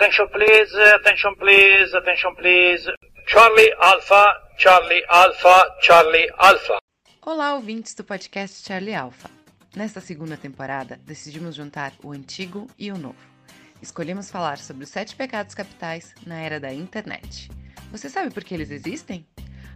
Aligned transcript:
Attention 0.00 0.28
please, 0.28 0.74
attention 0.94 1.34
please, 1.36 1.94
attention 1.94 2.34
please. 2.34 2.90
Charlie 3.26 3.70
Alpha, 3.82 4.32
Charlie 4.56 5.02
Alpha, 5.10 5.76
Charlie 5.82 6.26
Alpha. 6.38 6.78
Olá, 7.20 7.54
ouvintes 7.54 7.94
do 7.94 8.02
podcast 8.02 8.66
Charlie 8.66 8.94
Alpha. 8.94 9.28
Nesta 9.76 10.00
segunda 10.00 10.38
temporada, 10.38 10.98
decidimos 11.04 11.54
juntar 11.54 11.92
o 12.02 12.12
antigo 12.12 12.66
e 12.78 12.90
o 12.90 12.96
novo. 12.96 13.18
Escolhemos 13.82 14.30
falar 14.30 14.56
sobre 14.56 14.84
os 14.84 14.88
sete 14.88 15.14
pecados 15.14 15.54
capitais 15.54 16.14
na 16.26 16.40
era 16.40 16.58
da 16.58 16.72
internet. 16.72 17.50
Você 17.92 18.08
sabe 18.08 18.30
por 18.32 18.42
que 18.42 18.54
eles 18.54 18.70
existem? 18.70 19.26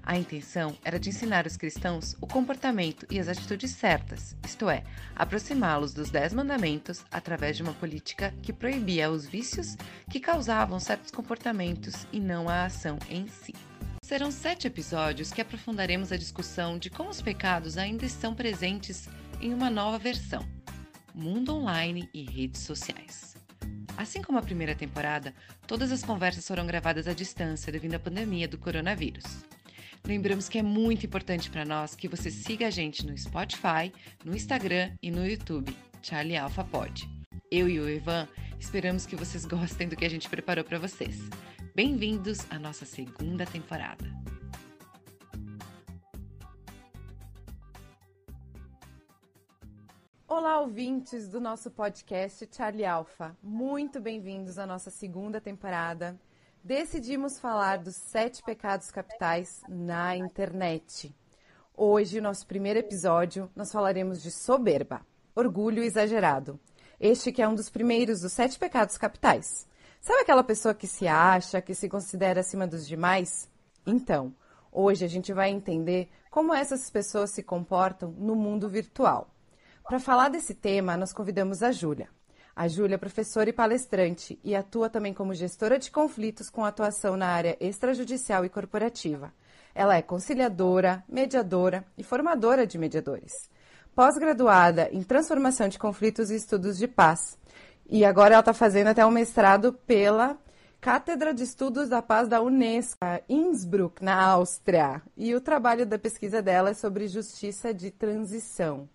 A 0.06 0.18
intenção 0.18 0.76
era 0.84 1.00
de 1.00 1.08
ensinar 1.08 1.46
os 1.46 1.56
cristãos 1.56 2.14
o 2.20 2.26
comportamento 2.26 3.06
e 3.10 3.18
as 3.18 3.26
atitudes 3.26 3.70
certas, 3.70 4.36
isto 4.44 4.68
é, 4.68 4.84
aproximá-los 5.16 5.94
dos 5.94 6.10
Dez 6.10 6.34
Mandamentos 6.34 7.02
através 7.10 7.56
de 7.56 7.62
uma 7.62 7.72
política 7.72 8.34
que 8.42 8.52
proibia 8.52 9.10
os 9.10 9.26
vícios 9.26 9.76
que 10.10 10.20
causavam 10.20 10.78
certos 10.78 11.10
comportamentos 11.10 12.06
e 12.12 12.20
não 12.20 12.50
a 12.50 12.66
ação 12.66 12.98
em 13.08 13.26
si. 13.26 13.54
Serão 14.02 14.30
sete 14.30 14.66
episódios 14.66 15.32
que 15.32 15.40
aprofundaremos 15.40 16.12
a 16.12 16.18
discussão 16.18 16.78
de 16.78 16.90
como 16.90 17.08
os 17.08 17.22
pecados 17.22 17.78
ainda 17.78 18.04
estão 18.04 18.34
presentes 18.34 19.08
em 19.40 19.54
uma 19.54 19.70
nova 19.70 19.96
versão: 19.96 20.46
mundo 21.14 21.56
online 21.56 22.10
e 22.12 22.24
redes 22.24 22.60
sociais. 22.60 23.34
Assim 23.96 24.20
como 24.20 24.36
a 24.36 24.42
primeira 24.42 24.74
temporada, 24.74 25.32
todas 25.66 25.90
as 25.90 26.02
conversas 26.02 26.46
foram 26.46 26.66
gravadas 26.66 27.08
à 27.08 27.14
distância 27.14 27.72
devido 27.72 27.94
à 27.94 27.98
pandemia 27.98 28.46
do 28.46 28.58
coronavírus. 28.58 29.24
Lembramos 30.06 30.50
que 30.50 30.58
é 30.58 30.62
muito 30.62 31.06
importante 31.06 31.50
para 31.50 31.64
nós 31.64 31.94
que 31.94 32.06
você 32.06 32.30
siga 32.30 32.66
a 32.66 32.70
gente 32.70 33.06
no 33.06 33.16
Spotify, 33.16 33.90
no 34.22 34.36
Instagram 34.36 34.92
e 35.02 35.10
no 35.10 35.26
YouTube, 35.26 35.74
Charlie 36.02 36.36
Alpha 36.36 36.62
Pod. 36.62 37.08
Eu 37.50 37.70
e 37.70 37.80
o 37.80 37.88
Ivan 37.88 38.28
esperamos 38.60 39.06
que 39.06 39.16
vocês 39.16 39.46
gostem 39.46 39.88
do 39.88 39.96
que 39.96 40.04
a 40.04 40.08
gente 40.10 40.28
preparou 40.28 40.62
para 40.62 40.78
vocês. 40.78 41.16
Bem-vindos 41.74 42.40
à 42.50 42.58
nossa 42.58 42.84
segunda 42.84 43.46
temporada. 43.46 44.04
Olá, 50.28 50.60
ouvintes 50.60 51.28
do 51.28 51.40
nosso 51.40 51.70
podcast 51.70 52.46
Charlie 52.54 52.84
Alpha. 52.84 53.34
Muito 53.42 54.02
bem-vindos 54.02 54.58
à 54.58 54.66
nossa 54.66 54.90
segunda 54.90 55.40
temporada 55.40 56.20
decidimos 56.64 57.38
falar 57.38 57.76
dos 57.76 57.94
sete 57.94 58.42
pecados 58.42 58.90
capitais 58.90 59.62
na 59.68 60.16
internet. 60.16 61.14
Hoje, 61.76 62.22
nosso 62.22 62.46
primeiro 62.46 62.78
episódio, 62.78 63.50
nós 63.54 63.70
falaremos 63.70 64.22
de 64.22 64.30
soberba, 64.30 65.02
orgulho 65.34 65.82
exagerado. 65.82 66.58
Este 66.98 67.30
que 67.30 67.42
é 67.42 67.48
um 67.48 67.54
dos 67.54 67.68
primeiros 67.68 68.22
dos 68.22 68.32
sete 68.32 68.58
pecados 68.58 68.96
capitais. 68.96 69.68
Sabe 70.00 70.22
aquela 70.22 70.42
pessoa 70.42 70.74
que 70.74 70.86
se 70.86 71.06
acha, 71.06 71.60
que 71.60 71.74
se 71.74 71.86
considera 71.86 72.40
acima 72.40 72.66
dos 72.66 72.86
demais? 72.86 73.46
Então, 73.86 74.34
hoje 74.72 75.04
a 75.04 75.08
gente 75.08 75.34
vai 75.34 75.50
entender 75.50 76.08
como 76.30 76.54
essas 76.54 76.88
pessoas 76.88 77.30
se 77.30 77.42
comportam 77.42 78.10
no 78.12 78.34
mundo 78.34 78.70
virtual. 78.70 79.28
Para 79.86 80.00
falar 80.00 80.30
desse 80.30 80.54
tema, 80.54 80.96
nós 80.96 81.12
convidamos 81.12 81.62
a 81.62 81.70
Júlia. 81.70 82.08
A 82.56 82.68
Júlia 82.68 82.94
é 82.94 82.98
professora 82.98 83.50
e 83.50 83.52
palestrante 83.52 84.38
e 84.44 84.54
atua 84.54 84.88
também 84.88 85.12
como 85.12 85.34
gestora 85.34 85.76
de 85.76 85.90
conflitos 85.90 86.48
com 86.48 86.64
atuação 86.64 87.16
na 87.16 87.26
área 87.26 87.56
extrajudicial 87.58 88.44
e 88.44 88.48
corporativa. 88.48 89.32
Ela 89.74 89.96
é 89.96 90.02
conciliadora, 90.02 91.02
mediadora 91.08 91.84
e 91.98 92.04
formadora 92.04 92.64
de 92.64 92.78
mediadores. 92.78 93.32
Pós-graduada 93.92 94.88
em 94.92 95.02
transformação 95.02 95.68
de 95.68 95.80
conflitos 95.80 96.30
e 96.30 96.36
estudos 96.36 96.78
de 96.78 96.86
paz. 96.86 97.36
E 97.90 98.04
agora 98.04 98.34
ela 98.34 98.40
está 98.40 98.52
fazendo 98.52 98.86
até 98.86 99.04
um 99.04 99.10
mestrado 99.10 99.72
pela 99.72 100.38
Cátedra 100.80 101.34
de 101.34 101.42
Estudos 101.42 101.88
da 101.88 102.02
Paz 102.02 102.28
da 102.28 102.40
Unesco, 102.40 102.98
Innsbruck, 103.28 104.04
na 104.04 104.22
Áustria. 104.22 105.02
E 105.16 105.34
o 105.34 105.40
trabalho 105.40 105.84
da 105.84 105.98
pesquisa 105.98 106.40
dela 106.40 106.70
é 106.70 106.74
sobre 106.74 107.08
justiça 107.08 107.74
de 107.74 107.90
transição. 107.90 108.88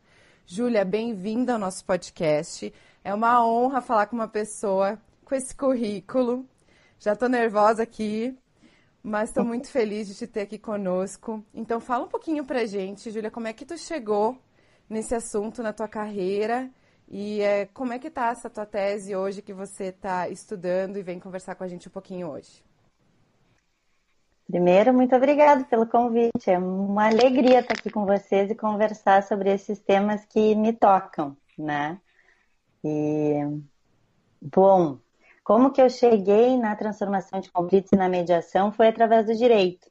Júlia, 0.52 0.84
bem-vinda 0.84 1.54
ao 1.54 1.60
nosso 1.60 1.86
podcast. 1.86 2.74
É 3.04 3.14
uma 3.14 3.46
honra 3.46 3.82
falar 3.82 4.08
com 4.08 4.16
uma 4.16 4.28
pessoa 4.28 5.00
com 5.24 5.36
esse 5.36 5.56
currículo. 5.56 6.44
Já 6.98 7.14
estou 7.14 7.30
nervosa 7.30 7.84
aqui, 7.84 8.36
mas 9.04 9.30
estou 9.30 9.46
muito 9.46 9.68
feliz 9.68 10.08
de 10.08 10.16
te 10.16 10.26
ter 10.26 10.42
aqui 10.42 10.58
conosco. 10.58 11.46
Então, 11.54 11.80
fala 11.80 12.06
um 12.06 12.08
pouquinho 12.08 12.44
para 12.44 12.66
gente, 12.66 13.12
Júlia, 13.12 13.30
como 13.30 13.48
é 13.48 13.54
que 13.54 13.64
tu 13.64 13.78
chegou 13.78 14.40
nesse 14.90 15.14
assunto 15.14 15.62
na 15.62 15.72
tua 15.72 15.88
carreira 15.88 16.68
e 17.08 17.42
é, 17.42 17.68
como 17.68 17.94
é 17.94 18.00
que 18.00 18.08
está 18.08 18.32
essa 18.32 18.50
tua 18.50 18.66
tese 18.66 19.16
hoje 19.16 19.44
que 19.44 19.54
você 19.54 19.90
está 19.90 20.30
estudando 20.30 20.98
e 20.98 21.04
vem 21.04 21.20
conversar 21.20 21.54
com 21.54 21.64
a 21.64 21.68
gente 21.68 21.88
um 21.88 21.92
pouquinho 21.92 22.28
hoje? 22.28 22.68
Primeiro, 24.50 24.92
muito 24.92 25.16
obrigada 25.16 25.64
pelo 25.66 25.86
convite. 25.86 26.50
É 26.50 26.58
uma 26.58 27.06
alegria 27.06 27.60
estar 27.60 27.76
aqui 27.76 27.92
com 27.92 28.04
vocês 28.04 28.50
e 28.50 28.56
conversar 28.56 29.22
sobre 29.22 29.54
esses 29.54 29.78
temas 29.80 30.26
que 30.26 30.56
me 30.56 30.74
tocam, 30.74 31.38
né? 31.56 32.02
E, 32.84 33.42
bom, 34.42 34.98
como 35.44 35.72
que 35.72 35.80
eu 35.80 35.88
cheguei 35.88 36.58
na 36.58 36.76
transformação 36.76 37.40
de 37.40 37.52
conflitos 37.52 37.92
e 37.94 37.96
na 37.96 38.10
mediação 38.10 38.72
foi 38.72 38.88
através 38.88 39.28
do 39.28 39.36
direito. 39.36 39.88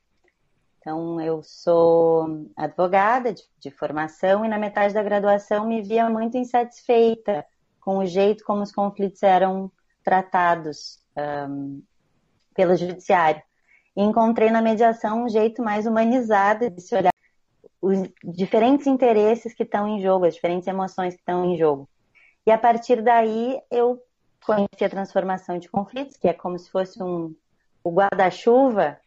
Então, 0.81 1.21
eu 1.21 1.41
sou 1.45 2.49
advogada 2.57 3.33
de, 3.33 3.45
de, 3.61 3.71
formação 3.71 4.45
e 4.45 4.49
na 4.49 4.59
metade 4.59 4.93
da 4.93 5.05
graduação 5.05 5.69
me 5.69 5.83
via 5.83 6.11
muito 6.11 6.37
insatisfeita 6.37 7.47
com 7.81 7.99
o 7.99 8.07
jeito 8.07 8.43
como 8.43 8.63
os 8.63 8.73
conflitos 8.73 9.23
eram 9.23 9.71
tratados 10.03 10.99
um, 11.49 11.81
pelo 12.57 12.75
judiciário. 12.75 13.43
E 13.99 14.01
encontrei 14.01 14.49
na 14.49 14.63
mediação 14.63 15.25
um 15.25 15.29
jeito 15.29 15.61
mais 15.61 15.85
humanizado 15.85 16.71
de 16.71 16.81
se 16.81 16.95
olhar 16.95 17.13
os 17.83 17.99
diferentes 18.23 18.87
interesses 18.87 19.53
que 19.53 19.65
estão 19.65 19.89
em 19.89 20.01
jogo, 20.01 20.25
as 20.25 20.37
diferentes 20.37 20.69
emoções 20.69 21.15
que 21.15 21.21
estão 21.21 21.45
em 21.45 21.57
jogo. 21.57 21.89
E 22.47 22.53
a 22.53 22.57
partir 22.57 23.03
daí 23.03 23.61
eu 23.69 24.01
conheci 24.47 24.85
a 24.85 24.89
transformação 24.89 25.59
de 25.59 25.69
conflitos, 25.69 26.17
que 26.17 26.29
é 26.29 26.33
como 26.33 26.57
se 26.61 26.71
fosse 26.71 27.03
um, 27.03 27.35
o 27.83 27.91
guarda-chuva 27.91 29.01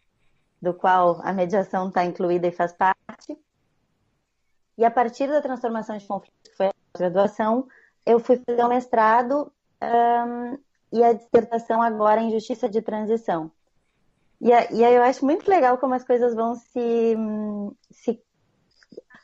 do 0.62 0.74
qual 0.74 1.22
a 1.23 1.31
mediação 1.31 1.88
está 1.88 2.03
incluída 2.03 2.47
e 2.47 2.52
faz 2.52 2.73
parte. 2.73 3.40
E 4.78 4.84
a 4.84 4.91
partir 4.91 5.28
da 5.29 5.41
transformação 5.41 5.97
de 5.97 6.06
conflitos, 6.06 6.52
que 6.52 6.58
foi 6.58 6.68
a 6.68 6.97
graduação, 6.97 7.66
eu 8.06 8.19
fui 8.19 8.41
fazer 8.46 8.62
o 8.62 8.66
um 8.66 8.69
mestrado 8.69 9.53
um, 9.81 10.58
e 10.91 11.02
a 11.02 11.13
dissertação 11.13 11.81
agora 11.81 12.19
em 12.19 12.29
justiça 12.29 12.68
de 12.68 12.81
transição. 12.81 13.50
E, 14.41 14.52
aí 14.52 14.96
eu 14.96 15.03
acho 15.03 15.24
muito 15.24 15.47
legal 15.47 15.78
como 15.78 15.94
as 15.94 16.03
coisas 16.03 16.34
vão 16.34 16.56
se. 16.56 17.16
se 17.91 18.22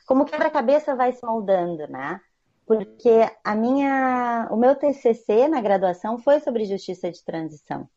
como 0.06 0.26
quebra-cabeça 0.26 0.96
vai 0.96 1.12
se 1.12 1.26
moldando, 1.26 1.88
né? 1.88 2.22
porque 2.68 3.32
a 3.46 3.56
minha, 3.56 4.50
o 4.52 4.58
meu 4.58 4.76
TCC 4.76 5.48
na 5.48 5.62
graduação 5.62 6.20
foi 6.20 6.42
sobre 6.42 6.66
justiça 6.66 7.10
de 7.10 7.24
transição. 7.24 7.90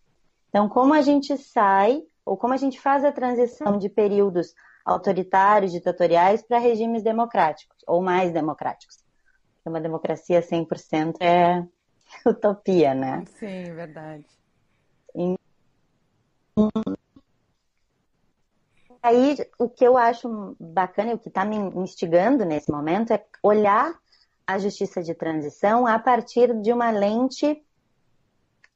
Então, 0.49 0.69
como 0.69 0.95
a 0.95 1.03
gente 1.03 1.37
sai 1.37 2.05
ou 2.25 2.37
como 2.37 2.55
a 2.55 2.57
gente 2.57 2.81
faz 2.81 3.05
a 3.05 3.11
transição 3.11 3.77
de 3.77 3.89
períodos 3.89 4.55
autoritários, 4.85 5.73
ditatoriais 5.73 6.43
para 6.43 6.59
regimes 6.59 7.03
democráticos 7.03 7.77
ou 7.87 8.01
mais 8.01 8.33
democráticos. 8.33 8.99
Uma 9.65 9.81
democracia 9.81 10.41
100% 10.41 11.17
é 11.21 11.67
utopia, 12.25 12.95
né? 12.95 13.25
Sim, 13.27 13.75
verdade. 13.75 14.25
E 15.17 15.35
aí, 19.03 19.37
o 19.59 19.69
que 19.69 19.84
eu 19.84 19.97
acho 19.97 20.56
bacana 20.59 21.11
e 21.11 21.15
o 21.15 21.19
que 21.19 21.28
está 21.28 21.44
me 21.44 21.56
instigando 21.56 22.44
nesse 22.44 22.71
momento 22.71 23.12
é 23.12 23.25
olhar 23.43 23.94
a 24.47 24.59
justiça 24.59 25.03
de 25.03 25.15
transição 25.15 25.87
a 25.87 25.99
partir 25.99 26.53
de 26.61 26.72
uma 26.72 26.91
lente 26.91 27.65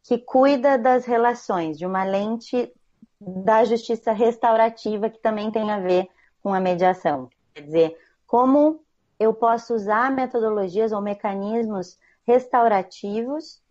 que 0.05 0.19
cuida 0.19 0.79
das 0.79 1.05
relações, 1.05 1.79
de 1.79 1.87
uma 1.87 2.05
lente 2.05 2.73
da 3.21 3.65
justiça 3.65 4.13
restaurativa 4.13 5.09
que 5.09 5.19
também 5.19 5.51
tem 5.51 5.71
a 5.71 5.81
ver 5.81 6.09
com 6.43 6.53
a 6.53 6.61
mediação. 6.61 7.29
Quer 7.55 7.63
dizer, 7.63 7.99
como 8.27 8.81
eu 9.19 9.33
posso 9.33 9.75
usar 9.75 10.13
metodologias 10.13 10.93
ou 10.93 11.01
mecanismos 11.01 11.99
restaurativos 12.27 13.63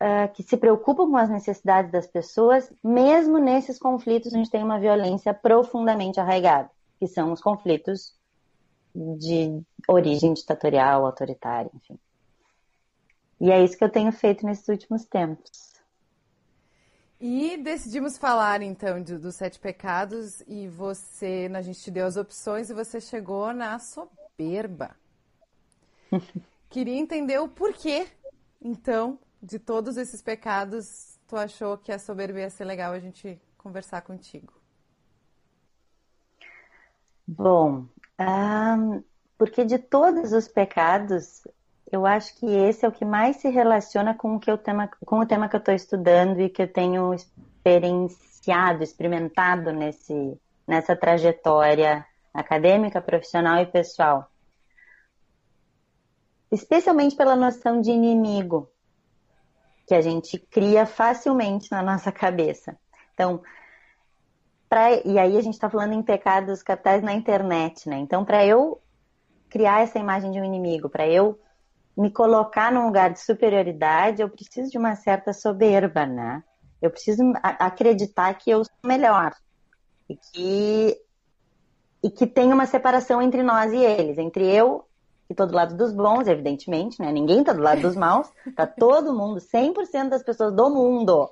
uh, 0.00 0.32
que 0.32 0.42
se 0.42 0.56
preocupam 0.56 1.10
com 1.10 1.16
as 1.16 1.28
necessidades 1.28 1.90
das 1.90 2.06
pessoas, 2.06 2.72
mesmo 2.82 3.38
nesses 3.38 3.78
conflitos 3.78 4.32
onde 4.32 4.50
tem 4.50 4.62
uma 4.62 4.78
violência 4.78 5.34
profundamente 5.34 6.20
arraigada, 6.20 6.70
que 6.98 7.06
são 7.06 7.32
os 7.32 7.40
conflitos 7.40 8.14
de 8.94 9.62
origem 9.86 10.32
ditatorial, 10.32 11.06
autoritária, 11.06 11.70
enfim. 11.74 11.98
E 13.40 13.50
é 13.50 13.62
isso 13.62 13.76
que 13.76 13.84
eu 13.84 13.90
tenho 13.90 14.10
feito 14.10 14.44
nesses 14.44 14.66
últimos 14.68 15.04
tempos. 15.04 15.68
E 17.20 17.56
decidimos 17.56 18.16
falar 18.16 18.62
então 18.62 19.02
dos 19.02 19.20
do 19.20 19.32
sete 19.32 19.58
pecados 19.58 20.40
e 20.46 20.68
você, 20.68 21.50
a 21.52 21.62
gente 21.62 21.80
te 21.80 21.90
deu 21.90 22.06
as 22.06 22.16
opções 22.16 22.70
e 22.70 22.74
você 22.74 23.00
chegou 23.00 23.52
na 23.52 23.78
soberba. 23.78 24.96
Queria 26.70 26.96
entender 26.96 27.38
o 27.40 27.48
porquê, 27.48 28.06
então, 28.60 29.18
de 29.42 29.58
todos 29.58 29.96
esses 29.96 30.20
pecados 30.22 31.18
tu 31.28 31.36
achou 31.36 31.76
que 31.76 31.92
a 31.92 31.98
soberba 31.98 32.40
ia 32.40 32.50
ser 32.50 32.64
legal 32.64 32.92
a 32.92 32.98
gente 32.98 33.40
conversar 33.56 34.00
contigo? 34.00 34.52
Bom, 37.26 37.86
um, 38.18 39.02
porque 39.36 39.64
de 39.64 39.78
todos 39.78 40.32
os 40.32 40.48
pecados, 40.48 41.46
eu 41.92 42.06
acho 42.06 42.34
que 42.36 42.46
esse 42.46 42.86
é 42.86 42.88
o 42.88 42.92
que 42.92 43.04
mais 43.04 43.36
se 43.36 43.50
relaciona 43.50 44.14
com 44.14 44.36
o, 44.36 44.40
que 44.40 44.50
eu 44.50 44.56
tema, 44.56 44.88
com 45.04 45.20
o 45.20 45.26
tema 45.26 45.48
que 45.48 45.56
eu 45.56 45.60
estou 45.60 45.74
estudando 45.74 46.40
e 46.40 46.48
que 46.48 46.62
eu 46.62 46.72
tenho 46.72 47.12
experienciado, 47.12 48.82
experimentado 48.82 49.70
nesse, 49.70 50.40
nessa 50.66 50.96
trajetória 50.96 52.06
acadêmica, 52.32 53.02
profissional 53.02 53.58
e 53.58 53.66
pessoal. 53.66 54.30
Especialmente 56.50 57.14
pela 57.14 57.36
noção 57.36 57.82
de 57.82 57.90
inimigo, 57.90 58.70
que 59.88 59.94
a 59.94 60.02
gente 60.02 60.38
cria 60.38 60.84
facilmente 60.84 61.70
na 61.70 61.82
nossa 61.82 62.12
cabeça. 62.12 62.76
Então, 63.14 63.42
pra, 64.68 64.92
e 64.92 65.18
aí 65.18 65.38
a 65.38 65.40
gente 65.40 65.54
está 65.54 65.70
falando 65.70 65.94
em 65.94 66.02
pecados 66.02 66.62
capitais 66.62 67.02
na 67.02 67.14
internet, 67.14 67.88
né? 67.88 67.96
Então, 67.96 68.22
para 68.22 68.44
eu 68.44 68.82
criar 69.48 69.80
essa 69.80 69.98
imagem 69.98 70.30
de 70.30 70.38
um 70.38 70.44
inimigo, 70.44 70.90
para 70.90 71.08
eu 71.08 71.40
me 71.96 72.10
colocar 72.12 72.70
num 72.70 72.84
lugar 72.84 73.10
de 73.10 73.20
superioridade, 73.20 74.20
eu 74.20 74.28
preciso 74.28 74.70
de 74.70 74.76
uma 74.76 74.94
certa 74.94 75.32
soberba, 75.32 76.04
né? 76.04 76.44
Eu 76.82 76.90
preciso 76.90 77.22
acreditar 77.42 78.32
que 78.34 78.50
eu 78.50 78.62
sou 78.64 78.76
melhor 78.84 79.32
e 80.06 80.16
que 80.16 80.96
e 82.00 82.10
que 82.10 82.26
tem 82.26 82.52
uma 82.52 82.66
separação 82.66 83.20
entre 83.20 83.42
nós 83.42 83.72
e 83.72 83.78
eles, 83.78 84.18
entre 84.18 84.46
eu 84.46 84.87
que 85.28 85.34
tô 85.34 85.44
do 85.44 85.54
lado 85.54 85.76
dos 85.76 85.92
bons, 85.92 86.26
evidentemente, 86.26 87.00
né? 87.00 87.12
Ninguém 87.12 87.44
tá 87.44 87.52
do 87.52 87.60
lado 87.60 87.82
dos 87.82 87.94
maus, 87.94 88.32
tá 88.56 88.66
todo 88.66 89.14
mundo, 89.14 89.38
100% 89.38 90.08
das 90.08 90.22
pessoas 90.22 90.54
do 90.54 90.70
mundo, 90.70 91.30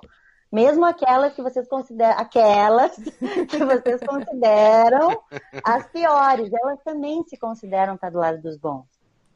mesmo 0.51 0.85
aquelas 0.85 1.33
que 1.33 1.41
vocês 1.41 1.67
consideram, 1.67 2.17
aquelas 2.19 2.95
que 3.49 3.65
vocês 3.65 3.99
consideram 4.05 5.19
as 5.63 5.87
piores, 5.89 6.51
elas 6.53 6.79
também 6.83 7.23
se 7.23 7.37
consideram 7.37 7.95
estar 7.95 8.11
do 8.11 8.19
lado 8.19 8.39
dos 8.39 8.55
bons. 8.55 8.85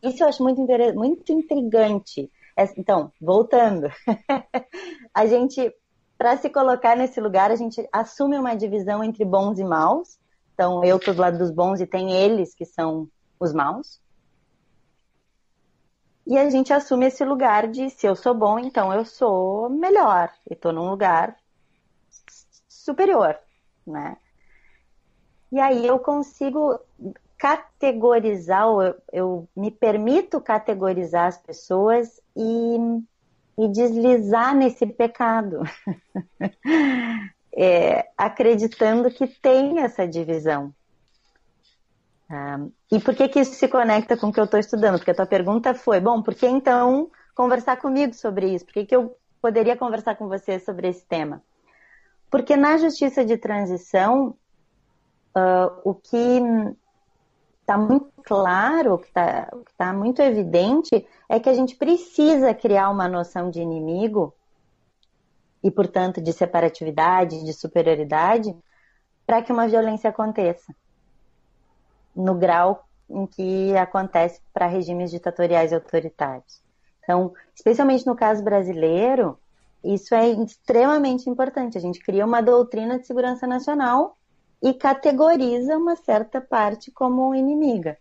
Isso 0.02 0.24
eu 0.24 0.28
acho 0.28 0.44
muito, 0.44 0.62
muito 0.96 1.31
intrigante. 1.31 2.31
Então, 2.78 3.12
voltando, 3.19 3.90
a 5.14 5.25
gente, 5.25 5.74
para 6.18 6.38
se 6.38 6.50
colocar 6.50 6.96
nesse 6.96 7.19
lugar, 7.19 7.50
a 7.50 7.56
gente 7.56 7.88
assume 7.92 8.38
uma 8.38 8.56
divisão 8.56 9.04
entre 9.04 9.25
bons 9.25 9.57
e 9.57 9.64
maus. 9.64 10.19
Então, 10.54 10.84
eu 10.84 10.98
estou 10.98 11.14
do 11.14 11.22
lado 11.22 11.40
dos 11.40 11.50
bons 11.50 11.81
e 11.81 11.88
tem 11.88 12.12
eles 12.12 12.54
que 12.54 12.66
são 12.66 13.07
os 13.40 13.52
maus. 13.52 14.00
E 16.31 16.38
a 16.38 16.50
gente 16.50 16.72
assume 16.72 17.07
esse 17.07 17.25
lugar 17.25 17.68
de 17.68 17.89
se 17.89 18.07
eu 18.07 18.16
sou 18.16 18.33
bom, 18.33 18.57
então 18.57 18.94
eu 18.94 19.04
sou 19.04 19.69
melhor. 19.69 20.31
E 20.50 20.54
estou 20.54 20.72
num 20.72 20.89
lugar 20.89 21.36
superior, 22.69 23.38
né? 23.86 24.16
E 25.51 25.60
aí 25.60 25.86
eu 25.86 26.00
consigo 26.00 26.80
categorizar, 27.38 28.63
eu, 28.63 28.95
eu 29.12 29.50
me 29.54 29.69
permito 29.69 30.39
categorizar 30.39 31.28
as 31.28 31.38
pessoas 31.38 32.22
e, 32.33 32.78
e 33.57 33.68
deslizar 33.68 34.56
nesse 34.56 34.86
pecado, 34.86 35.60
é, 37.54 38.07
acreditando 38.18 39.12
que 39.12 39.28
tem 39.28 39.80
essa 39.80 40.07
divisão. 40.07 40.74
Ah, 42.33 42.66
e 42.89 42.98
por 42.98 43.13
que, 43.13 43.28
que 43.28 43.42
isso 43.42 43.56
se 43.56 43.68
conecta 43.68 44.16
com 44.16 44.28
o 44.28 44.31
que 44.31 44.39
eu 44.39 44.45
estou 44.45 44.57
estudando? 44.57 44.98
Porque 44.98 45.12
a 45.12 45.16
tua 45.16 45.25
pergunta 45.25 45.74
foi, 45.74 46.00
bom, 46.00 46.22
por 46.22 46.33
que 46.33 46.48
então 46.48 47.12
conversar 47.36 47.75
comigo 47.75 48.13
sobre 48.13 48.54
isso? 48.54 48.63
Por 48.63 48.74
que, 48.74 48.86
que 48.86 48.95
eu 48.95 49.18
poderia 49.42 49.75
conversar 49.75 50.16
com 50.16 50.30
você 50.30 50.57
sobre 50.57 50.88
esse 50.88 51.06
tema? 51.06 51.44
Porque 52.30 52.56
na 52.56 52.78
justiça 52.78 53.25
de 53.25 53.36
transição, 53.36 54.38
uh, 55.36 55.81
o 55.83 55.94
que 55.94 56.42
está 57.60 57.78
muito 57.78 58.10
claro, 58.24 58.94
o 58.94 58.98
que 58.98 59.07
está 59.07 59.51
tá 59.78 59.92
muito 59.92 60.22
evidente, 60.22 61.06
é 61.28 61.38
que 61.38 61.50
a 61.50 61.54
gente 61.54 61.75
precisa 61.75 62.54
criar 62.54 62.89
uma 62.92 63.10
noção 63.10 63.50
de 63.50 63.60
inimigo 63.60 64.33
e, 65.62 65.69
portanto, 65.69 66.22
de 66.22 66.31
separatividade, 66.31 67.44
de 67.44 67.51
superioridade, 67.51 68.56
para 69.25 69.42
que 69.42 69.51
uma 69.51 69.68
violência 69.68 70.10
aconteça 70.10 70.74
no 72.16 72.36
grau 72.36 72.86
em 73.10 73.25
que 73.25 73.75
acontece 73.75 74.42
para 74.54 74.68
regimes 74.68 75.12
ditatoriais 75.12 75.72
e 75.72 75.75
autoritários. 75.75 76.62
Então, 77.04 77.34
especialmente 77.54 78.06
no 78.06 78.16
caso 78.16 78.44
brasileiro, 78.44 79.38
isso 79.84 80.13
é 80.16 80.30
extremamente 80.30 81.30
importante. 81.30 81.78
A 81.78 81.81
gente 81.81 82.00
cria 82.00 82.25
uma 82.25 82.42
doutrina 82.42 83.00
de 83.00 83.08
segurança 83.08 83.48
nacional 83.48 84.18
e 84.62 84.74
categoriza 84.74 85.78
uma 85.78 85.96
certa 85.96 86.40
parte 86.40 86.92
como 86.92 87.34
inimiga. 87.34 87.98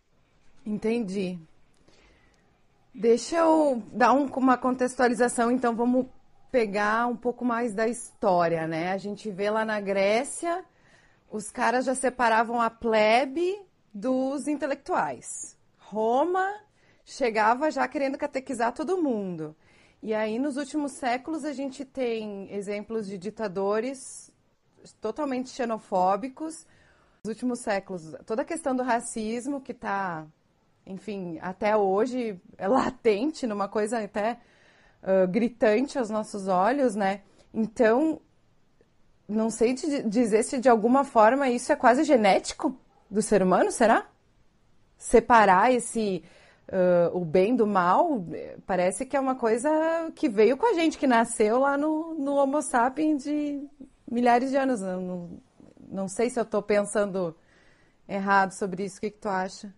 Entendi. 0.65 1.39
Deixa 2.95 3.37
eu 3.37 3.83
dar 3.93 4.13
um, 4.13 4.27
uma 4.27 4.59
contextualização, 4.59 5.51
então 5.51 5.75
vamos 5.75 6.07
pegar 6.53 7.07
um 7.07 7.17
pouco 7.17 7.45
mais 7.45 7.73
da 7.73 7.89
história, 7.89 8.67
né? 8.67 8.93
A 8.93 8.99
gente 8.99 9.31
vê 9.31 9.49
lá 9.49 9.65
na 9.65 9.81
Grécia, 9.81 10.65
os 11.31 11.51
caras 11.51 11.87
já 11.87 11.95
separavam 11.95 12.61
a 12.61 12.69
plebe 12.69 13.57
dos 13.93 14.47
intelectuais. 14.47 15.57
Roma 15.79 16.61
chegava 17.05 17.71
já 17.71 17.87
querendo 17.89 18.17
catequizar 18.17 18.73
todo 18.73 19.03
mundo. 19.03 19.55
E 20.03 20.15
aí, 20.15 20.39
nos 20.39 20.57
últimos 20.57 20.93
séculos, 20.93 21.45
a 21.45 21.53
gente 21.53 21.85
tem 21.85 22.51
exemplos 22.53 23.07
de 23.07 23.19
ditadores 23.19 24.33
totalmente 25.01 25.51
xenofóbicos. 25.51 26.67
Nos 27.25 27.35
últimos 27.35 27.59
séculos, 27.59 28.15
toda 28.25 28.43
a 28.43 28.45
questão 28.45 28.75
do 28.75 28.83
racismo 28.83 29.61
que 29.61 29.73
está, 29.73 30.27
enfim, 30.87 31.39
até 31.43 31.77
hoje 31.77 32.41
é 32.57 32.67
latente, 32.67 33.47
numa 33.47 33.69
coisa 33.69 34.03
até 34.03 34.39
uh, 35.03 35.29
gritante 35.29 35.99
aos 35.99 36.09
nossos 36.09 36.49
olhos, 36.49 36.95
né? 36.95 37.21
Então, 37.53 38.21
não 39.29 39.51
sei 39.51 39.75
dizer 39.75 40.45
se 40.45 40.59
de 40.59 40.69
alguma 40.69 41.05
forma 41.05 41.51
isso 41.51 41.73
é 41.73 41.77
quase 41.77 42.05
genético 42.05 42.75
do 43.11 43.21
ser 43.21 43.43
humano, 43.43 43.71
será? 43.71 44.07
Separar 44.97 45.73
esse 45.73 46.23
uh, 46.71 47.17
o 47.17 47.25
bem 47.25 47.55
do 47.57 47.67
mal 47.67 48.25
parece 48.67 49.05
que 49.05 49.17
é 49.17 49.21
uma 49.21 49.35
coisa 49.35 49.71
que 50.15 50.29
veio 50.29 50.57
com 50.57 50.67
a 50.67 50.75
gente, 50.75 50.99
que 50.99 51.07
nasceu 51.07 51.59
lá 51.61 51.77
no, 51.77 52.15
no 52.15 52.35
Homo 52.35 52.63
sapiens 52.63 53.25
de 53.25 53.67
milhares 54.11 54.51
de 54.51 54.57
anos. 54.57 54.81
Não, 54.81 55.31
não 55.89 56.09
sei 56.09 56.31
se 56.31 56.39
eu 56.39 56.45
estou 56.45 56.63
pensando 56.63 57.35
errado 58.09 58.53
sobre 58.53 58.85
isso. 58.85 58.99
O 58.99 59.01
que, 59.01 59.11
que 59.11 59.19
tu 59.19 59.29
acha? 59.29 59.75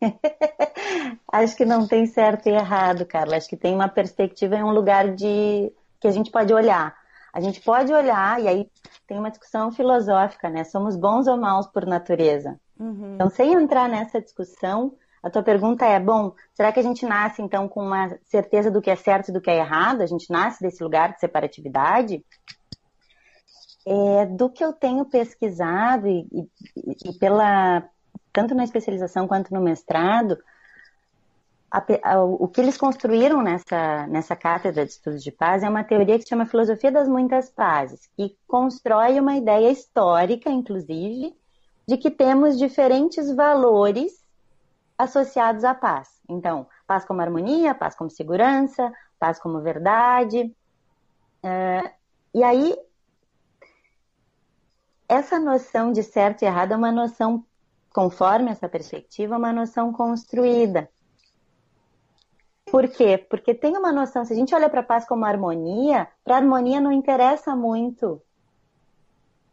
Acho 1.32 1.56
que 1.56 1.64
não 1.64 1.86
tem 1.86 2.06
certo 2.06 2.48
e 2.48 2.52
errado, 2.52 3.06
Carla. 3.06 3.36
Acho 3.36 3.48
que 3.48 3.56
tem 3.56 3.74
uma 3.74 3.88
perspectiva 3.88 4.56
em 4.56 4.62
um 4.62 4.70
lugar 4.70 5.14
de 5.14 5.72
que 6.00 6.08
a 6.08 6.10
gente 6.10 6.30
pode 6.30 6.52
olhar. 6.52 6.96
A 7.32 7.40
gente 7.40 7.60
pode 7.60 7.92
olhar, 7.92 8.40
e 8.40 8.48
aí 8.48 8.70
tem 9.06 9.18
uma 9.18 9.30
discussão 9.30 9.72
filosófica, 9.72 10.50
né? 10.50 10.64
Somos 10.64 10.96
bons 10.96 11.26
ou 11.26 11.36
maus 11.36 11.66
por 11.66 11.86
natureza? 11.86 12.60
Uhum. 12.78 13.14
Então, 13.14 13.30
sem 13.30 13.54
entrar 13.54 13.88
nessa 13.88 14.20
discussão, 14.20 14.94
a 15.22 15.30
tua 15.30 15.42
pergunta 15.42 15.86
é: 15.86 15.98
bom, 15.98 16.34
será 16.52 16.72
que 16.72 16.80
a 16.80 16.82
gente 16.82 17.06
nasce 17.06 17.40
então 17.40 17.68
com 17.68 17.86
uma 17.86 18.18
certeza 18.24 18.70
do 18.70 18.82
que 18.82 18.90
é 18.90 18.96
certo 18.96 19.28
e 19.28 19.32
do 19.32 19.40
que 19.40 19.50
é 19.50 19.58
errado? 19.58 20.02
A 20.02 20.06
gente 20.06 20.30
nasce 20.30 20.60
desse 20.60 20.82
lugar 20.82 21.12
de 21.12 21.20
separatividade? 21.20 22.24
É, 23.86 24.26
do 24.26 24.48
que 24.48 24.64
eu 24.64 24.72
tenho 24.72 25.04
pesquisado 25.04 26.06
e, 26.06 26.26
e, 26.32 26.48
e, 27.04 27.18
pela 27.18 27.82
tanto 28.32 28.54
na 28.54 28.64
especialização 28.64 29.26
quanto 29.26 29.52
no 29.52 29.60
mestrado, 29.60 30.38
a, 31.72 31.82
a, 32.02 32.22
o 32.22 32.46
que 32.48 32.60
eles 32.60 32.76
construíram 32.76 33.40
nessa, 33.40 34.06
nessa 34.08 34.36
cátedra 34.36 34.84
de 34.84 34.92
estudos 34.92 35.22
de 35.22 35.32
paz 35.32 35.62
é 35.62 35.68
uma 35.68 35.82
teoria 35.82 36.18
que 36.18 36.28
chama 36.28 36.44
filosofia 36.44 36.92
das 36.92 37.08
muitas 37.08 37.48
pazes, 37.48 38.10
e 38.18 38.36
constrói 38.46 39.18
uma 39.18 39.36
ideia 39.36 39.70
histórica, 39.70 40.50
inclusive, 40.50 41.34
de 41.88 41.96
que 41.96 42.10
temos 42.10 42.58
diferentes 42.58 43.34
valores 43.34 44.22
associados 44.98 45.64
à 45.64 45.74
paz. 45.74 46.10
Então, 46.28 46.66
paz 46.86 47.06
como 47.06 47.22
harmonia, 47.22 47.74
paz 47.74 47.94
como 47.94 48.10
segurança, 48.10 48.92
paz 49.18 49.40
como 49.40 49.62
verdade. 49.62 50.54
Uh, 51.42 51.90
e 52.34 52.44
aí 52.44 52.76
essa 55.08 55.38
noção 55.38 55.90
de 55.90 56.02
certo 56.02 56.42
e 56.42 56.44
errado 56.44 56.72
é 56.72 56.76
uma 56.76 56.92
noção, 56.92 57.44
conforme 57.92 58.50
essa 58.50 58.68
perspectiva, 58.68 59.38
uma 59.38 59.52
noção 59.52 59.90
construída. 59.90 60.88
Por 62.72 62.88
quê? 62.88 63.18
Porque 63.18 63.52
tem 63.52 63.76
uma 63.76 63.92
noção, 63.92 64.24
se 64.24 64.32
a 64.32 64.36
gente 64.36 64.54
olha 64.54 64.66
para 64.66 64.80
a 64.80 64.82
paz 64.82 65.04
como 65.04 65.26
harmonia, 65.26 66.08
para 66.24 66.38
harmonia 66.38 66.80
não 66.80 66.90
interessa 66.90 67.54
muito 67.54 68.18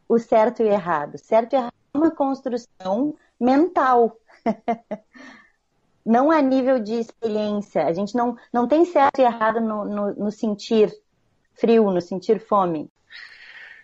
o 0.07 0.17
certo 0.17 0.63
e 0.63 0.69
errado. 0.69 1.17
Certo 1.17 1.51
e 1.51 1.57
errado 1.57 1.73
é 1.93 1.97
uma 1.97 2.11
construção 2.11 3.13
mental. 3.38 4.15
não 6.05 6.31
a 6.31 6.41
nível 6.41 6.79
de 6.79 6.93
experiência. 6.93 7.85
A 7.85 7.91
gente 7.91 8.15
não, 8.15 8.38
não 8.53 8.69
tem 8.69 8.85
certo 8.85 9.19
e 9.19 9.23
errado 9.23 9.59
no, 9.59 9.83
no, 9.83 10.13
no 10.15 10.31
sentir 10.31 10.89
frio, 11.55 11.91
no 11.91 11.99
sentir 11.99 12.39
fome? 12.39 12.89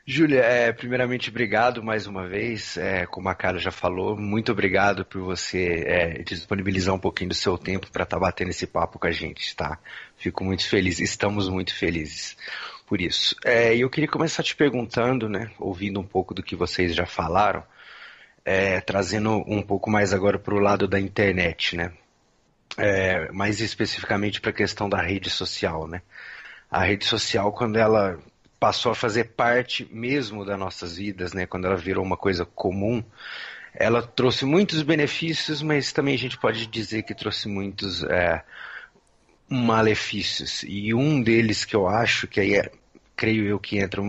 Júlia, 0.07 0.41
é, 0.41 0.71
primeiramente, 0.71 1.31
obrigado 1.31 1.81
mais 1.81 2.05
uma 2.05 2.27
vez. 2.27 2.77
É, 2.77 3.07
como 3.07 3.27
a 3.27 3.33
Cara 3.33 3.57
já 3.57 3.71
falou, 3.71 4.15
muito 4.15 4.51
obrigado 4.51 5.03
por 5.03 5.21
você 5.21 5.83
é, 5.87 6.23
disponibilizar 6.23 6.93
um 6.93 6.99
pouquinho 6.99 7.29
do 7.29 7.35
seu 7.35 7.57
tempo 7.57 7.89
para 7.89 8.03
estar 8.03 8.17
tá 8.17 8.21
batendo 8.21 8.51
esse 8.51 8.67
papo 8.67 8.99
com 8.99 9.07
a 9.07 9.11
gente, 9.11 9.55
tá? 9.55 9.79
Fico 10.15 10.43
muito 10.43 10.67
feliz, 10.69 10.99
estamos 10.99 11.49
muito 11.49 11.73
felizes 11.73 12.37
por 12.85 13.01
isso. 13.01 13.35
É, 13.43 13.75
eu 13.75 13.89
queria 13.89 14.07
começar 14.07 14.43
te 14.43 14.55
perguntando, 14.55 15.27
né, 15.27 15.49
ouvindo 15.57 15.99
um 15.99 16.05
pouco 16.05 16.35
do 16.35 16.43
que 16.43 16.55
vocês 16.55 16.93
já 16.93 17.07
falaram, 17.07 17.63
é, 18.45 18.79
trazendo 18.81 19.43
um 19.47 19.63
pouco 19.63 19.89
mais 19.89 20.13
agora 20.13 20.37
para 20.37 20.53
o 20.53 20.59
lado 20.59 20.87
da 20.87 20.99
internet, 20.99 21.75
né? 21.75 21.91
É, 22.77 23.31
mais 23.31 23.59
especificamente 23.59 24.39
para 24.39 24.51
a 24.51 24.53
questão 24.53 24.87
da 24.87 25.01
rede 25.01 25.31
social, 25.31 25.87
né? 25.87 26.03
A 26.69 26.83
rede 26.83 27.05
social, 27.05 27.51
quando 27.51 27.77
ela 27.77 28.19
passou 28.59 28.91
a 28.91 28.95
fazer 28.95 29.35
parte 29.35 29.87
mesmo 29.91 30.45
das 30.45 30.57
nossas 30.57 30.97
vidas, 30.97 31.33
né? 31.33 31.45
Quando 31.45 31.65
ela 31.65 31.75
virou 31.75 32.03
uma 32.03 32.17
coisa 32.17 32.45
comum, 32.45 33.03
ela 33.73 34.01
trouxe 34.01 34.45
muitos 34.45 34.81
benefícios, 34.81 35.61
mas 35.61 35.91
também 35.91 36.15
a 36.15 36.17
gente 36.17 36.37
pode 36.37 36.65
dizer 36.67 37.03
que 37.03 37.13
trouxe 37.13 37.47
muitos 37.47 38.03
é, 38.03 38.43
malefícios. 39.49 40.63
E 40.63 40.93
um 40.93 41.21
deles 41.21 41.65
que 41.65 41.75
eu 41.75 41.87
acho 41.87 42.27
que 42.27 42.39
aí 42.39 42.55
é, 42.55 42.71
creio 43.15 43.45
eu 43.45 43.59
que 43.59 43.77
entra 43.77 44.01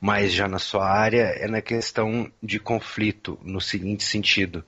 mais 0.00 0.32
já 0.32 0.48
na 0.48 0.58
sua 0.58 0.88
área 0.88 1.24
é 1.36 1.46
na 1.46 1.60
questão 1.60 2.30
de 2.42 2.58
conflito, 2.58 3.38
no 3.42 3.60
seguinte 3.60 4.02
sentido. 4.02 4.64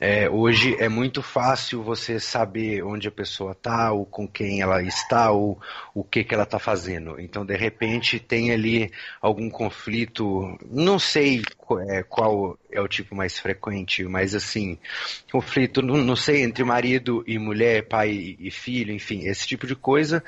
É, 0.00 0.28
hoje 0.28 0.76
é 0.80 0.88
muito 0.88 1.22
fácil 1.22 1.82
você 1.82 2.18
saber 2.18 2.82
onde 2.82 3.06
a 3.06 3.12
pessoa 3.12 3.52
está, 3.52 3.92
ou 3.92 4.04
com 4.04 4.26
quem 4.26 4.60
ela 4.60 4.82
está, 4.82 5.30
ou 5.30 5.60
o 5.94 6.02
que, 6.02 6.24
que 6.24 6.34
ela 6.34 6.42
está 6.42 6.58
fazendo. 6.58 7.20
Então, 7.20 7.46
de 7.46 7.56
repente, 7.56 8.18
tem 8.18 8.50
ali 8.50 8.90
algum 9.22 9.48
conflito, 9.48 10.58
não 10.68 10.98
sei 10.98 11.42
é, 11.88 12.02
qual 12.02 12.58
é 12.70 12.80
o 12.80 12.88
tipo 12.88 13.14
mais 13.14 13.38
frequente, 13.38 14.04
mas 14.04 14.34
assim, 14.34 14.78
conflito, 15.30 15.82
não, 15.82 15.96
não 15.96 16.16
sei, 16.16 16.42
entre 16.42 16.64
marido 16.64 17.24
e 17.26 17.38
mulher, 17.38 17.88
pai 17.88 18.36
e 18.38 18.50
filho, 18.50 18.92
enfim, 18.92 19.24
esse 19.26 19.46
tipo 19.46 19.66
de 19.66 19.74
coisa. 19.74 20.22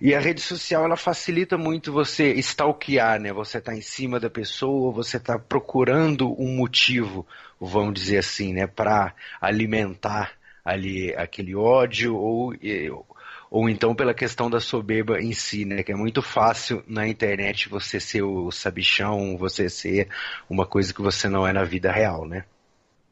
E 0.00 0.14
a 0.14 0.20
rede 0.20 0.40
social 0.40 0.84
ela 0.84 0.96
facilita 0.96 1.56
muito 1.56 1.92
você 1.92 2.32
stalkear, 2.34 3.20
né? 3.20 3.32
Você 3.32 3.58
está 3.58 3.74
em 3.74 3.80
cima 3.80 4.20
da 4.20 4.28
pessoa, 4.28 4.92
você 4.92 5.16
está 5.16 5.38
procurando 5.38 6.34
um 6.40 6.56
motivo, 6.56 7.26
vamos 7.60 7.94
dizer 7.94 8.18
assim, 8.18 8.52
né, 8.52 8.66
para 8.66 9.14
alimentar 9.40 10.32
ali 10.64 11.14
aquele 11.14 11.54
ódio 11.54 12.16
ou 12.16 12.54
ou 13.54 13.68
então 13.68 13.94
pela 13.94 14.12
questão 14.12 14.50
da 14.50 14.58
soberba 14.58 15.20
em 15.20 15.32
si, 15.32 15.64
né? 15.64 15.84
Que 15.84 15.92
é 15.92 15.94
muito 15.94 16.20
fácil 16.20 16.82
na 16.88 17.06
internet 17.06 17.68
você 17.68 18.00
ser 18.00 18.22
o 18.22 18.50
sabichão, 18.50 19.36
você 19.38 19.70
ser 19.70 20.08
uma 20.50 20.66
coisa 20.66 20.92
que 20.92 21.00
você 21.00 21.28
não 21.28 21.46
é 21.46 21.52
na 21.52 21.62
vida 21.62 21.92
real, 21.92 22.26
né? 22.26 22.44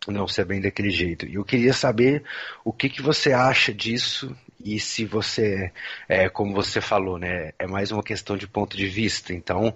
Não 0.09 0.27
ser 0.27 0.45
bem 0.45 0.61
daquele 0.61 0.91
jeito. 0.91 1.27
E 1.27 1.37
eu 1.37 1.45
queria 1.45 1.73
saber 1.73 2.25
o 2.65 2.73
que, 2.73 2.89
que 2.89 3.01
você 3.01 3.33
acha 3.33 3.73
disso 3.73 4.37
e 4.65 4.81
se 4.81 5.05
você, 5.05 5.71
é, 6.09 6.29
como 6.29 6.53
você 6.53 6.81
falou, 6.81 7.21
né, 7.21 7.53
é 7.57 7.69
mais 7.69 7.93
uma 7.93 8.03
questão 8.03 8.37
de 8.37 8.49
ponto 8.49 8.77
de 8.77 8.89
vista. 8.89 9.33
Então, 9.33 9.73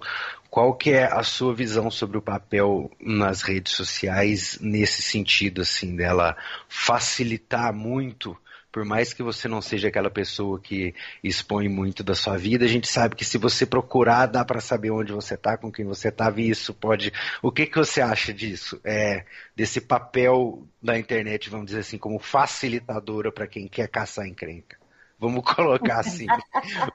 qual 0.49 0.75
que 0.75 0.91
é 0.91 1.05
a 1.05 1.23
sua 1.23 1.55
visão 1.55 1.89
sobre 1.89 2.17
o 2.17 2.21
papel 2.21 2.91
nas 2.99 3.41
redes 3.41 3.71
sociais 3.71 4.59
nesse 4.59 5.01
sentido, 5.01 5.61
assim, 5.61 5.95
dela 5.95 6.35
facilitar 6.67 7.73
muito 7.73 8.37
por 8.71 8.85
mais 8.85 9.13
que 9.13 9.23
você 9.23 9.47
não 9.47 9.61
seja 9.61 9.87
aquela 9.87 10.09
pessoa 10.09 10.59
que 10.59 10.93
expõe 11.23 11.67
muito 11.67 12.03
da 12.03 12.13
sua 12.13 12.37
vida, 12.37 12.65
a 12.65 12.67
gente 12.67 12.87
sabe 12.87 13.15
que 13.15 13.25
se 13.25 13.37
você 13.37 13.65
procurar, 13.65 14.25
dá 14.25 14.43
para 14.43 14.61
saber 14.61 14.91
onde 14.91 15.11
você 15.11 15.35
está, 15.35 15.57
com 15.57 15.71
quem 15.71 15.85
você 15.85 16.09
está, 16.09 16.31
e 16.35 16.49
isso 16.49 16.73
pode. 16.73 17.11
O 17.41 17.51
que, 17.51 17.65
que 17.65 17.77
você 17.77 18.01
acha 18.01 18.33
disso? 18.33 18.79
É, 18.83 19.25
desse 19.55 19.81
papel 19.81 20.67
da 20.81 20.97
internet, 20.97 21.49
vamos 21.49 21.67
dizer 21.67 21.79
assim, 21.79 21.97
como 21.97 22.19
facilitadora 22.19 23.31
para 23.31 23.47
quem 23.47 23.67
quer 23.67 23.87
caçar 23.87 24.27
encrenca? 24.27 24.77
Vamos 25.19 25.43
colocar 25.51 25.99
assim. 25.99 26.27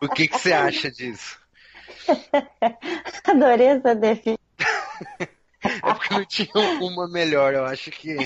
o 0.00 0.08
que, 0.08 0.28
que 0.28 0.38
você 0.38 0.52
acha 0.52 0.90
disso? 0.90 1.40
Adorei 3.24 3.66
essa 3.68 3.94
definição. 3.94 4.38
É 5.62 5.94
porque 5.94 6.14
não 6.14 6.24
tinha 6.24 6.48
uma 6.80 7.08
melhor, 7.08 7.54
eu 7.54 7.64
acho 7.64 7.90
que. 7.90 8.16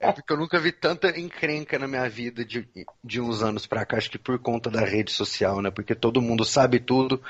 É 0.00 0.12
porque 0.12 0.32
eu 0.32 0.36
nunca 0.36 0.58
vi 0.58 0.72
tanta 0.72 1.18
encrenca 1.18 1.78
na 1.78 1.86
minha 1.86 2.08
vida 2.08 2.44
de, 2.44 2.66
de 3.02 3.20
uns 3.20 3.42
anos 3.42 3.66
pra 3.66 3.86
cá, 3.86 3.96
acho 3.96 4.10
que 4.10 4.18
por 4.18 4.38
conta 4.38 4.70
da 4.70 4.84
rede 4.84 5.12
social, 5.12 5.62
né? 5.62 5.70
Porque 5.70 5.94
todo 5.94 6.20
mundo 6.20 6.44
sabe 6.44 6.80
tudo, 6.80 7.22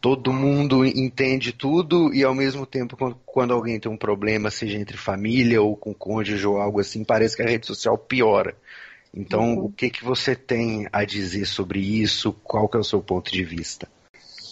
todo 0.00 0.32
mundo 0.32 0.84
entende 0.84 1.52
tudo 1.52 2.12
e 2.12 2.24
ao 2.24 2.34
mesmo 2.34 2.66
tempo 2.66 2.96
quando 3.24 3.54
alguém 3.54 3.78
tem 3.78 3.90
um 3.90 3.96
problema, 3.96 4.50
seja 4.50 4.78
entre 4.78 4.96
família 4.96 5.62
ou 5.62 5.76
com 5.76 5.94
cônjuge 5.94 6.46
ou 6.46 6.60
algo 6.60 6.80
assim, 6.80 7.04
parece 7.04 7.36
que 7.36 7.42
a 7.42 7.48
rede 7.48 7.66
social 7.66 7.96
piora. 7.96 8.56
Então, 9.14 9.54
uhum. 9.54 9.64
o 9.66 9.72
que 9.72 9.90
que 9.90 10.04
você 10.04 10.34
tem 10.36 10.86
a 10.92 11.04
dizer 11.04 11.46
sobre 11.46 11.80
isso? 11.80 12.32
Qual 12.44 12.68
que 12.68 12.76
é 12.76 12.80
o 12.80 12.84
seu 12.84 13.00
ponto 13.00 13.32
de 13.32 13.42
vista? 13.42 13.88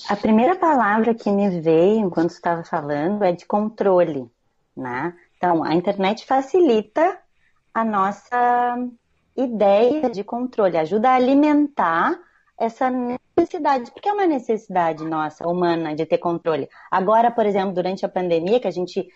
A 0.08 0.16
primeira 0.16 0.54
palavra 0.56 1.14
que 1.14 1.30
me 1.30 1.60
veio 1.60 1.98
enquanto 1.98 2.30
estava 2.30 2.64
falando 2.64 3.24
é 3.24 3.32
de 3.32 3.44
controle 3.44 4.30
né? 4.76 5.14
Então, 5.36 5.64
a 5.64 5.74
internet 5.74 6.26
facilita 6.26 7.18
a 7.72 7.84
nossa 7.84 8.76
ideia 9.36 10.08
de 10.08 10.24
controle, 10.24 10.76
ajuda 10.76 11.10
a 11.10 11.14
alimentar 11.14 12.18
essa 12.58 12.90
necessidade, 12.90 13.90
porque 13.90 14.08
é 14.08 14.12
uma 14.12 14.26
necessidade 14.26 15.04
nossa, 15.04 15.46
humana, 15.46 15.94
de 15.94 16.06
ter 16.06 16.18
controle. 16.18 16.68
Agora, 16.90 17.30
por 17.30 17.44
exemplo, 17.44 17.74
durante 17.74 18.04
a 18.04 18.08
pandemia, 18.08 18.58
que 18.58 18.66
a 18.66 18.70
gente, 18.70 19.06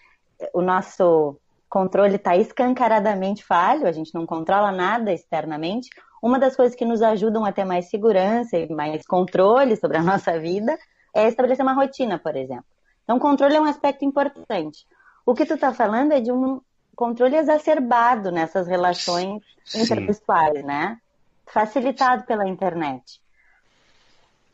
o 0.53 0.61
nosso 0.61 1.39
controle 1.69 2.17
está 2.17 2.37
escancaradamente 2.37 3.45
falho, 3.45 3.87
a 3.87 3.93
gente 3.93 4.15
não 4.15 4.27
controla 4.27 4.71
nada 4.71 5.13
externamente. 5.13 5.89
Uma 6.23 6.39
das 6.39 6.55
coisas 6.55 6.77
que 6.77 6.85
nos 6.85 7.01
ajudam 7.01 7.45
a 7.47 7.53
ter 7.53 7.65
mais 7.65 7.89
segurança 7.89 8.59
e 8.59 8.69
mais 8.71 9.07
controle 9.07 9.75
sobre 9.77 9.97
a 9.97 10.03
nossa 10.05 10.39
vida 10.39 10.79
é 11.15 11.27
estabelecer 11.27 11.65
uma 11.65 11.73
rotina, 11.73 12.19
por 12.19 12.37
exemplo. 12.37 12.67
Então, 13.05 13.19
controle 13.19 13.57
é 13.57 13.61
um 13.61 13.65
aspecto 13.65 14.05
importante. 14.05 14.87
O 15.31 15.35
que 15.35 15.47
tu 15.47 15.55
está 15.55 15.73
falando 15.73 16.11
é 16.11 16.21
de 16.21 16.33
um 16.33 16.61
controle 16.97 17.37
exacerbado 17.37 18.33
nessas 18.33 18.67
relações 18.67 19.41
Sim. 19.65 19.83
interpessoais, 19.83 20.65
né? 20.65 20.99
Facilitado 21.47 22.25
pela 22.25 22.49
internet. 22.49 23.23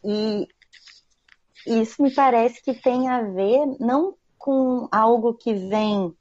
E 0.05 0.47
isso 1.67 2.03
me 2.03 2.11
parece 2.15 2.63
que 2.63 2.75
tem 2.75 3.09
a 3.09 3.23
ver 3.23 3.75
não 3.81 4.19
com 4.37 4.87
algo 4.93 5.33
que 5.33 5.55
vem 5.55 6.15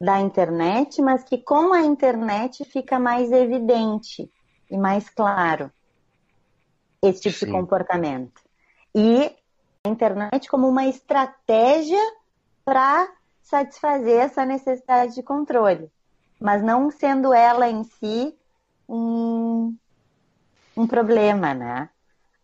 da 0.00 0.20
internet, 0.20 1.02
mas 1.02 1.24
que 1.24 1.38
com 1.38 1.72
a 1.72 1.80
internet 1.80 2.64
fica 2.66 2.96
mais 2.96 3.32
evidente 3.32 4.30
e 4.70 4.78
mais 4.78 5.10
claro 5.10 5.68
esse 7.02 7.22
tipo 7.22 7.38
Sim. 7.38 7.46
de 7.46 7.52
comportamento. 7.52 8.40
E 8.94 9.34
a 9.84 9.88
internet 9.88 10.48
como 10.48 10.68
uma 10.68 10.86
estratégia 10.86 11.98
para 12.64 13.18
satisfazer 13.50 14.20
essa 14.20 14.46
necessidade 14.46 15.14
de 15.14 15.22
controle, 15.22 15.90
mas 16.40 16.62
não 16.62 16.90
sendo 16.90 17.34
ela 17.34 17.68
em 17.68 17.82
si 17.84 18.34
um, 18.88 19.74
um 20.76 20.86
problema, 20.86 21.52
né? 21.52 21.88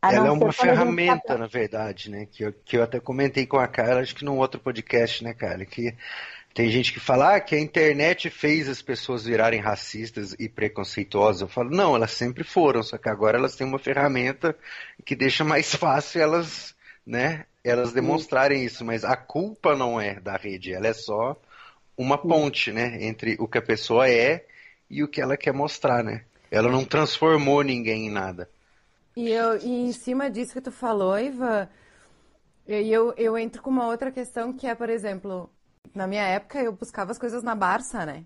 A 0.02 0.12
ela 0.12 0.28
é 0.28 0.30
uma 0.30 0.52
ferramenta, 0.52 1.22
tá... 1.28 1.38
na 1.38 1.46
verdade, 1.46 2.10
né? 2.10 2.26
Que 2.26 2.44
eu, 2.44 2.52
que 2.64 2.76
eu 2.76 2.82
até 2.82 3.00
comentei 3.00 3.46
com 3.46 3.58
a 3.58 3.66
cara, 3.66 4.00
acho 4.00 4.14
que 4.14 4.24
num 4.24 4.38
outro 4.38 4.60
podcast, 4.60 5.24
né, 5.24 5.32
cara? 5.32 5.64
Que 5.64 5.96
tem 6.52 6.70
gente 6.70 6.92
que 6.92 7.00
fala 7.00 7.36
ah, 7.36 7.40
que 7.40 7.54
a 7.54 7.60
internet 7.60 8.30
fez 8.30 8.68
as 8.68 8.82
pessoas 8.82 9.24
virarem 9.24 9.60
racistas 9.60 10.34
e 10.38 10.48
preconceituosas. 10.48 11.42
Eu 11.42 11.48
falo, 11.48 11.70
não, 11.70 11.94
elas 11.94 12.12
sempre 12.12 12.44
foram, 12.44 12.82
só 12.82 12.98
que 12.98 13.08
agora 13.08 13.38
elas 13.38 13.56
têm 13.56 13.66
uma 13.66 13.78
ferramenta 13.78 14.56
que 15.04 15.14
deixa 15.14 15.44
mais 15.44 15.72
fácil 15.76 16.20
elas, 16.20 16.74
né, 17.06 17.44
elas 17.66 17.92
demonstrarem 17.92 18.64
isso, 18.64 18.84
mas 18.84 19.04
a 19.04 19.16
culpa 19.16 19.74
não 19.74 20.00
é 20.00 20.20
da 20.20 20.36
rede, 20.36 20.72
ela 20.72 20.86
é 20.86 20.92
só 20.92 21.36
uma 21.96 22.16
ponte, 22.16 22.70
né, 22.72 23.04
entre 23.04 23.36
o 23.40 23.48
que 23.48 23.58
a 23.58 23.62
pessoa 23.62 24.08
é 24.08 24.46
e 24.88 25.02
o 25.02 25.08
que 25.08 25.20
ela 25.20 25.36
quer 25.36 25.52
mostrar, 25.52 26.04
né? 26.04 26.24
Ela 26.50 26.70
não 26.70 26.84
transformou 26.84 27.62
ninguém 27.62 28.06
em 28.06 28.10
nada. 28.10 28.48
E, 29.16 29.30
eu, 29.30 29.56
e 29.58 29.68
em 29.68 29.92
cima 29.92 30.30
disso 30.30 30.52
que 30.52 30.60
tu 30.60 30.70
falou, 30.70 31.18
Ivan, 31.18 31.68
eu, 32.68 33.12
eu 33.16 33.36
entro 33.36 33.62
com 33.62 33.70
uma 33.70 33.86
outra 33.86 34.12
questão 34.12 34.52
que 34.52 34.66
é, 34.66 34.74
por 34.74 34.88
exemplo, 34.88 35.50
na 35.94 36.06
minha 36.06 36.22
época 36.22 36.62
eu 36.62 36.72
buscava 36.72 37.10
as 37.10 37.18
coisas 37.18 37.42
na 37.42 37.54
Barça, 37.54 38.06
né? 38.06 38.24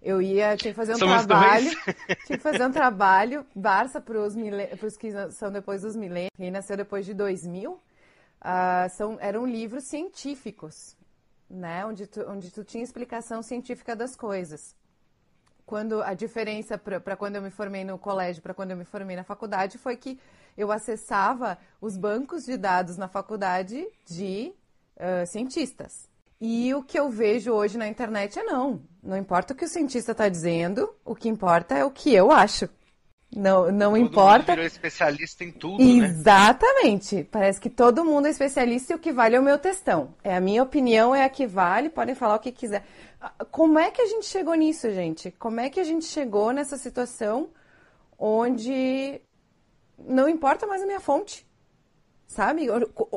Eu 0.00 0.20
ia, 0.20 0.56
tinha 0.56 0.72
que 0.72 0.76
fazer 0.76 0.94
um 0.94 0.98
Somos 0.98 1.24
trabalho, 1.24 1.70
tinha 2.26 2.36
que 2.36 2.42
fazer 2.42 2.64
um 2.64 2.72
trabalho, 2.72 3.46
Barça 3.54 4.00
para 4.00 4.18
os 4.20 4.34
que 4.96 5.10
são 5.30 5.50
depois 5.50 5.82
dos 5.82 5.96
milênios, 5.96 6.30
quem 6.36 6.50
nasceu 6.50 6.76
depois 6.76 7.06
de 7.06 7.14
2000, 7.14 7.80
uh, 8.42 8.90
são, 8.90 9.16
eram 9.20 9.46
livros 9.46 9.84
científicos, 9.84 10.96
né? 11.48 11.86
Onde 11.86 12.06
tu, 12.06 12.20
onde 12.28 12.50
tu 12.50 12.64
tinha 12.64 12.82
explicação 12.82 13.42
científica 13.42 13.94
das 13.96 14.16
coisas. 14.16 14.74
Quando 15.64 16.02
a 16.02 16.12
diferença 16.12 16.76
para 16.76 17.16
quando 17.16 17.36
eu 17.36 17.42
me 17.42 17.50
formei 17.50 17.84
no 17.84 17.96
colégio 17.96 18.42
para 18.42 18.52
quando 18.52 18.72
eu 18.72 18.76
me 18.76 18.84
formei 18.84 19.16
na 19.16 19.24
faculdade 19.24 19.78
foi 19.78 19.96
que 19.96 20.18
eu 20.56 20.70
acessava 20.70 21.56
os 21.80 21.96
bancos 21.96 22.44
de 22.44 22.56
dados 22.56 22.96
na 22.96 23.08
faculdade 23.08 23.86
de 24.04 24.52
uh, 24.96 25.26
cientistas. 25.26 26.10
E 26.40 26.74
o 26.74 26.82
que 26.82 26.98
eu 26.98 27.08
vejo 27.08 27.52
hoje 27.52 27.78
na 27.78 27.86
internet 27.86 28.38
é 28.38 28.42
não. 28.42 28.82
Não 29.00 29.16
importa 29.16 29.54
o 29.54 29.56
que 29.56 29.64
o 29.64 29.68
cientista 29.68 30.10
está 30.10 30.28
dizendo, 30.28 30.92
o 31.04 31.14
que 31.14 31.28
importa 31.28 31.76
é 31.78 31.84
o 31.84 31.90
que 31.90 32.12
eu 32.12 32.32
acho. 32.32 32.68
Não, 33.34 33.72
não 33.72 33.92
todo 33.92 33.96
importa. 33.96 34.38
Mundo 34.38 34.56
virou 34.56 34.66
especialista 34.66 35.42
em 35.42 35.50
tudo, 35.50 35.82
né? 35.82 36.06
Exatamente. 36.06 37.16
Né? 37.16 37.26
Parece 37.30 37.60
que 37.60 37.70
todo 37.70 38.04
mundo 38.04 38.26
é 38.26 38.30
especialista 38.30 38.92
e 38.92 38.96
o 38.96 38.98
que 38.98 39.12
vale 39.12 39.36
é 39.36 39.40
o 39.40 39.42
meu 39.42 39.58
textão. 39.58 40.14
É 40.22 40.36
a 40.36 40.40
minha 40.40 40.62
opinião, 40.62 41.14
é 41.14 41.24
a 41.24 41.28
que 41.28 41.46
vale, 41.46 41.88
podem 41.88 42.14
falar 42.14 42.36
o 42.36 42.38
que 42.38 42.52
quiser. 42.52 42.84
Como 43.50 43.78
é 43.78 43.90
que 43.90 44.02
a 44.02 44.06
gente 44.06 44.26
chegou 44.26 44.54
nisso, 44.54 44.90
gente? 44.90 45.30
Como 45.38 45.60
é 45.60 45.70
que 45.70 45.80
a 45.80 45.84
gente 45.84 46.04
chegou 46.04 46.52
nessa 46.52 46.76
situação 46.76 47.48
onde 48.18 49.20
não 49.98 50.28
importa 50.28 50.66
mais 50.66 50.82
a 50.82 50.86
minha 50.86 51.00
fonte? 51.00 51.46
Sabe? 52.26 52.66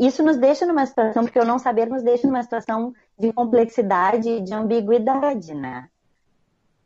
isso 0.00 0.22
nos 0.22 0.38
deixa 0.38 0.64
numa 0.64 0.86
situação, 0.86 1.24
porque 1.24 1.38
o 1.38 1.44
não 1.44 1.58
saber 1.58 1.86
nos 1.86 2.02
deixa 2.02 2.26
numa 2.26 2.42
situação 2.42 2.94
de 3.18 3.30
complexidade, 3.34 4.40
de 4.40 4.54
ambiguidade, 4.54 5.52
né? 5.52 5.90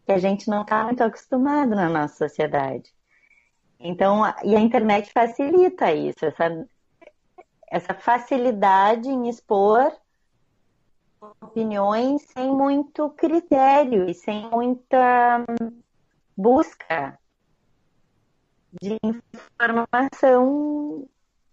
Que 0.05 0.11
a 0.11 0.19
gente 0.19 0.51
não 0.51 0.63
está 0.63 0.83
muito 0.83 1.01
acostumado 1.01 1.77
na 1.77 1.89
nossa 1.89 2.29
sociedade. 2.29 2.93
Então, 3.79 4.23
e 4.43 4.57
a 4.57 4.59
internet 4.59 5.13
facilita 5.13 5.93
isso, 5.93 6.27
essa, 6.27 6.67
essa 7.71 7.95
facilidade 7.95 9.09
em 9.09 9.29
expor 9.29 9.93
opiniões 11.41 12.23
sem 12.23 12.51
muito 12.51 13.11
critério 13.11 14.09
e 14.09 14.15
sem 14.15 14.49
muita 14.51 15.45
busca 16.37 17.19
de 18.81 18.99
informação 19.63 21.07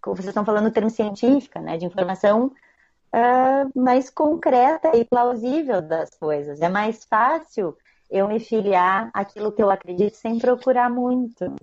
vocês 0.04 0.26
estão 0.26 0.44
falando 0.44 0.72
termo 0.72 0.90
científica, 0.90 1.60
né, 1.60 1.76
de 1.76 1.86
informação 1.86 2.46
uh, 2.46 3.80
mais 3.80 4.10
concreta 4.10 4.96
e 4.96 5.04
plausível 5.04 5.80
das 5.80 6.16
coisas. 6.16 6.60
É 6.60 6.68
mais 6.68 7.04
fácil 7.04 7.76
eu 8.10 8.26
me 8.28 8.40
filiar 8.40 9.10
àquilo 9.14 9.52
que 9.52 9.62
eu 9.62 9.70
acredito 9.70 10.14
sem 10.14 10.38
procurar 10.38 10.90
muito. 10.90 11.54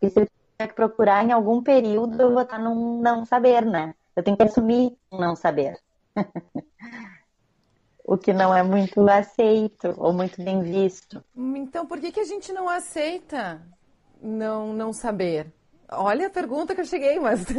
E 0.00 0.08
se 0.08 0.20
eu 0.20 0.26
tiver 0.26 0.68
que 0.68 0.74
procurar 0.74 1.24
em 1.24 1.30
algum 1.30 1.62
período, 1.62 2.20
eu 2.20 2.32
vou 2.32 2.42
estar 2.42 2.58
num 2.58 3.00
não 3.00 3.24
saber, 3.24 3.64
né? 3.64 3.94
Eu 4.16 4.22
tenho 4.22 4.36
que 4.36 4.42
assumir 4.42 4.96
um 5.12 5.18
não 5.18 5.36
saber. 5.36 5.78
o 8.04 8.16
que 8.16 8.32
não 8.32 8.54
é 8.54 8.62
muito 8.62 9.00
aceito 9.08 9.94
ou 9.96 10.12
muito 10.12 10.42
bem 10.42 10.62
visto. 10.62 11.22
Então, 11.36 11.86
por 11.86 12.00
que, 12.00 12.12
que 12.12 12.20
a 12.20 12.24
gente 12.24 12.52
não 12.52 12.68
aceita 12.68 13.62
não, 14.20 14.72
não 14.72 14.92
saber? 14.92 15.46
Olha 15.88 16.26
a 16.26 16.30
pergunta 16.30 16.74
que 16.74 16.80
eu 16.80 16.86
cheguei, 16.86 17.18
mas. 17.18 17.44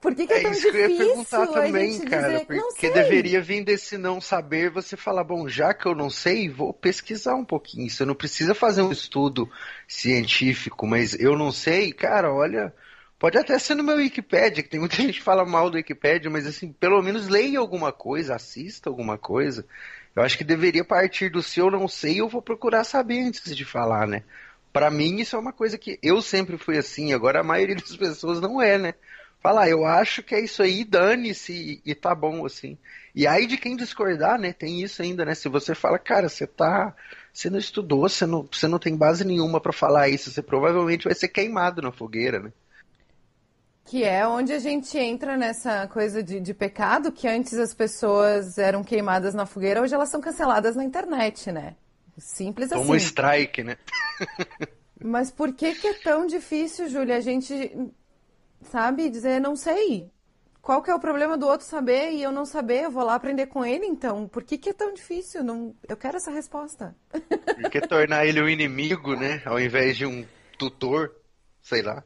Por 0.00 0.14
que, 0.14 0.26
que 0.28 0.32
é, 0.32 0.38
é 0.38 0.42
tão 0.42 0.52
isso 0.52 0.70
difícil? 0.70 0.86
Que 0.86 0.92
eu 0.92 0.98
ia 1.00 1.24
perguntar 1.26 1.46
também, 1.48 2.00
cara. 2.02 2.44
Porque 2.44 2.90
deveria 2.90 3.40
vir 3.40 3.64
desse 3.64 3.98
não 3.98 4.20
saber 4.20 4.70
você 4.70 4.96
falar, 4.96 5.24
bom, 5.24 5.48
já 5.48 5.74
que 5.74 5.86
eu 5.86 5.94
não 5.94 6.08
sei, 6.08 6.48
vou 6.48 6.72
pesquisar 6.72 7.34
um 7.34 7.44
pouquinho. 7.44 7.90
Você 7.90 8.04
não 8.04 8.14
precisa 8.14 8.54
fazer 8.54 8.82
um 8.82 8.92
estudo 8.92 9.50
científico, 9.88 10.86
mas 10.86 11.18
eu 11.18 11.36
não 11.36 11.50
sei, 11.50 11.92
cara, 11.92 12.32
olha. 12.32 12.72
Pode 13.18 13.36
até 13.36 13.58
ser 13.58 13.74
no 13.74 13.82
meu 13.82 13.96
Wikipedia, 13.96 14.62
que 14.62 14.68
tem 14.68 14.80
muita 14.80 14.96
gente 15.02 15.18
que 15.18 15.22
fala 15.22 15.44
mal 15.44 15.70
do 15.70 15.76
Wikipedia, 15.76 16.30
mas 16.30 16.46
assim, 16.46 16.72
pelo 16.72 17.02
menos 17.02 17.28
leia 17.28 17.58
alguma 17.58 17.92
coisa, 17.92 18.36
assista 18.36 18.88
alguma 18.88 19.18
coisa. 19.18 19.66
Eu 20.14 20.22
acho 20.22 20.38
que 20.38 20.44
deveria 20.44 20.84
partir 20.84 21.30
do 21.30 21.42
se 21.42 21.60
eu 21.60 21.70
não 21.70 21.88
sei, 21.88 22.20
eu 22.20 22.28
vou 22.28 22.42
procurar 22.42 22.84
saber 22.84 23.20
antes 23.20 23.54
de 23.54 23.64
falar, 23.64 24.06
né? 24.06 24.22
para 24.72 24.90
mim 24.90 25.16
isso 25.20 25.34
é 25.34 25.38
uma 25.38 25.52
coisa 25.52 25.78
que 25.78 25.98
eu 26.02 26.20
sempre 26.22 26.56
fui 26.56 26.78
assim, 26.78 27.12
agora 27.12 27.40
a 27.40 27.44
maioria 27.44 27.74
das 27.74 27.96
pessoas 27.96 28.40
não 28.40 28.60
é, 28.60 28.78
né? 28.78 28.94
Fala, 29.40 29.68
eu 29.68 29.84
acho 29.84 30.22
que 30.22 30.34
é 30.34 30.40
isso 30.40 30.62
aí, 30.62 30.84
dane-se 30.84 31.80
e 31.84 31.94
tá 31.94 32.12
bom, 32.12 32.44
assim. 32.44 32.76
E 33.14 33.26
aí 33.26 33.46
de 33.46 33.56
quem 33.56 33.76
discordar, 33.76 34.38
né? 34.38 34.52
Tem 34.52 34.82
isso 34.82 35.00
ainda, 35.00 35.24
né? 35.24 35.34
Se 35.34 35.48
você 35.48 35.74
fala, 35.76 35.98
cara, 35.98 36.28
você 36.28 36.46
tá. 36.46 36.94
Você 37.32 37.48
não 37.48 37.58
estudou, 37.58 38.08
você 38.08 38.26
não, 38.26 38.48
você 38.50 38.66
não 38.66 38.80
tem 38.80 38.96
base 38.96 39.24
nenhuma 39.24 39.60
para 39.60 39.72
falar 39.72 40.08
isso, 40.08 40.30
você 40.30 40.42
provavelmente 40.42 41.04
vai 41.04 41.14
ser 41.14 41.28
queimado 41.28 41.80
na 41.80 41.92
fogueira, 41.92 42.40
né? 42.40 42.52
Que 43.88 44.04
é 44.04 44.26
onde 44.28 44.52
a 44.52 44.58
gente 44.58 44.98
entra 44.98 45.34
nessa 45.34 45.88
coisa 45.88 46.22
de, 46.22 46.38
de 46.40 46.52
pecado, 46.52 47.10
que 47.10 47.26
antes 47.26 47.54
as 47.54 47.72
pessoas 47.72 48.58
eram 48.58 48.84
queimadas 48.84 49.32
na 49.32 49.46
fogueira, 49.46 49.80
hoje 49.80 49.94
elas 49.94 50.10
são 50.10 50.20
canceladas 50.20 50.76
na 50.76 50.84
internet, 50.84 51.50
né? 51.50 51.74
Simples 52.18 52.68
Como 52.68 52.82
assim. 52.82 52.86
Como 52.86 52.96
strike, 52.96 53.64
né? 53.64 53.78
Mas 55.02 55.30
por 55.30 55.54
que, 55.54 55.74
que 55.74 55.86
é 55.86 55.94
tão 55.94 56.26
difícil, 56.26 56.86
Júlia, 56.90 57.16
a 57.16 57.20
gente, 57.20 57.90
sabe, 58.60 59.08
dizer 59.08 59.40
não 59.40 59.56
sei? 59.56 60.10
Qual 60.60 60.82
que 60.82 60.90
é 60.90 60.94
o 60.94 61.00
problema 61.00 61.38
do 61.38 61.46
outro 61.46 61.66
saber 61.66 62.10
e 62.10 62.22
eu 62.22 62.30
não 62.30 62.44
saber? 62.44 62.84
Eu 62.84 62.90
vou 62.90 63.04
lá 63.04 63.14
aprender 63.14 63.46
com 63.46 63.64
ele, 63.64 63.86
então. 63.86 64.28
Por 64.28 64.44
que, 64.44 64.58
que 64.58 64.68
é 64.68 64.74
tão 64.74 64.92
difícil? 64.92 65.42
Não... 65.42 65.74
Eu 65.88 65.96
quero 65.96 66.18
essa 66.18 66.30
resposta. 66.30 66.94
E 67.58 67.70
quer 67.70 67.86
tornar 67.88 68.26
ele 68.26 68.42
um 68.42 68.48
inimigo, 68.50 69.14
né? 69.14 69.40
Ao 69.46 69.58
invés 69.58 69.96
de 69.96 70.04
um 70.04 70.26
tutor, 70.58 71.10
sei 71.62 71.80
lá. 71.80 72.04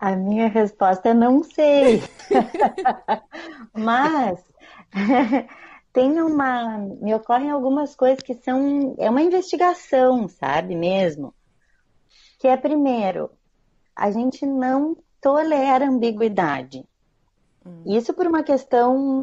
A 0.00 0.16
minha 0.16 0.48
resposta 0.48 1.10
é 1.10 1.14
não 1.14 1.42
sei. 1.42 2.02
Mas 3.74 4.42
tem 5.92 6.20
uma. 6.22 6.78
Me 6.78 7.14
ocorrem 7.14 7.50
algumas 7.50 7.94
coisas 7.94 8.22
que 8.22 8.34
são. 8.34 8.94
É 8.98 9.10
uma 9.10 9.20
investigação, 9.20 10.26
sabe 10.26 10.74
mesmo? 10.74 11.34
Que 12.38 12.48
é, 12.48 12.56
primeiro, 12.56 13.30
a 13.94 14.10
gente 14.10 14.46
não 14.46 14.96
tolera 15.20 15.86
ambiguidade. 15.86 16.88
Hum. 17.66 17.82
Isso 17.86 18.14
por 18.14 18.26
uma 18.26 18.42
questão 18.42 19.20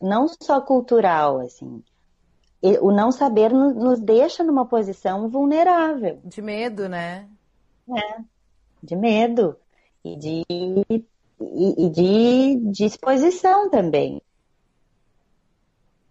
não 0.00 0.28
só 0.28 0.60
cultural, 0.60 1.40
assim. 1.40 1.82
O 2.80 2.92
não 2.92 3.10
saber 3.10 3.52
nos 3.52 3.98
deixa 3.98 4.44
numa 4.44 4.64
posição 4.64 5.28
vulnerável. 5.28 6.20
De 6.24 6.40
medo, 6.40 6.88
né? 6.88 7.28
É, 7.88 8.20
de 8.80 8.94
medo. 8.94 9.56
E 10.04 10.16
de, 10.16 10.44
e, 11.40 11.90
de 11.90 12.56
disposição 12.70 13.70
também. 13.70 14.20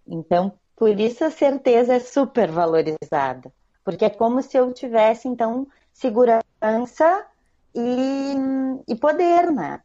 Então, 0.07 0.53
por 0.75 0.99
isso 0.99 1.23
a 1.23 1.31
certeza 1.31 1.93
é 1.93 1.99
super 1.99 2.49
valorizada, 2.51 3.51
porque 3.83 4.05
é 4.05 4.09
como 4.09 4.41
se 4.41 4.57
eu 4.57 4.73
tivesse, 4.73 5.27
então, 5.27 5.67
segurança 5.93 7.25
e, 7.75 8.33
e 8.87 8.95
poder, 8.95 9.51
né? 9.51 9.81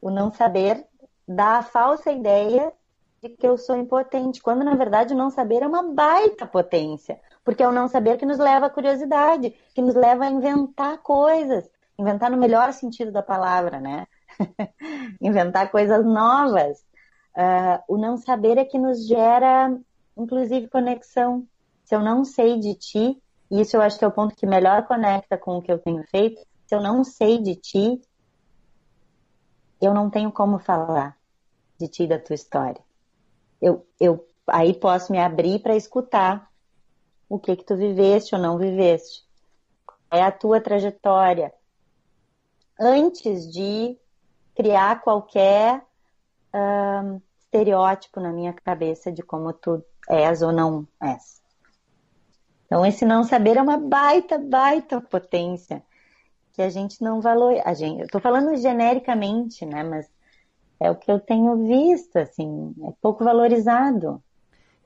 O 0.00 0.10
não 0.10 0.32
saber 0.32 0.86
dá 1.26 1.58
a 1.58 1.62
falsa 1.62 2.10
ideia 2.10 2.72
de 3.20 3.28
que 3.30 3.46
eu 3.46 3.58
sou 3.58 3.76
impotente, 3.76 4.40
quando 4.40 4.64
na 4.64 4.74
verdade 4.74 5.12
o 5.12 5.16
não 5.16 5.30
saber 5.30 5.62
é 5.62 5.66
uma 5.66 5.82
baita 5.82 6.46
potência, 6.46 7.20
porque 7.44 7.62
é 7.62 7.68
o 7.68 7.72
não 7.72 7.88
saber 7.88 8.16
que 8.16 8.24
nos 8.24 8.38
leva 8.38 8.66
à 8.66 8.70
curiosidade, 8.70 9.50
que 9.74 9.82
nos 9.82 9.94
leva 9.94 10.24
a 10.24 10.30
inventar 10.30 10.98
coisas, 10.98 11.68
inventar 11.98 12.30
no 12.30 12.36
melhor 12.36 12.72
sentido 12.72 13.10
da 13.10 13.22
palavra, 13.22 13.80
né? 13.80 14.06
inventar 15.20 15.70
coisas 15.70 16.04
novas. 16.04 16.78
Uh, 17.36 17.94
o 17.94 17.98
não 17.98 18.16
saber 18.16 18.58
é 18.58 18.64
que 18.64 18.78
nos 18.78 19.06
gera, 19.06 19.76
inclusive, 20.16 20.68
conexão. 20.68 21.46
Se 21.84 21.94
eu 21.94 22.00
não 22.00 22.24
sei 22.24 22.58
de 22.58 22.74
ti, 22.74 23.22
e 23.50 23.60
isso 23.60 23.76
eu 23.76 23.82
acho 23.82 23.98
que 23.98 24.04
é 24.04 24.08
o 24.08 24.12
ponto 24.12 24.36
que 24.36 24.46
melhor 24.46 24.86
conecta 24.86 25.38
com 25.38 25.56
o 25.56 25.62
que 25.62 25.72
eu 25.72 25.78
tenho 25.78 26.04
feito, 26.08 26.40
se 26.66 26.74
eu 26.74 26.80
não 26.80 27.02
sei 27.02 27.38
de 27.38 27.56
ti, 27.56 28.00
eu 29.80 29.94
não 29.94 30.10
tenho 30.10 30.30
como 30.30 30.58
falar 30.58 31.16
de 31.78 31.88
ti 31.88 32.02
e 32.02 32.08
da 32.08 32.18
tua 32.18 32.34
história. 32.34 32.82
Eu, 33.60 33.86
eu 33.98 34.26
aí 34.46 34.74
posso 34.74 35.12
me 35.12 35.18
abrir 35.18 35.60
para 35.60 35.76
escutar 35.76 36.50
o 37.28 37.38
que 37.38 37.56
que 37.56 37.64
tu 37.64 37.76
viveste 37.76 38.34
ou 38.34 38.40
não 38.40 38.58
viveste. 38.58 39.22
É 40.10 40.22
a 40.22 40.32
tua 40.32 40.60
trajetória. 40.60 41.52
Antes 42.78 43.50
de 43.50 43.96
criar 44.54 45.00
qualquer 45.00 45.82
um, 46.54 47.20
estereótipo 47.40 48.20
na 48.20 48.32
minha 48.32 48.52
cabeça 48.52 49.10
de 49.10 49.22
como 49.22 49.52
tu 49.52 49.82
és 50.08 50.42
ou 50.42 50.52
não 50.52 50.86
és. 51.00 51.40
Então, 52.66 52.84
esse 52.84 53.04
não 53.04 53.24
saber 53.24 53.56
é 53.56 53.62
uma 53.62 53.78
baita, 53.78 54.38
baita 54.38 55.00
potência 55.00 55.82
que 56.52 56.60
a 56.60 56.68
gente 56.68 57.02
não 57.02 57.20
valoriza. 57.20 57.62
A 57.64 57.72
gente, 57.72 58.00
eu 58.00 58.06
estou 58.06 58.20
falando 58.20 58.54
genericamente, 58.56 59.64
né? 59.64 59.82
Mas 59.82 60.10
é 60.80 60.90
o 60.90 60.96
que 60.96 61.10
eu 61.10 61.18
tenho 61.18 61.66
visto, 61.66 62.16
assim, 62.16 62.74
é 62.84 62.92
pouco 63.00 63.24
valorizado. 63.24 64.22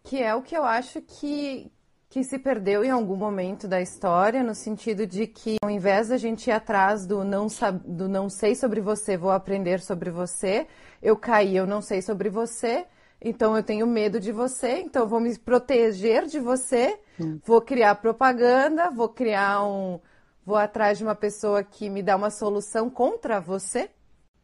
Que 0.04 0.22
é 0.22 0.34
o 0.34 0.42
que 0.42 0.56
eu 0.56 0.64
acho 0.64 1.00
que, 1.02 1.72
que 2.12 2.22
se 2.22 2.38
perdeu 2.38 2.84
em 2.84 2.90
algum 2.90 3.16
momento 3.16 3.66
da 3.66 3.80
história, 3.80 4.42
no 4.42 4.54
sentido 4.54 5.06
de 5.06 5.26
que, 5.26 5.56
ao 5.62 5.70
invés 5.70 6.08
da 6.08 6.18
gente 6.18 6.48
ir 6.48 6.50
atrás 6.50 7.06
do 7.06 7.24
não, 7.24 7.46
do 7.86 8.06
não 8.06 8.28
sei 8.28 8.54
sobre 8.54 8.82
você, 8.82 9.16
vou 9.16 9.30
aprender 9.30 9.80
sobre 9.80 10.10
você, 10.10 10.66
eu 11.02 11.16
caí, 11.16 11.56
eu 11.56 11.66
não 11.66 11.80
sei 11.80 12.02
sobre 12.02 12.28
você, 12.28 12.84
então 13.18 13.56
eu 13.56 13.62
tenho 13.62 13.86
medo 13.86 14.20
de 14.20 14.30
você, 14.30 14.80
então 14.80 15.08
vou 15.08 15.20
me 15.20 15.38
proteger 15.38 16.26
de 16.26 16.38
você, 16.38 17.00
hum. 17.18 17.40
vou 17.42 17.62
criar 17.62 17.94
propaganda, 17.94 18.90
vou 18.90 19.08
criar 19.08 19.64
um. 19.64 19.98
Vou 20.44 20.56
atrás 20.56 20.98
de 20.98 21.04
uma 21.04 21.14
pessoa 21.14 21.64
que 21.64 21.88
me 21.88 22.02
dá 22.02 22.14
uma 22.14 22.28
solução 22.28 22.90
contra 22.90 23.40
você 23.40 23.88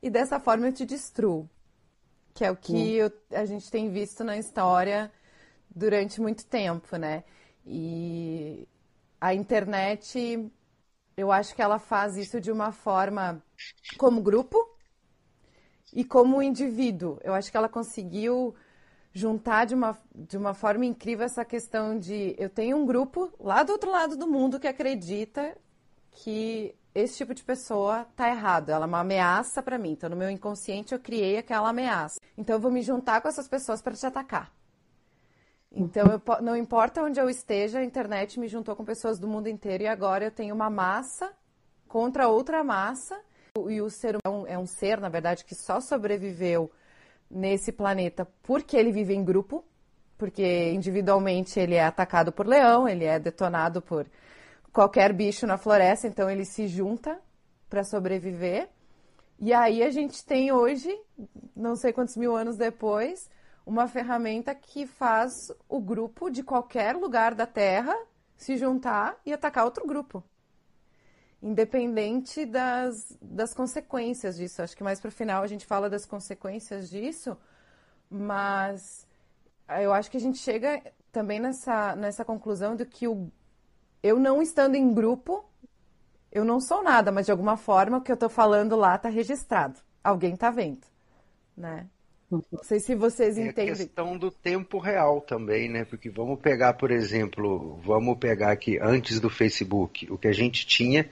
e 0.02 0.08
dessa 0.08 0.40
forma 0.40 0.68
eu 0.68 0.72
te 0.72 0.86
destruo. 0.86 1.46
Que 2.32 2.46
é 2.46 2.50
o 2.50 2.56
que 2.56 2.72
hum. 2.72 2.86
eu, 2.86 3.12
a 3.30 3.44
gente 3.44 3.70
tem 3.70 3.90
visto 3.90 4.24
na 4.24 4.38
história 4.38 5.12
durante 5.70 6.18
muito 6.18 6.46
tempo, 6.46 6.96
né? 6.96 7.24
E 7.70 8.66
a 9.20 9.34
internet, 9.34 10.50
eu 11.16 11.30
acho 11.30 11.54
que 11.54 11.60
ela 11.60 11.78
faz 11.78 12.16
isso 12.16 12.40
de 12.40 12.50
uma 12.50 12.72
forma 12.72 13.42
como 13.98 14.22
grupo 14.22 14.56
e 15.92 16.02
como 16.02 16.42
indivíduo. 16.42 17.18
Eu 17.22 17.34
acho 17.34 17.50
que 17.50 17.56
ela 17.56 17.68
conseguiu 17.68 18.54
juntar 19.12 19.66
de 19.66 19.74
uma, 19.74 19.98
de 20.14 20.36
uma 20.38 20.54
forma 20.54 20.86
incrível 20.86 21.26
essa 21.26 21.44
questão 21.44 21.98
de 21.98 22.34
eu 22.38 22.48
tenho 22.48 22.76
um 22.76 22.86
grupo 22.86 23.32
lá 23.38 23.62
do 23.62 23.72
outro 23.72 23.90
lado 23.90 24.16
do 24.16 24.26
mundo 24.26 24.60
que 24.60 24.68
acredita 24.68 25.56
que 26.12 26.74
esse 26.94 27.18
tipo 27.18 27.34
de 27.34 27.42
pessoa 27.42 28.06
tá 28.16 28.28
errado, 28.28 28.70
ela 28.70 28.86
é 28.86 28.88
uma 28.88 29.00
ameaça 29.00 29.62
para 29.62 29.78
mim. 29.78 29.92
Então 29.92 30.08
no 30.08 30.16
meu 30.16 30.30
inconsciente 30.30 30.92
eu 30.92 30.98
criei 30.98 31.38
aquela 31.38 31.68
ameaça. 31.68 32.18
Então 32.36 32.56
eu 32.56 32.60
vou 32.60 32.70
me 32.70 32.82
juntar 32.82 33.20
com 33.20 33.28
essas 33.28 33.48
pessoas 33.48 33.82
para 33.82 33.94
te 33.94 34.06
atacar. 34.06 34.57
Então 35.70 36.06
eu, 36.06 36.42
não 36.42 36.56
importa 36.56 37.02
onde 37.02 37.20
eu 37.20 37.28
esteja, 37.28 37.78
a 37.80 37.84
internet 37.84 38.40
me 38.40 38.48
juntou 38.48 38.74
com 38.74 38.84
pessoas 38.84 39.18
do 39.18 39.28
mundo 39.28 39.48
inteiro 39.48 39.84
e 39.84 39.86
agora 39.86 40.24
eu 40.24 40.30
tenho 40.30 40.54
uma 40.54 40.70
massa 40.70 41.32
contra 41.86 42.28
outra 42.28 42.64
massa 42.64 43.18
e 43.68 43.80
o 43.80 43.90
ser 43.90 44.16
é 44.24 44.28
um, 44.28 44.46
é 44.46 44.58
um 44.58 44.66
ser, 44.66 45.00
na 45.00 45.08
verdade, 45.08 45.44
que 45.44 45.54
só 45.54 45.80
sobreviveu 45.80 46.70
nesse 47.30 47.72
planeta 47.72 48.26
porque 48.42 48.76
ele 48.76 48.92
vive 48.92 49.14
em 49.14 49.24
grupo, 49.24 49.64
porque 50.16 50.72
individualmente 50.72 51.60
ele 51.60 51.74
é 51.74 51.84
atacado 51.84 52.32
por 52.32 52.46
leão, 52.46 52.88
ele 52.88 53.04
é 53.04 53.18
detonado 53.18 53.82
por 53.82 54.06
qualquer 54.72 55.12
bicho 55.12 55.46
na 55.46 55.58
floresta, 55.58 56.06
então 56.06 56.30
ele 56.30 56.44
se 56.44 56.66
junta 56.66 57.18
para 57.68 57.84
sobreviver. 57.84 58.68
E 59.38 59.52
aí 59.52 59.82
a 59.82 59.90
gente 59.90 60.24
tem 60.24 60.50
hoje, 60.50 60.90
não 61.54 61.76
sei 61.76 61.92
quantos 61.92 62.16
mil 62.16 62.36
anos 62.36 62.56
depois, 62.56 63.30
uma 63.68 63.86
ferramenta 63.86 64.54
que 64.54 64.86
faz 64.86 65.30
o 65.68 65.78
grupo 65.78 66.30
de 66.30 66.42
qualquer 66.42 66.96
lugar 66.96 67.34
da 67.34 67.46
Terra 67.46 67.94
se 68.34 68.56
juntar 68.56 69.20
e 69.26 69.32
atacar 69.32 69.64
outro 69.66 69.86
grupo 69.86 70.24
independente 71.40 72.44
das, 72.44 73.16
das 73.22 73.54
consequências 73.54 74.36
disso. 74.36 74.62
Acho 74.62 74.76
que 74.76 74.82
mais 74.82 75.00
para 75.00 75.08
o 75.08 75.12
final 75.12 75.42
a 75.42 75.46
gente 75.46 75.66
fala 75.66 75.88
das 75.88 76.04
consequências 76.04 76.90
disso, 76.90 77.36
mas 78.10 79.06
eu 79.80 79.92
acho 79.92 80.10
que 80.10 80.16
a 80.16 80.20
gente 80.20 80.38
chega 80.38 80.82
também 81.12 81.38
nessa, 81.38 81.94
nessa 81.94 82.24
conclusão 82.24 82.74
de 82.74 82.84
que 82.84 83.06
o, 83.06 83.30
eu 84.02 84.18
não 84.18 84.42
estando 84.42 84.74
em 84.74 84.92
grupo, 84.92 85.44
eu 86.32 86.44
não 86.44 86.58
sou 86.58 86.82
nada, 86.82 87.12
mas 87.12 87.26
de 87.26 87.32
alguma 87.32 87.56
forma 87.56 87.98
o 87.98 88.02
que 88.02 88.10
eu 88.10 88.14
estou 88.14 88.30
falando 88.30 88.74
lá 88.74 88.96
está 88.96 89.08
registrado. 89.08 89.78
Alguém 90.02 90.34
está 90.34 90.50
vendo, 90.50 90.86
né? 91.56 91.88
Não 92.30 92.42
sei 92.62 92.78
se 92.78 92.94
vocês 92.94 93.38
entendem. 93.38 93.70
É 93.70 93.72
a 93.72 93.76
questão 93.76 94.18
do 94.18 94.30
tempo 94.30 94.78
real 94.78 95.20
também, 95.20 95.68
né? 95.68 95.84
Porque 95.84 96.10
vamos 96.10 96.38
pegar, 96.40 96.74
por 96.74 96.90
exemplo, 96.90 97.80
vamos 97.82 98.18
pegar 98.18 98.52
aqui 98.52 98.78
antes 98.80 99.18
do 99.18 99.30
Facebook, 99.30 100.10
o 100.12 100.18
que 100.18 100.28
a 100.28 100.32
gente 100.32 100.66
tinha 100.66 101.08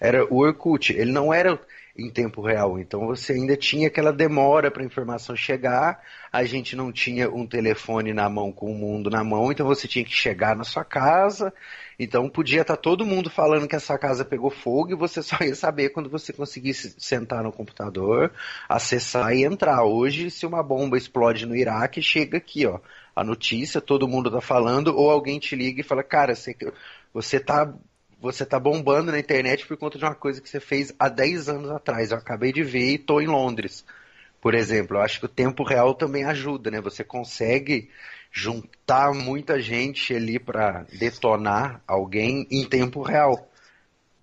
era 0.00 0.24
o 0.24 0.38
Orkut. 0.38 0.92
Ele 0.92 1.12
não 1.12 1.32
era 1.32 1.60
em 1.98 2.10
tempo 2.10 2.40
real, 2.40 2.78
então 2.78 3.06
você 3.06 3.32
ainda 3.32 3.56
tinha 3.56 3.88
aquela 3.88 4.12
demora 4.12 4.70
para 4.70 4.82
a 4.82 4.86
informação 4.86 5.34
chegar. 5.34 6.00
A 6.32 6.44
gente 6.44 6.76
não 6.76 6.92
tinha 6.92 7.30
um 7.30 7.46
telefone 7.46 8.12
na 8.12 8.28
mão 8.28 8.52
com 8.52 8.70
o 8.70 8.74
mundo 8.74 9.08
na 9.08 9.24
mão, 9.24 9.50
então 9.50 9.66
você 9.66 9.88
tinha 9.88 10.04
que 10.04 10.12
chegar 10.12 10.54
na 10.54 10.64
sua 10.64 10.84
casa 10.84 11.52
então 11.98 12.28
podia 12.28 12.60
estar 12.60 12.76
tá 12.76 12.82
todo 12.82 13.06
mundo 13.06 13.30
falando 13.30 13.66
que 13.66 13.76
a 13.76 13.80
sua 13.80 13.98
casa 13.98 14.24
pegou 14.24 14.50
fogo 14.50 14.92
e 14.92 14.96
você 14.96 15.22
só 15.22 15.36
ia 15.40 15.54
saber 15.54 15.90
quando 15.90 16.10
você 16.10 16.32
conseguisse 16.32 16.94
sentar 16.98 17.42
no 17.42 17.52
computador, 17.52 18.32
acessar 18.68 19.34
e 19.34 19.44
entrar. 19.44 19.82
Hoje, 19.84 20.30
se 20.30 20.46
uma 20.46 20.62
bomba 20.62 20.96
explode 20.96 21.46
no 21.46 21.56
Iraque, 21.56 22.02
chega 22.02 22.38
aqui, 22.38 22.66
ó, 22.66 22.80
a 23.14 23.24
notícia, 23.24 23.80
todo 23.80 24.08
mundo 24.08 24.28
está 24.28 24.40
falando, 24.40 24.88
ou 24.96 25.10
alguém 25.10 25.38
te 25.38 25.56
liga 25.56 25.80
e 25.80 25.84
fala, 25.84 26.02
cara, 26.02 26.34
você, 26.34 26.54
você 27.14 27.40
tá 27.40 27.72
você 28.26 28.44
tá 28.44 28.58
bombando 28.58 29.12
na 29.12 29.18
internet 29.18 29.66
por 29.66 29.76
conta 29.76 29.98
de 29.98 30.04
uma 30.04 30.14
coisa 30.14 30.40
que 30.40 30.48
você 30.48 30.60
fez 30.60 30.92
há 30.98 31.08
10 31.08 31.48
anos 31.48 31.70
atrás. 31.70 32.10
Eu 32.10 32.18
acabei 32.18 32.52
de 32.52 32.62
ver 32.62 32.90
e 32.90 32.94
estou 32.96 33.22
em 33.22 33.26
Londres. 33.26 33.84
Por 34.40 34.54
exemplo, 34.54 34.96
eu 34.96 35.00
acho 35.00 35.18
que 35.20 35.26
o 35.26 35.28
tempo 35.28 35.64
real 35.64 35.94
também 35.94 36.24
ajuda, 36.24 36.70
né? 36.70 36.80
Você 36.80 37.02
consegue 37.02 37.90
juntar 38.30 39.14
muita 39.14 39.60
gente 39.60 40.14
ali 40.14 40.38
para 40.38 40.84
detonar 40.92 41.82
alguém 41.86 42.46
em 42.50 42.68
tempo 42.68 43.02
real. 43.02 43.50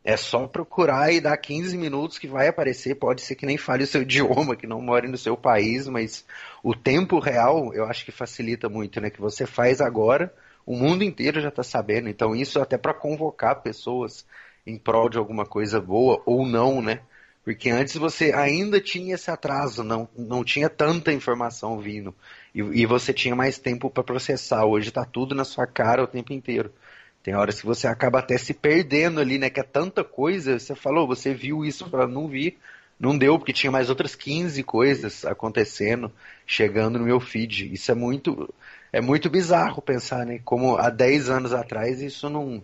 É 0.04 0.18
só 0.18 0.48
procurar 0.48 1.12
e 1.14 1.22
dar 1.22 1.38
15 1.38 1.78
minutos 1.78 2.20
que 2.20 2.28
vai 2.28 2.48
aparecer. 2.48 2.96
Pode 2.96 3.22
ser 3.22 3.36
que 3.36 3.46
nem 3.46 3.58
fale 3.58 3.84
o 3.84 3.88
seu 3.88 4.02
idioma, 4.04 4.56
que 4.56 4.68
não 4.68 4.82
more 4.82 5.08
no 5.08 5.18
seu 5.18 5.36
país, 5.38 5.88
mas 5.88 6.26
o 6.62 6.76
tempo 6.76 7.20
real 7.20 7.74
eu 7.74 7.86
acho 7.86 8.06
que 8.06 8.12
facilita 8.12 8.68
muito, 8.70 9.00
né? 9.02 9.10
Que 9.10 9.22
você 9.22 9.46
faz 9.46 9.82
agora, 9.82 10.34
o 10.66 10.76
mundo 10.76 11.04
inteiro 11.04 11.42
já 11.42 11.50
está 11.50 11.64
sabendo. 11.64 12.10
Então 12.10 12.36
isso 12.36 12.60
até 12.60 12.78
para 12.78 12.94
convocar 12.94 13.62
pessoas 13.62 14.26
em 14.66 14.78
prol 14.78 15.10
de 15.10 15.18
alguma 15.18 15.46
coisa 15.46 15.80
boa 15.80 16.22
ou 16.26 16.46
não, 16.46 16.82
né? 16.82 17.02
Porque 17.44 17.70
antes 17.70 17.96
você 17.98 18.32
ainda 18.32 18.80
tinha 18.80 19.16
esse 19.16 19.30
atraso, 19.30 19.84
não, 19.84 20.08
não 20.18 20.44
tinha 20.44 20.70
tanta 20.70 21.12
informação 21.12 21.78
vindo. 21.78 22.16
E, 22.56 22.62
e 22.62 22.86
você 22.86 23.14
tinha 23.14 23.36
mais 23.36 23.58
tempo 23.58 23.90
para 23.90 24.04
processar. 24.04 24.66
Hoje 24.66 24.90
está 24.90 25.04
tudo 25.04 25.36
na 25.36 25.44
sua 25.44 25.68
cara 25.68 26.04
o 26.04 26.08
tempo 26.08 26.32
inteiro. 26.32 26.72
Tem 27.22 27.36
horas 27.36 27.60
que 27.60 27.66
você 27.66 27.88
acaba 27.88 28.20
até 28.20 28.38
se 28.38 28.54
perdendo 28.54 29.20
ali, 29.20 29.38
né? 29.38 29.50
Que 29.50 29.60
é 29.60 29.64
tanta 29.64 30.04
coisa. 30.04 30.58
Você 30.58 30.74
falou, 30.74 31.06
você 31.06 31.34
viu 31.34 31.66
isso, 31.66 31.90
para 31.90 32.08
não 32.08 32.28
vi. 32.28 32.58
Não 33.00 33.18
deu, 33.18 33.38
porque 33.38 33.52
tinha 33.52 33.72
mais 33.72 33.90
outras 33.90 34.16
15 34.16 34.64
coisas 34.64 35.26
acontecendo, 35.26 36.12
chegando 36.46 37.00
no 37.00 37.06
meu 37.06 37.20
feed. 37.20 37.74
Isso 37.74 37.92
é 37.92 37.96
muito, 37.96 38.54
é 38.94 39.02
muito 39.02 39.28
bizarro 39.28 39.82
pensar, 39.82 40.24
né? 40.24 40.40
Como 40.46 40.78
há 40.78 40.92
10 40.92 41.30
anos 41.32 41.52
atrás 41.52 42.00
isso 42.00 42.30
não. 42.30 42.64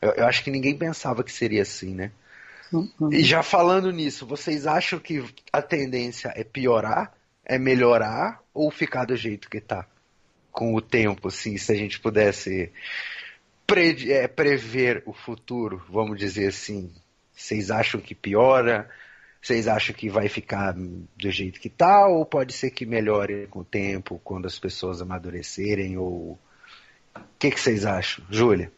Eu, 0.00 0.10
eu 0.10 0.26
acho 0.26 0.42
que 0.42 0.50
ninguém 0.50 0.76
pensava 0.76 1.22
que 1.22 1.30
seria 1.30 1.62
assim, 1.62 1.94
né? 1.94 2.10
Uhum. 2.72 3.12
E 3.12 3.22
já 3.22 3.44
falando 3.44 3.92
nisso, 3.92 4.26
vocês 4.26 4.66
acham 4.66 4.98
que 4.98 5.24
a 5.52 5.62
tendência 5.62 6.32
é 6.34 6.42
piorar, 6.42 7.14
é 7.44 7.58
melhorar 7.58 8.40
ou 8.52 8.70
ficar 8.72 9.04
do 9.04 9.14
jeito 9.14 9.48
que 9.48 9.58
está? 9.58 9.86
Com 10.50 10.74
o 10.74 10.80
tempo, 10.80 11.28
assim, 11.28 11.56
se 11.56 11.70
a 11.70 11.76
gente 11.76 12.00
pudesse 12.00 12.72
pre 13.64 14.10
é, 14.10 14.26
prever 14.26 15.02
o 15.06 15.12
futuro, 15.12 15.80
vamos 15.88 16.18
dizer 16.18 16.48
assim. 16.48 16.92
Vocês 17.32 17.70
acham 17.70 18.00
que 18.00 18.14
piora? 18.14 18.90
Vocês 19.42 19.66
acham 19.66 19.94
que 19.94 20.08
vai 20.08 20.28
ficar 20.28 20.72
do 20.72 21.30
jeito 21.30 21.60
que 21.60 21.66
está? 21.66 22.06
Ou 22.06 22.24
pode 22.24 22.52
ser 22.52 22.70
que 22.70 22.86
melhore 22.86 23.48
com 23.48 23.58
o 23.58 23.64
tempo, 23.64 24.20
quando 24.22 24.46
as 24.46 24.56
pessoas 24.56 25.02
amadurecerem? 25.02 25.98
Ou 25.98 26.38
o 27.16 27.20
que, 27.40 27.50
que 27.50 27.60
vocês 27.60 27.84
acham? 27.84 28.24
Júlia? 28.30 28.70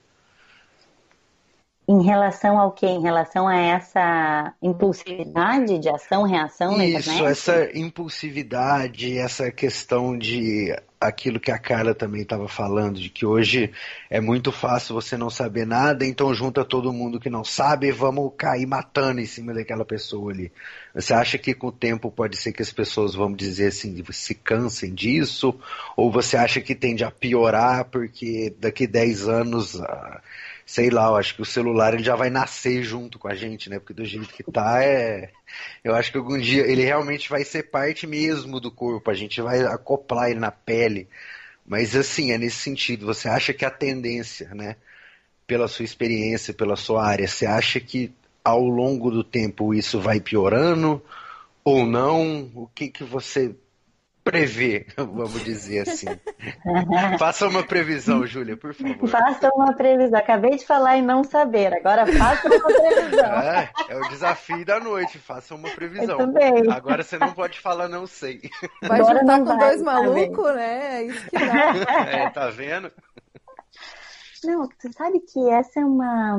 Em 1.86 2.02
relação 2.02 2.58
ao 2.58 2.72
quê? 2.72 2.86
Em 2.86 3.02
relação 3.02 3.46
a 3.46 3.56
essa 3.56 4.54
impulsividade 4.62 5.78
de 5.78 5.88
ação, 5.90 6.22
reação 6.22 6.78
na 6.78 6.86
Isso, 6.86 7.10
internet? 7.10 7.30
essa 7.30 7.78
impulsividade, 7.78 9.18
essa 9.18 9.50
questão 9.50 10.16
de 10.16 10.74
aquilo 10.98 11.38
que 11.38 11.50
a 11.50 11.58
Carla 11.58 11.94
também 11.94 12.22
estava 12.22 12.48
falando, 12.48 12.98
de 12.98 13.10
que 13.10 13.26
hoje 13.26 13.70
é 14.08 14.20
muito 14.20 14.50
fácil 14.50 14.94
você 14.94 15.16
não 15.16 15.28
saber 15.28 15.66
nada, 15.66 16.06
então 16.06 16.32
junta 16.32 16.64
todo 16.64 16.92
mundo 16.92 17.20
que 17.20 17.28
não 17.28 17.44
sabe 17.44 17.88
e 17.88 17.92
vamos 17.92 18.32
cair 18.36 18.66
matando 18.66 19.20
em 19.20 19.26
cima 19.26 19.52
daquela 19.52 19.84
pessoa 19.84 20.32
ali. 20.32 20.50
Você 20.94 21.12
acha 21.12 21.36
que 21.36 21.52
com 21.52 21.66
o 21.66 21.72
tempo 21.72 22.10
pode 22.10 22.38
ser 22.38 22.52
que 22.52 22.62
as 22.62 22.72
pessoas, 22.72 23.14
vamos 23.14 23.36
dizer 23.36 23.66
assim, 23.66 24.02
se 24.10 24.34
cansem 24.34 24.94
disso? 24.94 25.54
Ou 25.96 26.10
você 26.10 26.36
acha 26.36 26.62
que 26.62 26.74
tende 26.74 27.04
a 27.04 27.10
piorar 27.10 27.84
porque 27.84 28.54
daqui 28.58 28.86
10 28.86 29.28
anos. 29.28 29.80
Ah, 29.82 30.22
sei 30.66 30.90
lá, 30.90 31.08
eu 31.08 31.16
acho 31.16 31.34
que 31.34 31.42
o 31.42 31.44
celular 31.44 31.94
ele 31.94 32.02
já 32.02 32.16
vai 32.16 32.30
nascer 32.30 32.82
junto 32.82 33.18
com 33.18 33.28
a 33.28 33.34
gente, 33.34 33.68
né? 33.68 33.78
Porque 33.78 33.94
do 33.94 34.04
jeito 34.04 34.28
que 34.28 34.42
tá, 34.44 34.82
é. 34.82 35.30
Eu 35.82 35.94
acho 35.94 36.10
que 36.10 36.18
algum 36.18 36.38
dia 36.38 36.62
ele 36.66 36.82
realmente 36.82 37.28
vai 37.28 37.44
ser 37.44 37.64
parte 37.64 38.06
mesmo 38.06 38.60
do 38.60 38.70
corpo, 38.70 39.10
a 39.10 39.14
gente 39.14 39.40
vai 39.40 39.62
acoplar 39.62 40.30
ele 40.30 40.40
na 40.40 40.50
pele. 40.50 41.08
Mas 41.66 41.94
assim, 41.96 42.32
é 42.32 42.38
nesse 42.38 42.58
sentido, 42.58 43.06
você 43.06 43.28
acha 43.28 43.52
que 43.52 43.64
a 43.64 43.70
tendência, 43.70 44.54
né? 44.54 44.76
Pela 45.46 45.68
sua 45.68 45.84
experiência, 45.84 46.54
pela 46.54 46.76
sua 46.76 47.06
área, 47.06 47.28
você 47.28 47.46
acha 47.46 47.80
que 47.80 48.12
ao 48.44 48.62
longo 48.62 49.10
do 49.10 49.24
tempo 49.24 49.74
isso 49.74 50.00
vai 50.00 50.20
piorando 50.20 51.02
ou 51.64 51.86
não? 51.86 52.50
O 52.54 52.68
que, 52.74 52.88
que 52.88 53.04
você 53.04 53.54
prever, 54.24 54.86
vamos 54.96 55.44
dizer 55.44 55.86
assim. 55.86 56.06
faça 57.18 57.46
uma 57.46 57.62
previsão, 57.62 58.26
Júlia, 58.26 58.56
por 58.56 58.72
favor. 58.74 59.06
Faça 59.08 59.50
uma 59.54 59.74
previsão. 59.74 60.18
Acabei 60.18 60.56
de 60.56 60.66
falar 60.66 60.96
em 60.96 61.02
não 61.02 61.22
saber, 61.22 61.74
agora 61.74 62.06
faça 62.06 62.48
uma 62.48 62.64
previsão. 62.64 63.34
É, 63.44 63.68
é 63.90 63.96
o 63.96 64.08
desafio 64.08 64.64
da 64.64 64.80
noite, 64.80 65.18
faça 65.18 65.54
uma 65.54 65.68
previsão. 65.70 66.32
bem. 66.32 66.70
Agora 66.70 67.02
você 67.02 67.18
não 67.18 67.32
pode 67.32 67.60
falar 67.60 67.88
não 67.88 68.06
sei. 68.06 68.40
Vai 68.82 69.00
Agora 69.00 69.20
juntar 69.20 69.38
com 69.40 69.44
vai 69.44 69.58
dois 69.58 69.80
saber. 69.80 69.84
malucos, 69.84 70.54
né? 70.54 70.96
É 70.96 71.02
isso 71.04 71.30
que 71.30 71.38
dá. 71.38 72.10
É, 72.10 72.30
tá 72.30 72.48
vendo? 72.50 72.90
Não, 74.44 74.68
tu 74.68 74.92
sabe 74.92 75.20
que 75.20 75.50
essa 75.50 75.80
é 75.80 75.84
uma, 75.84 76.36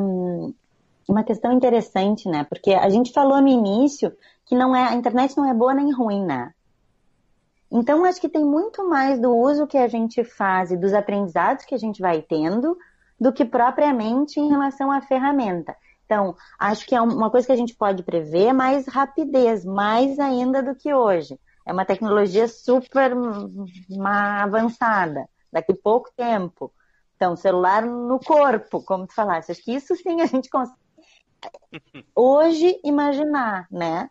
uma 1.08 1.24
questão 1.24 1.52
interessante, 1.52 2.28
né? 2.30 2.45
Porque 2.45 2.74
a 2.74 2.89
gente 2.89 3.13
falou 3.13 3.41
no 3.41 3.48
início 3.48 4.12
que 4.45 4.56
não 4.56 4.76
é, 4.76 4.89
a 4.89 4.93
internet 4.93 5.36
não 5.38 5.50
é 5.50 5.54
boa 5.54 5.74
nem 5.74 5.91
ruim, 5.93 6.24
né? 6.26 6.54
Então, 7.71 8.06
acho 8.06 8.21
que 8.21 8.30
tem 8.30 8.45
muito 8.45 8.88
mais 8.88 9.19
do 9.19 9.36
uso 9.36 9.67
que 9.67 9.78
a 9.78 9.88
gente 9.88 10.23
faz 10.23 10.71
e 10.71 10.78
dos 10.78 10.93
aprendizados 10.93 11.65
que 11.65 11.75
a 11.75 11.80
gente 11.80 12.01
vai 12.01 12.21
tendo 12.21 12.78
do 13.19 13.34
que 13.34 13.45
propriamente 13.45 14.39
em 14.39 14.49
relação 14.49 14.91
à 14.91 15.01
ferramenta. 15.01 15.75
Então, 16.06 16.36
acho 16.60 16.86
que 16.86 16.93
é 16.93 17.01
uma 17.01 17.32
coisa 17.32 17.47
que 17.47 17.54
a 17.54 17.58
gente 17.58 17.75
pode 17.75 18.04
prever 18.04 18.54
mais 18.54 18.88
rapidez, 18.88 19.65
mais 19.65 20.19
ainda 20.19 20.62
do 20.62 20.75
que 20.75 20.93
hoje. 20.93 21.39
É 21.65 21.73
uma 21.73 21.86
tecnologia 21.86 22.47
super 22.47 23.12
avançada, 24.06 25.28
daqui 25.51 25.71
a 25.71 25.78
pouco 25.84 26.12
tempo. 26.15 26.71
Então, 27.15 27.36
celular 27.36 27.84
no 27.84 28.19
corpo, 28.19 28.84
como 28.84 29.08
tu 29.08 29.15
falaste. 29.15 29.51
Acho 29.51 29.63
que 29.63 29.73
isso 29.73 29.95
sim 29.95 30.21
a 30.21 30.28
gente 30.28 30.49
consegue 30.49 30.78
hoje 32.15 32.80
imaginar, 32.84 33.67
né? 33.71 34.10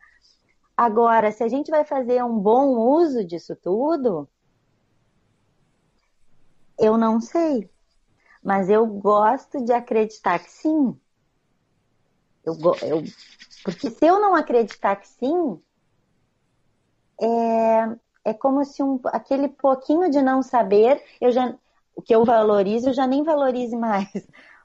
Agora, 0.76 1.30
se 1.30 1.42
a 1.44 1.48
gente 1.48 1.70
vai 1.70 1.84
fazer 1.84 2.22
um 2.24 2.38
bom 2.38 2.76
uso 2.78 3.24
disso 3.24 3.54
tudo, 3.56 4.28
eu 6.78 6.98
não 6.98 7.20
sei. 7.20 7.70
Mas 8.42 8.68
eu 8.68 8.86
gosto 8.86 9.64
de 9.64 9.72
acreditar 9.72 10.38
que 10.38 10.50
sim. 10.50 10.98
Eu, 12.44 12.54
eu- 12.82 13.02
porque 13.64 13.90
se 13.90 14.06
eu 14.06 14.20
não 14.20 14.34
acreditar 14.34 14.96
que 14.96 15.08
sim, 15.08 15.60
é, 17.20 18.30
é 18.30 18.34
como 18.34 18.64
se 18.64 18.82
um, 18.82 19.00
aquele 19.06 19.48
pouquinho 19.48 20.10
de 20.10 20.20
não 20.20 20.42
saber, 20.42 21.02
eu 21.20 21.30
já, 21.30 21.54
o 21.96 22.02
que 22.02 22.14
eu 22.14 22.24
valorizo, 22.24 22.90
eu 22.90 22.92
já 22.94 23.06
nem 23.06 23.22
valorize 23.22 23.76
mais. 23.76 24.08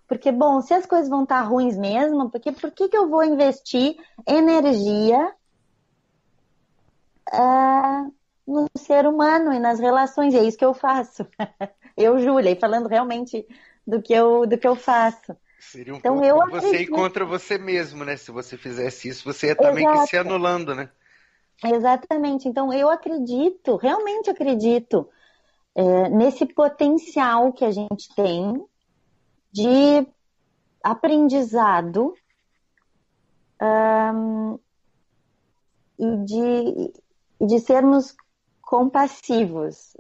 Porque, 0.08 0.32
bom, 0.32 0.60
se 0.60 0.74
as 0.74 0.88
coisas 0.88 1.08
vão 1.08 1.22
estar 1.24 1.42
ruins 1.44 1.78
mesmo, 1.78 2.32
porque 2.32 2.52
por 2.52 2.72
que, 2.72 2.90
que 2.90 2.98
eu 2.98 3.08
vou 3.08 3.24
investir 3.24 3.96
energia 4.28 5.32
ah, 7.32 8.08
no 8.48 8.68
ser 8.78 9.06
humano 9.06 9.54
e 9.54 9.60
nas 9.60 9.80
relações? 9.80 10.34
E 10.34 10.38
é 10.38 10.44
isso 10.44 10.58
que 10.58 10.66
eu 10.66 10.74
faço. 10.74 11.28
Eu, 11.98 12.18
Júlia, 12.20 12.52
e 12.52 12.56
falando 12.56 12.88
realmente 12.88 13.46
do 13.86 14.02
que 14.02 14.14
eu, 14.14 14.48
do 14.48 14.58
que 14.58 14.66
eu 14.66 14.76
faço. 14.76 15.36
Seria 15.60 15.94
um 15.94 15.98
Então, 15.98 16.14
pouco 16.14 16.26
eu 16.26 16.38
você 16.38 16.56
ir 16.56 16.58
acredito. 16.58 16.92
contra 16.92 17.26
você 17.26 17.58
mesmo, 17.58 18.06
né? 18.06 18.16
Se 18.16 18.32
você 18.32 18.56
fizesse 18.56 19.10
isso, 19.10 19.26
você 19.26 19.48
ia 19.48 19.56
também 19.56 19.86
que 19.86 20.08
se 20.08 20.16
anulando, 20.16 20.74
né? 20.74 20.90
Exatamente. 21.66 22.48
Então, 22.48 22.72
eu 22.72 22.90
acredito, 22.90 23.76
realmente 23.76 24.30
acredito, 24.30 25.10
é, 25.76 26.10
nesse 26.10 26.46
potencial 26.46 27.52
que 27.52 27.66
a 27.66 27.72
gente 27.72 28.16
tem 28.16 28.66
de 29.52 30.08
aprendizado 30.82 32.14
ahn, 33.60 34.58
e 35.98 36.18
de, 36.24 36.94
e 37.40 37.46
de 37.48 37.60
sermos 37.60 38.16
compassivos. 38.62 39.96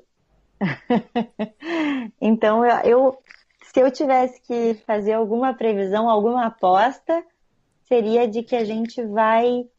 Então, 2.21 2.65
eu, 2.65 2.77
eu- 2.85 3.17
se 3.71 3.79
eu 3.81 3.91
tivesse 3.91 4.41
que 4.41 4.73
fazer 4.85 5.13
alguma 5.13 5.53
previsão, 5.53 6.09
alguma 6.09 6.47
aposta, 6.47 7.23
seria 7.87 8.27
de 8.27 8.43
que 8.43 8.55
a 8.55 8.65
gente 8.65 9.03
vai 9.05 9.69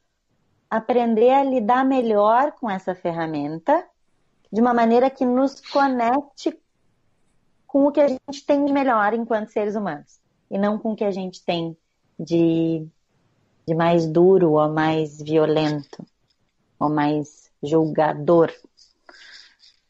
aprender 0.70 1.30
a 1.30 1.44
lidar 1.44 1.84
melhor 1.84 2.52
com 2.52 2.70
essa 2.70 2.94
ferramenta, 2.94 3.86
de 4.52 4.60
uma 4.60 4.74
maneira 4.74 5.10
que 5.10 5.24
nos 5.24 5.60
conecte 5.60 6.58
com 7.66 7.86
o 7.86 7.92
que 7.92 8.00
a 8.00 8.08
gente 8.08 8.44
tem 8.46 8.64
de 8.64 8.72
melhor 8.72 9.14
enquanto 9.14 9.48
seres 9.50 9.76
humanos, 9.76 10.20
e 10.50 10.58
não 10.58 10.78
com 10.78 10.92
o 10.92 10.96
que 10.96 11.04
a 11.04 11.10
gente 11.10 11.44
tem 11.44 11.76
de, 12.18 12.86
de 13.66 13.74
mais 13.74 14.06
duro, 14.06 14.52
ou 14.52 14.68
mais 14.70 15.20
violento, 15.22 16.06
ou 16.78 16.90
mais 16.90 17.49
julgador. 17.62 18.52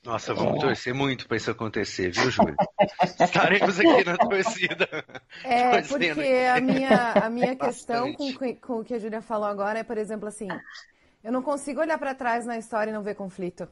Nossa, 0.03 0.33
vamos 0.33 0.61
torcer 0.61 0.95
muito 0.95 1.29
para 1.29 1.37
isso 1.37 1.51
acontecer, 1.51 2.11
viu, 2.11 2.31
Júlia? 2.31 2.57
Estaremos 3.21 3.79
aqui 3.79 4.05
na 4.05 4.17
torcida. 4.17 4.89
É, 5.45 5.81
porque 5.83 6.11
a 6.11 6.61
minha, 6.61 7.13
a 7.13 7.31
minha 7.31 7.57
questão 7.57 8.13
com, 8.13 8.33
com 8.57 8.81
o 8.81 8.85
que 8.85 8.95
a 8.95 8.99
Júlia 8.99 9.23
falou 9.23 9.47
agora 9.47 9.79
é, 9.79 9.83
por 9.83 9.97
exemplo, 9.97 10.29
assim, 10.29 10.49
eu 11.23 11.33
não 11.33 11.43
consigo 11.43 11.81
olhar 11.81 11.99
para 11.99 12.15
trás 12.15 12.45
na 12.45 12.59
história 12.59 12.91
e 12.91 12.95
não 12.95 13.03
ver 13.03 13.15
conflito. 13.15 13.69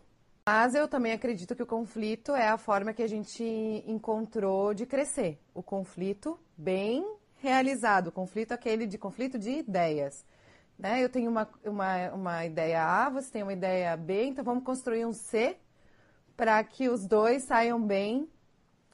Mas 0.46 0.74
eu 0.74 0.88
também 0.88 1.12
acredito 1.12 1.54
que 1.54 1.62
o 1.62 1.66
conflito 1.66 2.34
é 2.34 2.48
a 2.48 2.56
forma 2.56 2.94
que 2.94 3.02
a 3.02 3.06
gente 3.06 3.44
encontrou 3.86 4.72
de 4.72 4.86
crescer. 4.86 5.38
O 5.54 5.62
conflito 5.62 6.38
bem 6.56 7.04
realizado, 7.36 8.08
o 8.08 8.12
conflito 8.12 8.52
aquele 8.52 8.86
de 8.86 8.96
conflito 8.96 9.38
de 9.38 9.50
ideias. 9.50 10.24
Né? 10.78 11.02
Eu 11.02 11.08
tenho 11.08 11.30
uma, 11.30 11.48
uma, 11.64 12.10
uma 12.12 12.46
ideia 12.46 12.84
A, 12.84 13.10
você 13.10 13.30
tem 13.30 13.42
uma 13.42 13.52
ideia 13.52 13.96
B, 13.96 14.26
então 14.26 14.44
vamos 14.44 14.62
construir 14.62 15.04
um 15.04 15.12
C 15.12 15.56
para 16.36 16.62
que 16.62 16.88
os 16.88 17.04
dois 17.04 17.42
saiam 17.42 17.84
bem 17.84 18.28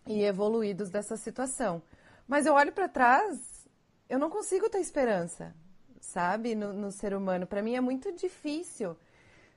e 0.06 0.22
evoluídos 0.22 0.88
dessa 0.88 1.16
situação. 1.16 1.82
Mas 2.26 2.46
eu 2.46 2.54
olho 2.54 2.72
para 2.72 2.88
trás, 2.88 3.68
eu 4.08 4.18
não 4.18 4.30
consigo 4.30 4.70
ter 4.70 4.78
esperança, 4.78 5.54
sabe, 6.00 6.54
no, 6.54 6.72
no 6.72 6.90
ser 6.90 7.14
humano. 7.14 7.46
Para 7.46 7.62
mim 7.62 7.74
é 7.74 7.80
muito 7.80 8.10
difícil. 8.12 8.96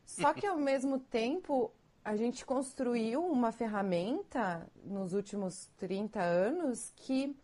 Só 0.06 0.34
que 0.34 0.46
ao 0.46 0.58
mesmo 0.58 1.00
tempo, 1.00 1.72
a 2.04 2.16
gente 2.16 2.46
construiu 2.46 3.26
uma 3.26 3.52
ferramenta 3.52 4.66
nos 4.84 5.14
últimos 5.14 5.70
30 5.78 6.22
anos 6.22 6.92
que 6.96 7.36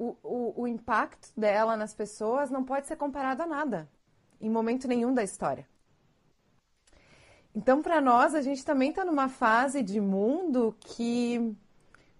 o, 0.00 0.62
o, 0.62 0.66
impacto 0.66 1.28
dela 1.36 1.76
nas 1.76 1.94
pessoas 1.94 2.50
não 2.50 2.64
pode 2.64 2.86
ser 2.86 2.96
comparado 2.96 3.42
a 3.42 3.46
nada, 3.46 3.88
em 4.40 4.48
momento 4.48 4.88
nenhum 4.88 5.12
da 5.12 5.22
história. 5.22 5.68
Então, 7.54 7.82
para 7.82 8.00
nós, 8.00 8.34
a 8.34 8.40
gente 8.40 8.64
também 8.64 8.90
está 8.90 9.04
numa 9.04 9.28
fase 9.28 9.82
de 9.82 10.00
mundo 10.00 10.74
que, 10.80 11.54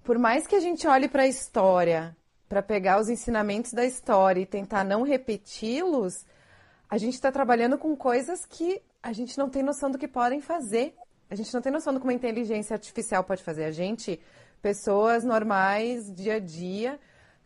por 0.05 0.19
mais 0.19 0.47
que 0.47 0.57
a 0.57 0.61
gente 0.61 0.87
olhe 0.87 1.09
para 1.09 1.23
a 1.23 1.27
história, 1.27 2.14
para 2.49 2.62
pegar 2.62 3.01
os 3.01 3.09
ensinamentos 3.09 3.73
da 3.73 3.87
história 3.87 4.40
e 4.43 4.47
tentar 4.47 4.85
não 4.85 5.03
repeti-los, 5.03 6.27
a 6.88 6.99
gente 6.99 7.14
está 7.14 7.33
trabalhando 7.33 7.79
com 7.79 7.97
coisas 7.97 8.45
que 8.45 8.83
a 9.03 9.12
gente 9.12 9.38
não 9.38 9.49
tem 9.49 9.62
noção 9.62 9.90
do 9.90 9.97
que 9.97 10.09
podem 10.09 10.43
fazer. 10.43 10.95
A 11.31 11.35
gente 11.35 11.55
não 11.55 11.62
tem 11.62 11.73
noção 11.73 11.95
do 11.95 12.01
que 12.01 12.07
uma 12.07 12.12
inteligência 12.12 12.75
artificial 12.75 13.25
pode 13.25 13.43
fazer. 13.43 13.64
A 13.64 13.71
gente, 13.71 14.21
pessoas 14.61 15.25
normais, 15.25 16.12
dia 16.12 16.35
a 16.35 16.38
dia, 16.40 16.99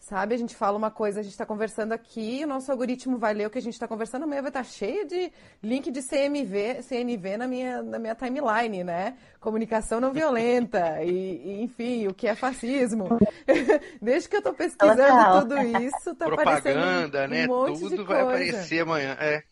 Sabe, 0.04 0.34
a 0.34 0.36
gente 0.38 0.54
fala 0.54 0.76
uma 0.76 0.90
coisa, 0.90 1.20
a 1.20 1.22
gente 1.22 1.32
está 1.32 1.46
conversando 1.46 1.92
aqui, 1.92 2.42
o 2.44 2.46
nosso 2.46 2.70
algoritmo 2.70 3.16
vai 3.16 3.32
ler 3.32 3.46
o 3.46 3.50
que 3.50 3.56
a 3.56 3.62
gente 3.62 3.72
está 3.72 3.88
conversando, 3.88 4.24
amanhã 4.24 4.42
vai 4.42 4.50
estar 4.50 4.62
tá 4.62 4.68
cheio 4.68 5.06
de 5.06 5.32
link 5.62 5.90
de 5.90 6.02
CMV, 6.02 6.82
CNV 6.82 7.38
na 7.38 7.48
minha, 7.48 7.82
na 7.82 7.98
minha 7.98 8.14
timeline, 8.14 8.84
né? 8.84 9.16
Comunicação 9.40 10.02
não 10.02 10.12
violenta, 10.12 11.02
e, 11.02 11.10
e 11.10 11.62
enfim, 11.62 12.06
o 12.06 12.12
que 12.12 12.28
é 12.28 12.34
fascismo. 12.34 13.18
Desde 13.98 14.28
que 14.28 14.36
eu 14.36 14.40
estou 14.40 14.52
pesquisando 14.52 15.40
tudo 15.40 15.58
isso, 15.80 16.14
tá 16.14 16.26
Propaganda, 16.26 17.24
aparecendo 17.24 17.28
né? 17.30 17.44
um 17.44 17.48
monte 17.48 17.80
tudo 17.80 17.96
de 17.96 18.04
coisa. 18.04 18.24
vai 18.24 18.34
aparecer 18.34 18.82
amanhã. 18.82 19.16
É. 19.18 19.42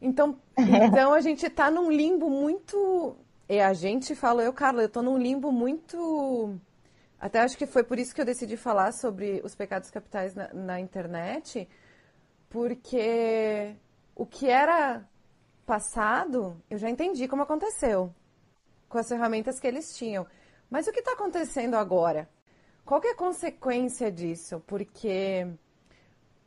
Então, 0.00 0.38
então 0.56 1.12
a 1.12 1.20
gente 1.20 1.44
está 1.44 1.72
num 1.72 1.90
limbo 1.90 2.30
muito. 2.30 3.16
É, 3.48 3.64
a 3.64 3.72
gente 3.72 4.14
fala, 4.14 4.44
eu, 4.44 4.52
Carla, 4.52 4.82
eu 4.82 4.86
estou 4.86 5.02
num 5.02 5.18
limbo 5.18 5.50
muito 5.50 6.56
até 7.20 7.40
acho 7.40 7.58
que 7.58 7.66
foi 7.66 7.82
por 7.82 7.98
isso 7.98 8.14
que 8.14 8.20
eu 8.20 8.24
decidi 8.24 8.56
falar 8.56 8.92
sobre 8.92 9.40
os 9.44 9.54
pecados 9.54 9.90
capitais 9.90 10.34
na, 10.34 10.52
na 10.54 10.80
internet, 10.80 11.68
porque 12.48 13.74
o 14.14 14.24
que 14.24 14.48
era 14.48 15.04
passado, 15.66 16.62
eu 16.70 16.78
já 16.78 16.88
entendi 16.88 17.26
como 17.26 17.42
aconteceu, 17.42 18.14
com 18.88 18.98
as 18.98 19.08
ferramentas 19.08 19.60
que 19.60 19.66
eles 19.66 19.96
tinham. 19.96 20.26
Mas 20.70 20.86
o 20.86 20.92
que 20.92 21.00
está 21.00 21.12
acontecendo 21.12 21.74
agora? 21.74 22.28
Qual 22.84 23.00
é 23.04 23.10
a 23.10 23.16
consequência 23.16 24.10
disso? 24.10 24.62
Porque, 24.66 25.46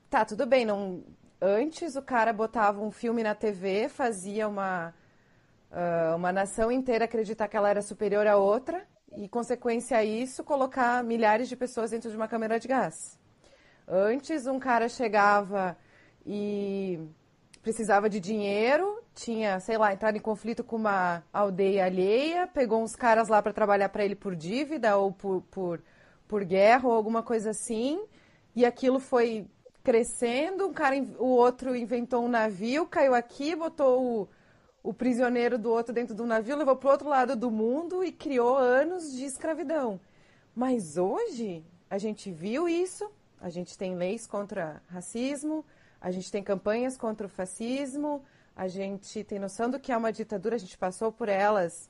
tá, 0.10 0.26
tudo 0.26 0.46
bem, 0.46 0.66
não... 0.66 1.04
antes 1.40 1.96
o 1.96 2.02
cara 2.02 2.34
botava 2.34 2.82
um 2.82 2.92
filme 2.92 3.22
na 3.22 3.36
TV, 3.36 3.90
fazia 3.90 4.48
uma, 4.48 4.94
uh, 5.72 6.16
uma 6.16 6.32
nação 6.32 6.72
inteira 6.72 7.06
acreditar 7.06 7.48
que 7.48 7.58
ela 7.58 7.70
era 7.70 7.82
superior 7.82 8.26
a 8.26 8.38
outra, 8.38 8.88
e, 9.16 9.28
consequência 9.28 9.98
a 9.98 10.04
isso, 10.04 10.44
colocar 10.44 11.04
milhares 11.04 11.50
de 11.50 11.56
pessoas 11.56 11.92
dentro 11.92 12.10
de 12.10 12.16
uma 12.16 12.28
câmera 12.28 12.60
de 12.60 12.68
gás. 12.68 13.20
Antes, 13.88 14.48
um 14.48 14.60
cara 14.60 14.88
chegava 14.88 15.78
e 16.26 17.00
precisava 17.62 18.10
de 18.10 18.20
dinheiro, 18.20 19.04
tinha, 19.14 19.60
sei 19.60 19.78
lá, 19.78 19.94
entrado 19.94 20.18
em 20.18 20.22
conflito 20.22 20.64
com 20.64 20.78
uma 20.78 21.24
aldeia 21.32 21.86
alheia, 21.86 22.48
pegou 22.48 22.82
uns 22.82 22.96
caras 22.96 23.28
lá 23.28 23.42
para 23.42 23.54
trabalhar 23.54 23.90
para 23.90 24.04
ele 24.04 24.16
por 24.16 24.36
dívida 24.36 24.98
ou 24.98 25.12
por, 25.12 25.42
por, 25.52 25.84
por 26.28 26.44
guerra 26.44 26.88
ou 26.88 26.94
alguma 26.94 27.22
coisa 27.22 27.52
assim, 27.52 28.02
e 28.56 28.66
aquilo 28.66 29.00
foi 29.00 29.46
crescendo, 29.84 30.68
um 30.68 30.74
cara, 30.74 30.96
o 31.18 31.28
outro 31.28 31.76
inventou 31.76 32.24
um 32.24 32.30
navio, 32.30 32.86
caiu 32.86 33.14
aqui, 33.14 33.56
botou 33.56 34.22
o 34.22 34.30
o 34.84 34.94
prisioneiro 34.94 35.58
do 35.58 35.72
outro 35.72 35.94
dentro 35.94 36.16
do 36.16 36.26
navio, 36.26 36.56
levou 36.56 36.76
para 36.76 36.88
o 36.88 36.92
outro 36.92 37.10
lado 37.10 37.36
do 37.36 37.52
mundo 37.52 38.04
e 38.04 38.12
criou 38.12 38.58
anos 38.58 39.12
de 39.12 39.26
escravidão. 39.26 40.00
Mas 40.56 40.98
hoje 40.98 41.64
a 41.90 41.98
gente 41.98 42.32
viu 42.32 42.68
isso, 42.68 43.10
a 43.40 43.50
gente 43.50 43.78
tem 43.78 43.96
leis 43.96 44.26
contra 44.26 44.82
racismo, 44.88 45.64
a 46.00 46.10
gente 46.10 46.32
tem 46.32 46.44
campanhas 46.44 46.98
contra 46.98 47.28
o 47.28 47.30
fascismo, 47.30 48.24
a 48.56 48.68
gente 48.68 49.24
tem 49.24 49.40
noção 49.40 49.70
do 49.70 49.80
que 49.80 49.92
é 49.92 49.98
uma 49.98 50.12
ditadura, 50.12 50.56
a 50.56 50.60
gente 50.60 50.78
passou 50.78 51.12
por 51.12 51.30
elas 51.30 51.90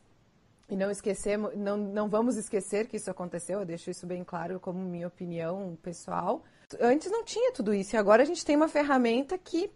e 0.69 0.75
não 0.75 0.89
esquecemos, 0.89 1.55
não, 1.55 1.77
não 1.77 2.09
vamos 2.09 2.37
esquecer 2.37 2.87
que 2.87 2.97
isso 2.97 3.09
aconteceu, 3.09 3.59
eu 3.59 3.65
deixo 3.65 3.89
isso 3.89 4.05
bem 4.05 4.23
claro 4.23 4.59
como 4.59 4.79
minha 4.79 5.07
opinião 5.07 5.77
pessoal. 5.81 6.43
Antes 6.79 7.11
não 7.11 7.23
tinha 7.23 7.51
tudo 7.51 7.73
isso 7.73 7.95
e 7.95 7.97
agora 7.97 8.23
a 8.23 8.25
gente 8.25 8.45
tem 8.45 8.55
uma 8.55 8.69
ferramenta 8.69 9.37
que 9.37 9.69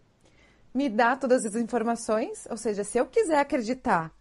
me 0.76 0.90
dá 0.90 1.16
todas 1.16 1.46
as 1.46 1.56
informações, 1.56 2.46
ou 2.52 2.58
seja, 2.58 2.84
se 2.84 2.98
eu 2.98 3.06
quiser 3.06 3.40
acreditar 3.40 4.12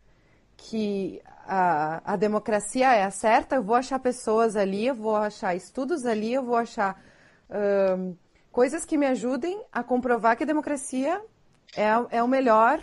que 0.57 1.21
a, 1.49 2.13
a 2.13 2.17
democracia 2.17 2.95
é 2.95 3.03
a 3.03 3.11
certa, 3.11 3.57
eu 3.57 3.63
vou 3.63 3.75
achar 3.75 3.99
pessoas 3.99 4.55
ali, 4.55 4.87
eu 4.87 4.95
vou 4.95 5.17
achar 5.17 5.57
estudos 5.57 6.07
ali, 6.07 6.33
eu 6.33 6.45
vou 6.45 6.57
achar 6.57 7.03
coisas 8.51 8.85
que 8.85 8.97
me 8.97 9.07
ajudem 9.07 9.63
a 9.71 9.83
comprovar 9.83 10.37
que 10.37 10.45
a 10.45 10.47
democracia 10.47 11.21
é, 11.77 12.19
é 12.19 12.23
o 12.23 12.29
melhor 12.29 12.81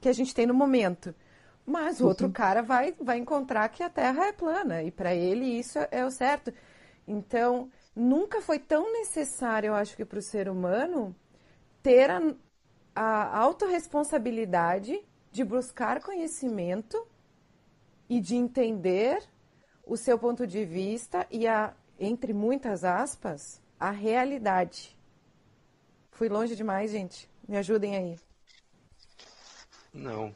que 0.00 0.08
a 0.08 0.12
gente 0.12 0.34
tem 0.34 0.46
no 0.46 0.54
momento. 0.54 1.14
Mas 1.66 2.00
o 2.00 2.06
outro 2.06 2.30
cara 2.30 2.62
vai, 2.62 2.94
vai 2.98 3.18
encontrar 3.18 3.68
que 3.68 3.82
a 3.82 3.90
Terra 3.90 4.26
é 4.26 4.32
plana, 4.32 4.82
e 4.82 4.90
para 4.90 5.14
ele 5.14 5.44
isso 5.44 5.78
é, 5.78 5.88
é 5.92 6.04
o 6.04 6.10
certo. 6.10 6.52
Então, 7.06 7.70
nunca 7.94 8.40
foi 8.40 8.58
tão 8.58 8.90
necessário, 8.90 9.68
eu 9.68 9.74
acho 9.74 9.96
que 9.96 10.04
para 10.04 10.18
o 10.18 10.22
ser 10.22 10.48
humano, 10.48 11.14
ter 11.82 12.10
a, 12.10 12.20
a 12.94 13.38
autorresponsabilidade 13.38 15.00
de 15.30 15.44
buscar 15.44 16.00
conhecimento 16.00 17.06
e 18.08 18.20
de 18.20 18.34
entender 18.34 19.22
o 19.84 19.96
seu 19.96 20.18
ponto 20.18 20.46
de 20.46 20.64
vista 20.64 21.26
e 21.30 21.46
a, 21.46 21.74
entre 21.98 22.32
muitas 22.32 22.84
aspas, 22.84 23.60
a 23.80 23.90
realidade. 23.90 24.96
Fui 26.10 26.28
longe 26.28 26.54
demais, 26.54 26.90
gente. 26.90 27.28
Me 27.48 27.56
ajudem 27.56 27.96
aí. 27.96 28.18
Não. 29.92 30.34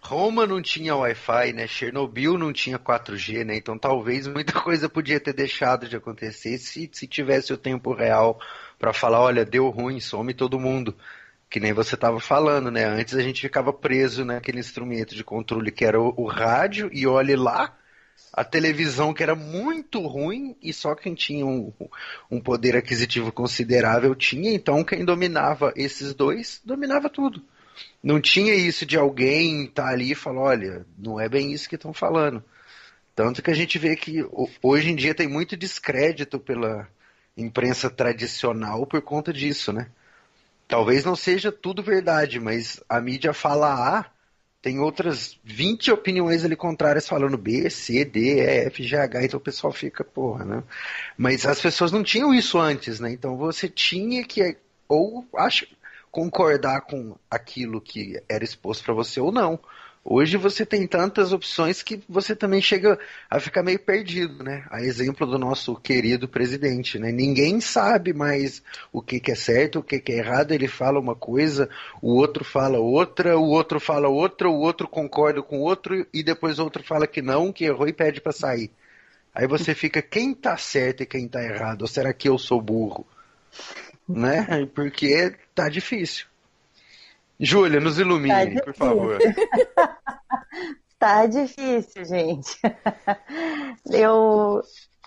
Roma 0.00 0.46
não 0.46 0.62
tinha 0.62 0.94
Wi-Fi, 0.94 1.52
né? 1.52 1.66
Chernobyl 1.66 2.38
não 2.38 2.52
tinha 2.52 2.78
4G, 2.78 3.44
né? 3.44 3.56
Então 3.56 3.78
talvez 3.78 4.26
muita 4.26 4.52
coisa 4.60 4.88
podia 4.88 5.18
ter 5.18 5.32
deixado 5.32 5.88
de 5.88 5.96
acontecer 5.96 6.58
se, 6.58 6.88
se 6.92 7.06
tivesse 7.06 7.52
o 7.52 7.58
tempo 7.58 7.92
real 7.92 8.38
para 8.78 8.92
falar, 8.92 9.20
olha, 9.20 9.44
deu 9.44 9.68
ruim, 9.70 9.98
some 9.98 10.34
todo 10.34 10.60
mundo 10.60 10.96
que 11.48 11.60
nem 11.60 11.72
você 11.72 11.94
estava 11.94 12.18
falando, 12.20 12.70
né? 12.70 12.84
Antes 12.84 13.14
a 13.14 13.22
gente 13.22 13.40
ficava 13.40 13.72
preso 13.72 14.24
naquele 14.24 14.58
instrumento 14.58 15.14
de 15.14 15.24
controle 15.24 15.70
que 15.70 15.84
era 15.84 16.00
o, 16.00 16.12
o, 16.16 16.26
rádio, 16.26 16.90
e 16.92 17.06
olhe 17.06 17.36
lá, 17.36 17.76
a 18.32 18.44
televisão 18.44 19.14
que 19.14 19.22
era 19.22 19.34
muito 19.34 20.00
ruim 20.00 20.56
e 20.62 20.72
só 20.72 20.94
quem 20.94 21.14
tinha 21.14 21.46
um, 21.46 21.72
um 22.30 22.40
poder 22.40 22.76
aquisitivo 22.76 23.30
considerável 23.30 24.14
tinha, 24.14 24.52
então 24.52 24.84
quem 24.84 25.04
dominava 25.04 25.72
esses 25.76 26.14
dois 26.14 26.60
dominava 26.64 27.08
tudo. 27.08 27.42
Não 28.02 28.20
tinha 28.20 28.54
isso 28.54 28.86
de 28.86 28.96
alguém 28.96 29.64
estar 29.64 29.84
tá 29.84 29.88
ali 29.90 30.12
e 30.12 30.14
falar, 30.14 30.40
olha, 30.40 30.86
não 30.98 31.20
é 31.20 31.28
bem 31.28 31.52
isso 31.52 31.68
que 31.68 31.74
estão 31.74 31.92
falando. 31.92 32.42
Tanto 33.14 33.42
que 33.42 33.50
a 33.50 33.54
gente 33.54 33.78
vê 33.78 33.96
que 33.96 34.24
hoje 34.62 34.90
em 34.90 34.96
dia 34.96 35.14
tem 35.14 35.28
muito 35.28 35.56
descrédito 35.56 36.38
pela 36.38 36.88
imprensa 37.36 37.88
tradicional 37.88 38.86
por 38.86 39.00
conta 39.02 39.32
disso, 39.32 39.72
né? 39.72 39.88
Talvez 40.68 41.04
não 41.04 41.14
seja 41.16 41.52
tudo 41.52 41.82
verdade, 41.82 42.40
mas 42.40 42.82
a 42.88 43.00
mídia 43.00 43.32
fala 43.32 43.98
A, 43.98 44.06
tem 44.60 44.80
outras 44.80 45.38
20 45.44 45.92
opiniões 45.92 46.44
ali 46.44 46.56
contrárias 46.56 47.06
falando 47.08 47.38
B, 47.38 47.70
C, 47.70 48.04
D, 48.04 48.40
E, 48.40 48.66
F, 48.66 48.82
G, 48.82 48.96
H, 48.96 49.24
então 49.24 49.38
o 49.38 49.42
pessoal 49.42 49.72
fica, 49.72 50.02
porra, 50.02 50.44
né? 50.44 50.62
Mas 51.16 51.46
as 51.46 51.60
pessoas 51.60 51.92
não 51.92 52.02
tinham 52.02 52.34
isso 52.34 52.58
antes, 52.58 52.98
né? 52.98 53.12
Então 53.12 53.36
você 53.36 53.68
tinha 53.68 54.24
que 54.24 54.56
ou 54.88 55.26
acho, 55.36 55.66
concordar 56.10 56.82
com 56.82 57.16
aquilo 57.30 57.80
que 57.80 58.20
era 58.28 58.44
exposto 58.44 58.84
para 58.84 58.94
você 58.94 59.20
ou 59.20 59.30
não. 59.30 59.58
Hoje 60.08 60.36
você 60.36 60.64
tem 60.64 60.86
tantas 60.86 61.32
opções 61.32 61.82
que 61.82 62.00
você 62.08 62.36
também 62.36 62.60
chega 62.60 62.96
a 63.28 63.40
ficar 63.40 63.64
meio 63.64 63.80
perdido, 63.80 64.44
né? 64.44 64.64
A 64.70 64.80
exemplo 64.80 65.26
do 65.26 65.36
nosso 65.36 65.74
querido 65.74 66.28
presidente, 66.28 66.96
né? 66.96 67.10
Ninguém 67.10 67.60
sabe 67.60 68.12
mais 68.12 68.62
o 68.92 69.02
que, 69.02 69.18
que 69.18 69.32
é 69.32 69.34
certo, 69.34 69.80
o 69.80 69.82
que, 69.82 69.98
que 69.98 70.12
é 70.12 70.18
errado. 70.18 70.52
Ele 70.52 70.68
fala 70.68 71.00
uma 71.00 71.16
coisa, 71.16 71.68
o 72.00 72.14
outro 72.14 72.44
fala 72.44 72.78
outra, 72.78 73.36
o 73.36 73.48
outro 73.48 73.80
fala 73.80 74.08
outra, 74.08 74.48
o 74.48 74.60
outro 74.60 74.86
concorda 74.86 75.42
com 75.42 75.58
o 75.58 75.62
outro 75.62 76.06
e 76.14 76.22
depois 76.22 76.60
o 76.60 76.62
outro 76.62 76.84
fala 76.84 77.08
que 77.08 77.20
não, 77.20 77.52
que 77.52 77.64
errou 77.64 77.88
e 77.88 77.92
pede 77.92 78.20
para 78.20 78.30
sair. 78.30 78.70
Aí 79.34 79.48
você 79.48 79.74
fica, 79.74 80.00
quem 80.00 80.32
tá 80.32 80.56
certo 80.56 81.02
e 81.02 81.06
quem 81.06 81.26
tá 81.26 81.42
errado? 81.42 81.82
Ou 81.82 81.88
será 81.88 82.12
que 82.12 82.28
eu 82.28 82.38
sou 82.38 82.62
burro? 82.62 83.04
Né? 84.08 84.46
Porque 84.72 85.34
tá 85.52 85.68
difícil. 85.68 86.26
Júlia, 87.38 87.80
nos 87.80 87.98
ilumine, 87.98 88.54
tá 88.54 88.62
por 88.64 88.74
favor. 88.74 89.18
tá 90.98 91.26
difícil, 91.26 92.04
gente. 92.04 92.58
Eu 93.90 94.62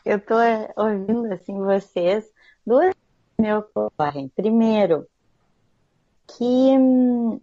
eu 0.06 0.20
tô 0.20 0.36
ouvindo 0.78 1.32
assim 1.34 1.58
vocês, 1.60 2.26
duas 2.65 2.96
me 3.38 3.54
ocorrem. 3.54 4.30
Primeiro, 4.30 5.08
que 6.28 6.44
hum, 6.44 7.39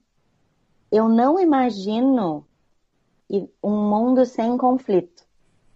eu 0.90 1.09
não 1.09 1.38
imagino 1.38 2.46
um 3.62 3.88
mundo 3.88 4.25
sem 4.25 4.57
conflito. 4.57 5.25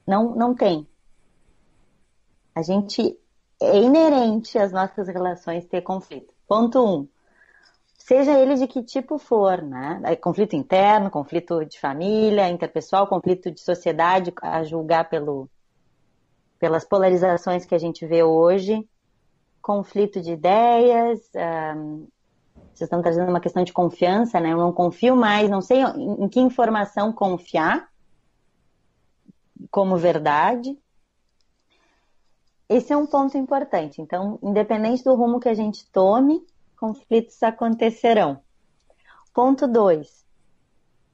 Não, 0.06 0.34
não 0.34 0.54
tem. 0.54 0.86
A 2.54 2.62
gente 2.62 3.18
é 3.60 3.78
inerente 3.78 4.58
às 4.58 4.72
nossas 4.72 5.08
relações 5.08 5.66
ter 5.66 5.82
conflito. 5.82 6.32
Ponto 6.46 6.84
um 6.84 7.08
seja 8.10 8.36
ele 8.36 8.56
de 8.56 8.66
que 8.66 8.82
tipo 8.82 9.18
for, 9.18 9.62
né? 9.62 10.16
Conflito 10.16 10.56
interno, 10.56 11.12
conflito 11.12 11.64
de 11.64 11.78
família, 11.78 12.48
interpessoal, 12.48 13.06
conflito 13.06 13.52
de 13.52 13.60
sociedade, 13.60 14.34
a 14.42 14.64
julgar 14.64 15.08
pelo, 15.08 15.48
pelas 16.58 16.84
polarizações 16.84 17.64
que 17.64 17.72
a 17.72 17.78
gente 17.78 18.04
vê 18.04 18.24
hoje, 18.24 18.84
conflito 19.62 20.20
de 20.20 20.32
ideias, 20.32 21.20
um, 21.76 22.08
vocês 22.74 22.88
estão 22.88 23.00
trazendo 23.00 23.28
uma 23.28 23.38
questão 23.38 23.62
de 23.62 23.72
confiança, 23.72 24.40
né? 24.40 24.54
Eu 24.54 24.58
não 24.58 24.72
confio 24.72 25.14
mais, 25.14 25.48
não 25.48 25.60
sei 25.62 25.78
em 25.80 26.28
que 26.28 26.40
informação 26.40 27.12
confiar 27.12 27.88
como 29.70 29.96
verdade. 29.96 30.76
esse 32.68 32.92
é 32.92 32.96
um 32.96 33.06
ponto 33.06 33.38
importante. 33.38 34.02
Então, 34.02 34.36
independente 34.42 35.04
do 35.04 35.14
rumo 35.14 35.38
que 35.38 35.48
a 35.48 35.54
gente 35.54 35.88
tome, 35.92 36.44
conflitos 36.80 37.42
acontecerão. 37.42 38.40
Ponto 39.34 39.68
2. 39.68 40.24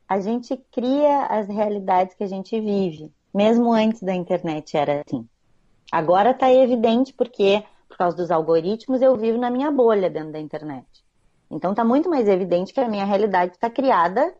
A 0.08 0.20
gente 0.20 0.56
cria 0.70 1.26
as 1.26 1.48
realidades 1.48 2.14
que 2.14 2.22
a 2.22 2.28
gente 2.28 2.58
vive. 2.60 3.12
Mesmo 3.34 3.72
antes 3.72 4.00
da 4.00 4.14
internet 4.14 4.76
era 4.76 5.02
assim. 5.04 5.28
Agora 5.90 6.30
está 6.30 6.52
evidente 6.52 7.12
porque, 7.12 7.64
por 7.88 7.98
causa 7.98 8.16
dos 8.16 8.30
algoritmos, 8.30 9.02
eu 9.02 9.16
vivo 9.16 9.38
na 9.38 9.50
minha 9.50 9.70
bolha 9.70 10.08
dentro 10.08 10.32
da 10.32 10.40
internet. 10.40 10.86
Então 11.50 11.72
está 11.72 11.84
muito 11.84 12.08
mais 12.08 12.28
evidente 12.28 12.72
que 12.72 12.80
a 12.80 12.88
minha 12.88 13.04
realidade 13.04 13.54
está 13.54 13.68
criada 13.68 14.32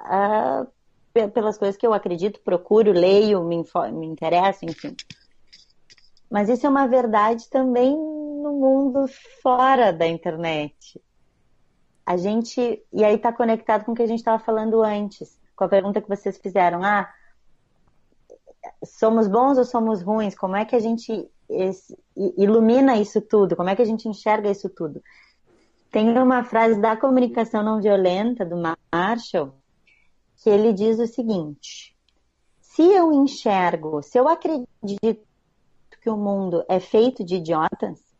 uh, 0.00 1.30
pelas 1.30 1.58
coisas 1.58 1.76
que 1.76 1.86
eu 1.86 1.92
acredito, 1.92 2.40
procuro, 2.40 2.92
leio, 2.92 3.42
me, 3.44 3.62
me 3.92 4.06
interesso, 4.06 4.64
enfim. 4.64 4.96
Mas 6.30 6.48
isso 6.48 6.66
é 6.66 6.70
uma 6.70 6.86
verdade 6.86 7.48
também 7.50 7.94
no 8.42 8.52
mundo 8.52 9.06
fora 9.42 9.92
da 9.92 10.06
internet. 10.06 11.00
A 12.04 12.16
gente. 12.16 12.82
E 12.92 13.04
aí 13.04 13.14
está 13.14 13.32
conectado 13.32 13.84
com 13.84 13.92
o 13.92 13.94
que 13.94 14.02
a 14.02 14.06
gente 14.06 14.18
estava 14.18 14.42
falando 14.42 14.82
antes, 14.82 15.38
com 15.54 15.64
a 15.64 15.68
pergunta 15.68 16.02
que 16.02 16.08
vocês 16.08 16.36
fizeram. 16.36 16.82
Ah, 16.82 17.08
somos 18.84 19.28
bons 19.28 19.56
ou 19.56 19.64
somos 19.64 20.02
ruins? 20.02 20.34
Como 20.34 20.56
é 20.56 20.64
que 20.64 20.74
a 20.74 20.80
gente 20.80 21.30
ilumina 22.36 22.96
isso 22.96 23.20
tudo? 23.20 23.54
Como 23.54 23.68
é 23.68 23.76
que 23.76 23.82
a 23.82 23.86
gente 23.86 24.08
enxerga 24.08 24.50
isso 24.50 24.68
tudo? 24.68 25.02
Tem 25.90 26.10
uma 26.18 26.42
frase 26.42 26.80
da 26.80 26.96
comunicação 26.96 27.62
não 27.62 27.80
violenta, 27.80 28.44
do 28.44 28.56
Marshall, 28.92 29.54
que 30.42 30.50
ele 30.50 30.72
diz 30.72 30.98
o 30.98 31.06
seguinte: 31.06 31.96
se 32.60 32.82
eu 32.82 33.12
enxergo, 33.12 34.02
se 34.02 34.18
eu 34.18 34.26
acredito 34.26 34.66
que 36.00 36.10
o 36.10 36.16
mundo 36.16 36.64
é 36.68 36.80
feito 36.80 37.22
de 37.22 37.36
idiotas, 37.36 38.11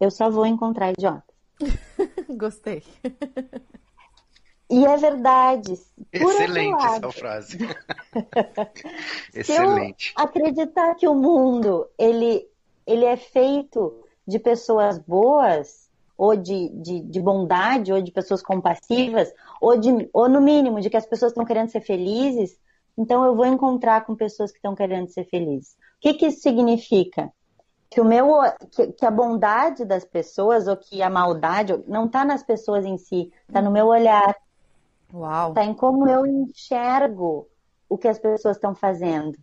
eu 0.00 0.10
só 0.10 0.30
vou 0.30 0.46
encontrar 0.46 0.92
idiotas. 0.92 1.34
Gostei. 2.36 2.82
E 4.70 4.84
é 4.84 4.96
verdade. 4.96 5.72
Excelente 6.12 6.84
essa 6.84 7.12
frase. 7.12 7.58
Excelente. 9.34 10.12
Acreditar 10.14 10.94
que 10.94 11.08
o 11.08 11.14
mundo 11.14 11.88
ele, 11.98 12.46
ele 12.86 13.04
é 13.04 13.16
feito 13.16 14.04
de 14.26 14.38
pessoas 14.38 14.98
boas, 14.98 15.88
ou 16.18 16.36
de, 16.36 16.68
de, 16.70 17.00
de 17.00 17.20
bondade, 17.20 17.92
ou 17.92 18.02
de 18.02 18.12
pessoas 18.12 18.42
compassivas, 18.42 19.32
ou, 19.60 19.78
de, 19.78 20.10
ou 20.12 20.28
no 20.28 20.40
mínimo 20.40 20.80
de 20.80 20.90
que 20.90 20.96
as 20.96 21.06
pessoas 21.06 21.30
estão 21.30 21.44
querendo 21.44 21.70
ser 21.70 21.80
felizes, 21.80 22.58
então 22.96 23.24
eu 23.24 23.34
vou 23.36 23.46
encontrar 23.46 24.04
com 24.04 24.16
pessoas 24.16 24.50
que 24.50 24.58
estão 24.58 24.74
querendo 24.74 25.08
ser 25.08 25.24
felizes. 25.24 25.74
O 25.74 26.00
que, 26.00 26.14
que 26.14 26.26
isso 26.26 26.40
significa? 26.40 27.32
Que, 27.90 28.00
o 28.00 28.04
meu, 28.04 28.40
que, 28.70 28.92
que 28.92 29.06
a 29.06 29.10
bondade 29.10 29.84
das 29.84 30.04
pessoas 30.04 30.68
ou 30.68 30.76
que 30.76 31.02
a 31.02 31.08
maldade 31.08 31.82
não 31.86 32.04
está 32.06 32.24
nas 32.24 32.42
pessoas 32.42 32.84
em 32.84 32.98
si, 32.98 33.32
está 33.48 33.62
no 33.62 33.70
meu 33.70 33.86
olhar. 33.86 34.36
Uau! 35.12 35.50
Está 35.50 35.64
em 35.64 35.74
como 35.74 36.06
eu 36.06 36.26
enxergo 36.26 37.48
o 37.88 37.96
que 37.96 38.08
as 38.08 38.18
pessoas 38.18 38.56
estão 38.56 38.74
fazendo. 38.74 39.38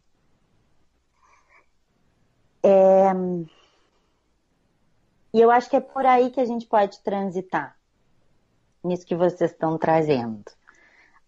É... 2.64 3.12
E 5.34 5.42
eu 5.42 5.52
acho 5.52 5.70
que 5.70 5.76
é 5.76 5.82
por 5.82 6.06
aí 6.06 6.30
que 6.30 6.40
a 6.40 6.46
gente 6.46 6.66
pode 6.66 7.02
transitar, 7.02 7.76
nisso 8.84 9.06
que 9.06 9.16
vocês 9.16 9.52
estão 9.52 9.78
trazendo. 9.78 10.44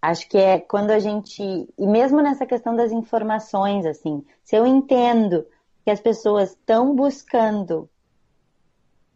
Acho 0.02 0.30
que 0.30 0.38
é 0.38 0.60
quando 0.60 0.92
a 0.92 1.00
gente. 1.00 1.42
E 1.78 1.88
mesmo 1.88 2.22
nessa 2.22 2.46
questão 2.46 2.76
das 2.76 2.92
informações, 2.92 3.86
assim, 3.86 4.24
se 4.44 4.56
eu 4.56 4.66
entendo 4.66 5.46
que 5.88 5.92
as 5.92 6.02
pessoas 6.02 6.50
estão 6.50 6.94
buscando 6.94 7.90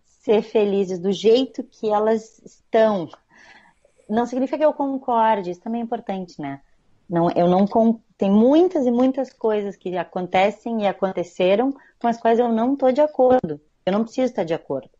ser 0.05 0.41
felizes 0.41 0.99
do 0.99 1.11
jeito 1.11 1.65
que 1.65 1.89
elas 1.89 2.39
estão, 2.45 3.09
não 4.09 4.25
significa 4.25 4.57
que 4.57 4.63
eu 4.63 4.71
concorde, 4.71 5.51
isso 5.51 5.59
também 5.59 5.81
é 5.81 5.83
importante, 5.83 6.41
né? 6.41 6.61
Não, 7.09 7.29
eu 7.31 7.49
não 7.49 7.65
tem 8.17 8.31
muitas 8.31 8.85
e 8.85 8.89
muitas 8.89 9.33
coisas 9.33 9.75
que 9.75 9.97
acontecem 9.97 10.83
e 10.83 10.87
aconteceram 10.87 11.75
com 11.99 12.07
as 12.07 12.17
quais 12.17 12.39
eu 12.39 12.47
não 12.47 12.71
estou 12.71 12.89
de 12.89 13.01
acordo. 13.01 13.59
Eu 13.85 13.91
não 13.91 14.03
preciso 14.03 14.27
estar 14.27 14.45
de 14.45 14.53
acordo. 14.53 14.91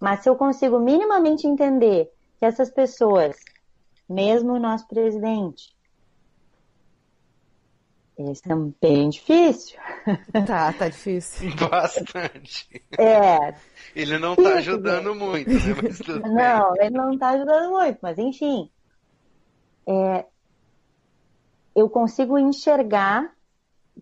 Mas 0.00 0.20
se 0.20 0.30
eu 0.30 0.34
consigo 0.34 0.78
minimamente 0.78 1.46
entender 1.46 2.10
que 2.38 2.46
essas 2.46 2.70
pessoas 2.70 3.36
mesmo 4.08 4.54
o 4.54 4.58
nosso 4.58 4.88
presidente. 4.88 5.75
Esse 8.18 8.50
é 8.50 8.54
bem 8.80 9.10
difícil. 9.10 9.78
Tá, 10.46 10.72
tá 10.72 10.88
difícil. 10.88 11.50
Bastante. 11.68 12.82
É. 12.98 13.54
Ele 13.94 14.18
não 14.18 14.34
tá 14.34 14.54
ajudando 14.54 15.14
muito, 15.14 15.50
né? 15.50 15.60
Mas 15.82 15.98
tudo 15.98 16.20
não, 16.20 16.72
bem. 16.72 16.86
ele 16.86 16.96
não 16.96 17.18
tá 17.18 17.30
ajudando 17.30 17.70
muito, 17.70 17.98
mas 18.00 18.18
enfim. 18.18 18.70
É, 19.86 20.24
eu 21.74 21.90
consigo 21.90 22.38
enxergar 22.38 23.30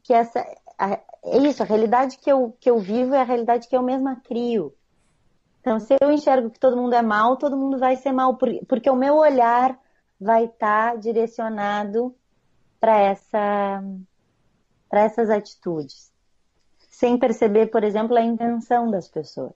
que 0.03 0.15
essa. 0.15 0.39
é 0.79 1.39
isso, 1.39 1.63
a 1.63 1.67
realidade 1.67 2.19
que 2.19 2.31
eu, 2.31 2.57
que 2.61 2.71
eu 2.71 2.79
vivo 2.79 3.15
é 3.15 3.21
a 3.21 3.25
realidade 3.25 3.67
que 3.67 3.77
eu 3.77 3.83
mesma 3.83 4.17
crio. 4.17 4.73
Então, 5.61 5.81
se 5.81 5.97
eu 6.01 6.13
enxergo 6.13 6.51
que 6.51 6.61
todo 6.61 6.77
mundo 6.77 6.95
é 6.95 7.03
mal, 7.03 7.37
todo 7.37 7.57
mundo 7.57 7.79
vai 7.79 7.97
ser 7.97 8.13
mal, 8.13 8.39
porque 8.69 8.89
o 8.89 8.97
meu 8.97 9.17
olhar 9.17 9.77
vai 10.21 10.45
estar 10.45 10.93
tá 10.93 10.97
direcionado 10.97 12.15
para 12.85 13.01
essa, 13.01 13.83
essas 14.93 15.31
atitudes. 15.31 16.13
Sem 16.91 17.19
perceber, 17.19 17.69
por 17.69 17.83
exemplo, 17.83 18.15
a 18.15 18.23
intenção 18.23 18.91
das 18.91 19.09
pessoas, 19.09 19.55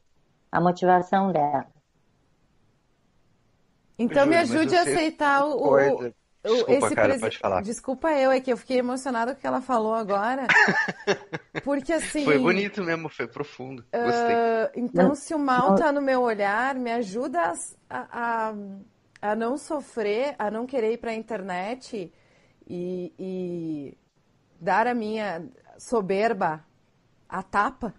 a 0.51 0.59
motivação 0.59 1.31
delas. 1.31 1.67
Então 3.99 4.25
Júlio, 4.25 4.31
me 4.31 4.37
ajude 4.39 4.77
a 4.77 4.83
aceitar 4.83 5.45
o, 5.45 5.75
o, 5.75 6.13
Desculpa, 6.43 6.73
esse 6.73 6.95
cara, 6.95 7.19
pode 7.19 7.39
falar. 7.39 7.63
Desculpa 7.63 8.11
eu, 8.13 8.31
é 8.31 8.41
que 8.41 8.51
eu 8.51 8.57
fiquei 8.57 8.79
emocionada 8.79 9.33
com 9.33 9.39
o 9.39 9.41
que 9.43 9.47
ela 9.47 9.61
falou 9.61 9.93
agora. 9.93 10.47
Porque 11.63 11.93
assim. 11.93 12.25
Foi 12.25 12.39
bonito 12.39 12.83
mesmo, 12.83 13.11
foi 13.11 13.27
profundo. 13.27 13.85
Gostei. 13.93 14.37
Uh, 14.37 14.71
então, 14.77 15.15
se 15.15 15.35
o 15.35 15.39
mal 15.39 15.75
tá 15.75 15.93
no 15.93 16.01
meu 16.01 16.23
olhar, 16.23 16.75
me 16.77 16.93
ajuda 16.93 17.53
a, 17.91 18.07
a, 18.51 18.55
a 19.21 19.37
não 19.37 19.59
sofrer, 19.59 20.35
a 20.39 20.51
não 20.51 20.65
querer 20.65 20.93
ir 20.93 20.99
para 20.99 21.11
a 21.11 21.15
internet 21.15 22.11
e, 22.69 23.13
e, 23.19 23.99
dar 24.61 24.87
a 24.87 24.95
minha 24.95 25.49
soberba 25.79 26.65
a 27.29 27.43
tapa, 27.43 27.95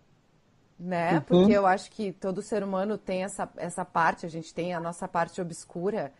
né? 0.77 1.15
Uhum. 1.15 1.21
Porque 1.21 1.51
eu 1.51 1.65
acho 1.65 1.89
que 1.91 2.13
todo 2.13 2.41
ser 2.41 2.63
humano 2.63 2.97
tem 2.97 3.23
essa, 3.23 3.49
essa 3.57 3.83
parte, 3.83 4.25
a 4.25 4.29
gente 4.29 4.53
tem 4.53 4.73
a 4.73 4.79
nossa 4.79 5.07
parte 5.07 5.41
obscura 5.41 6.13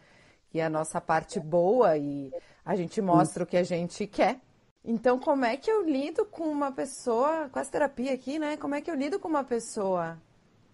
e 0.54 0.60
a 0.60 0.70
nossa 0.70 1.00
parte 1.00 1.40
boa 1.40 1.96
e 1.96 2.34
a 2.66 2.76
gente 2.76 3.02
mostra 3.02 3.44
uhum. 3.44 3.48
o 3.48 3.50
que 3.50 3.58
a 3.58 3.64
gente 3.64 4.08
quer. 4.08 4.40
Então, 4.84 5.20
como 5.20 5.46
é 5.46 5.56
que 5.56 5.70
eu 5.70 5.84
lido 5.84 6.26
com 6.26 6.46
uma 6.46 6.72
pessoa, 6.72 7.50
com 7.50 7.60
essa 7.60 7.72
terapia 7.72 8.14
aqui, 8.14 8.40
né? 8.40 8.58
Como 8.58 8.74
é 8.74 8.82
que 8.82 8.90
eu 8.90 8.96
lido 8.96 9.20
com 9.20 9.28
uma 9.28 9.44
pessoa 9.44 10.18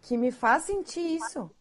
que 0.01 0.15
me 0.15 0.31
faz 0.31 0.63
sentir 0.63 1.17
isso? 1.17 1.51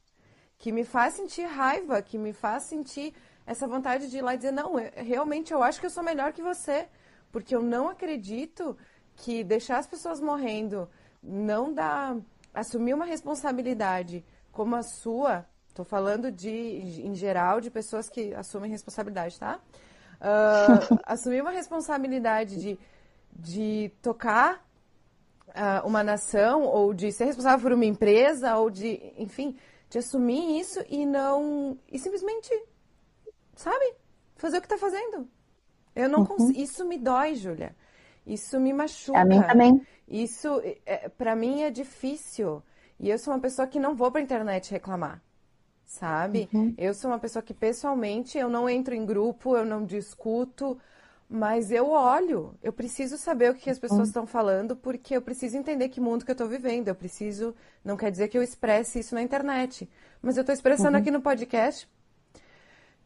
que 0.65 0.73
me 0.73 0.85
faz 0.85 1.15
sentir 1.15 1.45
raiva, 1.45 2.01
que 2.01 2.17
me 2.17 2.33
faz 2.33 2.65
sentir 2.65 3.15
essa 3.47 3.66
vontade 3.66 4.11
de 4.11 4.18
ir 4.18 4.22
lá 4.22 4.34
e 4.34 4.36
dizer, 4.36 4.53
não, 4.53 4.78
eu, 4.78 4.90
realmente 4.97 5.53
eu 5.53 5.62
acho 5.62 5.80
que 5.80 5.86
eu 5.86 5.90
sou 5.90 6.03
melhor 6.03 6.32
que 6.32 6.42
você, 6.42 6.88
porque 7.30 7.55
eu 7.55 7.62
não 7.62 7.88
acredito 7.88 8.76
que 9.16 9.45
deixar 9.45 9.78
as 9.78 9.86
pessoas 9.86 10.20
morrendo 10.20 10.88
não 11.22 11.72
dá 11.72 12.16
assumir 12.53 12.95
uma 12.95 13.05
responsabilidade 13.05 14.24
como 14.53 14.76
a 14.76 14.82
sua, 14.82 15.45
estou 15.68 15.84
falando 15.84 16.30
de 16.30 16.51
em 16.51 17.14
geral 17.14 17.61
de 17.61 17.70
pessoas 17.70 18.09
que 18.09 18.32
assumem 18.34 18.70
responsabilidade, 18.70 19.38
tá? 19.38 19.59
Uh, 20.20 20.99
assumir 21.05 21.40
uma 21.40 21.51
responsabilidade 21.51 22.61
de, 22.61 22.78
de 23.32 23.90
tocar 24.01 24.64
uh, 25.49 25.86
uma 25.86 26.05
nação 26.05 26.62
ou 26.62 26.95
de 26.95 27.11
ser 27.11 27.24
responsável 27.24 27.61
por 27.61 27.72
uma 27.72 27.84
empresa 27.84 28.57
ou 28.57 28.70
de, 28.70 29.12
enfim, 29.18 29.57
de 29.90 29.99
assumir 29.99 30.61
isso 30.61 30.84
e 30.88 31.05
não. 31.05 31.76
E 31.90 31.99
simplesmente, 31.99 32.51
sabe? 33.57 33.95
Fazer 34.37 34.59
o 34.59 34.63
que 34.63 34.69
tá 34.69 34.79
fazendo. 34.79 35.29
Eu 35.95 36.09
não 36.09 36.21
uhum. 36.21 36.27
consigo. 36.27 36.59
Isso 36.59 36.85
me 36.85 36.99
dói, 36.99 37.35
Júlia. 37.35 37.75
Isso 38.27 38.59
me 38.59 38.73
machuca. 38.73 39.21
A 39.21 39.25
mim 39.25 39.43
também. 39.43 39.87
Isso, 40.09 40.61
é, 40.85 41.09
para 41.09 41.37
mim, 41.37 41.63
é 41.63 41.71
difícil. 41.71 42.63
E 42.99 43.09
eu 43.09 43.19
sou 43.19 43.33
uma 43.33 43.41
pessoa 43.41 43.67
que 43.67 43.79
não 43.79 43.95
vou 43.95 44.11
pra 44.11 44.21
internet 44.21 44.71
reclamar. 44.71 45.23
Sabe? 45.85 46.49
Uhum. 46.53 46.75
Eu 46.77 46.95
sou 46.95 47.11
uma 47.11 47.19
pessoa 47.19 47.43
que, 47.43 47.55
pessoalmente, 47.55 48.39
eu 48.39 48.49
não 48.49 48.69
entro 48.69 48.95
em 48.95 49.05
grupo, 49.05 49.57
eu 49.57 49.65
não 49.65 49.85
discuto. 49.85 50.79
Mas 51.29 51.71
eu 51.71 51.91
olho, 51.91 52.55
eu 52.63 52.73
preciso 52.73 53.17
saber 53.17 53.51
o 53.51 53.55
que 53.55 53.71
as 53.71 53.79
pessoas 53.79 54.09
estão 54.09 54.27
falando, 54.27 54.77
porque 54.77 55.17
eu 55.17 55.23
preciso 55.23 55.57
entender 55.57 55.89
que 55.89 56.01
mundo 56.01 56.25
que 56.25 56.31
eu 56.31 56.35
estou 56.35 56.47
vivendo. 56.47 56.89
Eu 56.89 56.95
preciso, 56.95 57.55
não 57.83 57.97
quer 57.97 58.11
dizer 58.11 58.29
que 58.29 58.37
eu 58.37 58.43
expresse 58.43 58.99
isso 58.99 59.15
na 59.15 59.23
internet, 59.23 59.89
mas 60.21 60.37
eu 60.37 60.43
estou 60.43 60.53
expressando 60.53 60.97
uhum. 60.97 61.03
aqui 61.03 61.11
no 61.11 61.23
podcast 61.23 61.89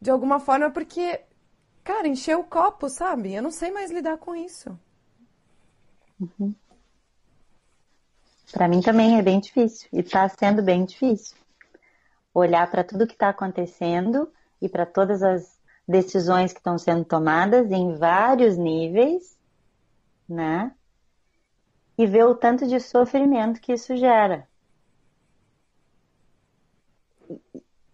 de 0.01 0.09
alguma 0.09 0.39
forma 0.39 0.71
porque, 0.71 1.21
cara, 1.83 2.07
encheu 2.07 2.39
o 2.39 2.43
copo, 2.43 2.89
sabe? 2.89 3.33
Eu 3.33 3.43
não 3.43 3.51
sei 3.51 3.71
mais 3.71 3.91
lidar 3.91 4.17
com 4.17 4.35
isso. 4.35 4.77
Uhum. 6.19 6.53
Para 8.51 8.67
mim 8.67 8.81
também 8.81 9.17
é 9.17 9.21
bem 9.21 9.39
difícil 9.39 9.87
e 9.93 9.99
está 9.99 10.27
sendo 10.27 10.63
bem 10.63 10.83
difícil. 10.83 11.37
Olhar 12.33 12.69
para 12.69 12.83
tudo 12.83 13.05
que 13.05 13.13
está 13.13 13.29
acontecendo 13.29 14.31
e 14.61 14.67
para 14.67 14.85
todas 14.85 15.21
as 15.21 15.59
decisões 15.87 16.51
que 16.51 16.59
estão 16.59 16.77
sendo 16.77 17.05
tomadas 17.05 17.71
em 17.71 17.95
vários 17.95 18.57
níveis, 18.57 19.37
né? 20.27 20.71
E 21.97 22.05
ver 22.07 22.25
o 22.25 22.35
tanto 22.35 22.67
de 22.67 22.79
sofrimento 22.79 23.59
que 23.59 23.73
isso 23.73 23.95
gera. 23.97 24.48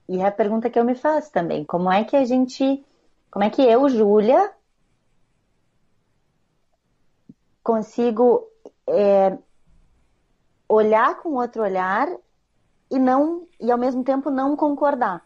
E 0.07 0.19
é 0.19 0.25
a 0.25 0.31
pergunta 0.31 0.69
que 0.69 0.77
eu 0.77 0.85
me 0.85 0.95
faço 0.95 1.31
também, 1.31 1.63
como 1.65 1.91
é 1.91 2.03
que 2.03 2.15
a 2.15 2.23
gente, 2.25 2.85
como 3.31 3.43
é 3.43 3.49
que 3.49 3.61
eu, 3.61 3.89
Júlia, 3.89 4.53
consigo 7.63 8.47
é, 8.87 9.37
olhar 10.69 11.21
com 11.21 11.33
outro 11.33 11.63
olhar 11.63 12.07
e 12.91 12.99
não 12.99 13.47
e 13.59 13.71
ao 13.71 13.77
mesmo 13.77 14.03
tempo 14.03 14.29
não 14.29 14.55
concordar. 14.55 15.25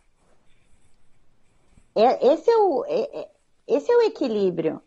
É, 1.95 2.33
esse, 2.33 2.49
é 2.49 2.57
o, 2.57 2.85
é, 2.85 3.19
é, 3.19 3.31
esse 3.67 3.91
é 3.91 3.97
o 3.97 4.03
equilíbrio. 4.03 4.81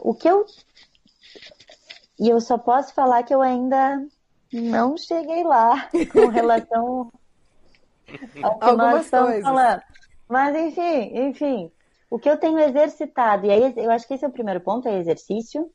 O 0.00 0.14
que 0.14 0.28
eu. 0.28 0.46
E 2.18 2.28
eu 2.28 2.40
só 2.40 2.56
posso 2.56 2.94
falar 2.94 3.22
que 3.22 3.34
eu 3.34 3.42
ainda 3.42 4.06
não 4.52 4.96
cheguei 4.96 5.44
lá 5.44 5.88
com 6.12 6.26
relação 6.28 7.10
ao 8.42 8.58
que 8.58 8.64
Algumas 8.64 8.76
nós 8.76 9.04
estamos 9.04 9.28
coisas. 9.28 9.44
falando. 9.44 9.82
Mas, 10.28 10.56
enfim, 10.56 11.18
enfim. 11.28 11.72
O 12.10 12.18
que 12.18 12.28
eu 12.28 12.38
tenho 12.38 12.58
exercitado, 12.58 13.46
e 13.46 13.50
aí 13.50 13.74
eu 13.76 13.90
acho 13.90 14.06
que 14.06 14.14
esse 14.14 14.24
é 14.24 14.28
o 14.28 14.32
primeiro 14.32 14.60
ponto, 14.60 14.88
é 14.88 14.98
exercício. 14.98 15.70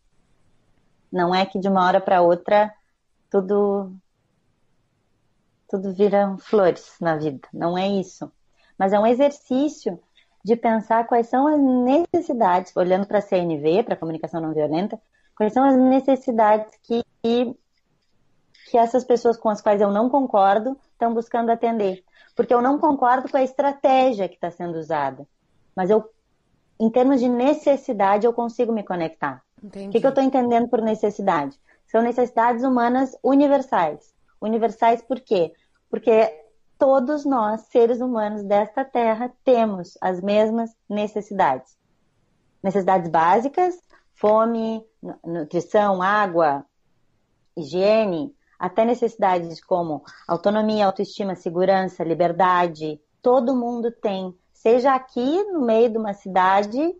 Não 1.12 1.34
é 1.34 1.46
que 1.46 1.60
de 1.60 1.68
uma 1.68 1.86
hora 1.86 2.02
para 2.02 2.22
outra 2.22 2.74
tudo 3.30 3.92
tudo 5.70 5.92
vira 5.92 6.36
flores 6.40 6.96
na 7.02 7.16
vida. 7.16 7.48
Não 7.52 7.76
é 7.76 7.88
isso. 7.88 8.32
Mas 8.78 8.94
é 8.94 9.00
um 9.00 9.08
exercício 9.08 10.00
de 10.44 10.56
pensar 10.56 11.08
quais 11.08 11.28
são 11.28 11.48
as 11.48 11.60
necessidades, 11.60 12.76
olhando 12.76 13.08
para 13.08 13.20
a 13.20 13.22
CNV, 13.22 13.84
para 13.84 13.94
a 13.96 13.98
comunicação 13.98 14.42
não 14.42 14.54
violenta, 14.54 15.02
quais 15.36 15.54
são 15.54 15.64
as 15.64 15.76
necessidades 15.76 16.78
que, 16.84 17.04
que 18.74 18.78
essas 18.78 19.04
pessoas 19.04 19.38
com 19.38 19.50
as 19.50 19.62
quais 19.62 19.80
eu 19.80 19.92
não 19.92 20.10
concordo 20.10 20.76
estão 20.92 21.14
buscando 21.14 21.52
atender. 21.52 22.04
Porque 22.36 22.52
eu 22.52 22.60
não 22.60 22.80
concordo 22.80 23.30
com 23.30 23.38
a 23.38 23.44
estratégia 23.44 24.28
que 24.28 24.34
está 24.34 24.50
sendo 24.50 24.80
usada. 24.80 25.28
Mas 25.76 25.92
eu, 25.92 26.04
em 26.80 26.90
termos 26.90 27.20
de 27.20 27.30
necessidade, 27.30 28.26
eu 28.26 28.34
consigo 28.34 28.74
me 28.74 28.84
conectar. 28.84 29.44
Entendi. 29.64 29.90
O 29.90 29.92
que, 29.92 30.00
que 30.00 30.06
eu 30.08 30.10
estou 30.10 30.24
entendendo 30.24 30.68
por 30.68 30.82
necessidade? 30.82 31.56
São 31.86 32.02
necessidades 32.02 32.64
humanas 32.64 33.16
universais. 33.24 34.12
Universais 34.42 35.04
por 35.04 35.20
quê? 35.20 35.54
porque 35.94 36.44
todos 36.76 37.24
nós, 37.24 37.62
seres 37.68 38.02
humanos 38.02 38.42
desta 38.42 38.84
terra, 38.84 39.32
temos 39.44 39.96
as 40.02 40.20
mesmas 40.20 40.76
necessidades. 40.90 41.78
Necessidades 42.64 43.12
básicas, 43.12 43.80
fome, 44.16 44.84
nutrição, 45.24 46.02
água, 46.02 46.66
higiene, 47.56 48.36
até 48.66 48.86
necessidades 48.86 49.64
como 49.64 50.04
autonomia, 50.28 50.86
autoestima, 50.86 51.36
segurança, 51.36 52.04
liberdade, 52.04 53.00
todo 53.22 53.56
mundo 53.56 53.92
tem, 53.92 54.38
seja 54.54 54.94
aqui 54.94 55.44
no 55.46 55.62
meio 55.66 55.90
de 55.90 55.98
uma 55.98 56.14
cidade, 56.14 56.96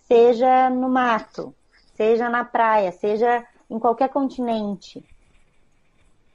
seja 0.00 0.70
no 0.70 0.88
mato, 0.88 1.54
seja 1.94 2.28
na 2.28 2.44
praia, 2.44 2.92
seja 2.92 3.44
em 3.68 3.78
qualquer 3.78 4.08
continente 4.08 5.04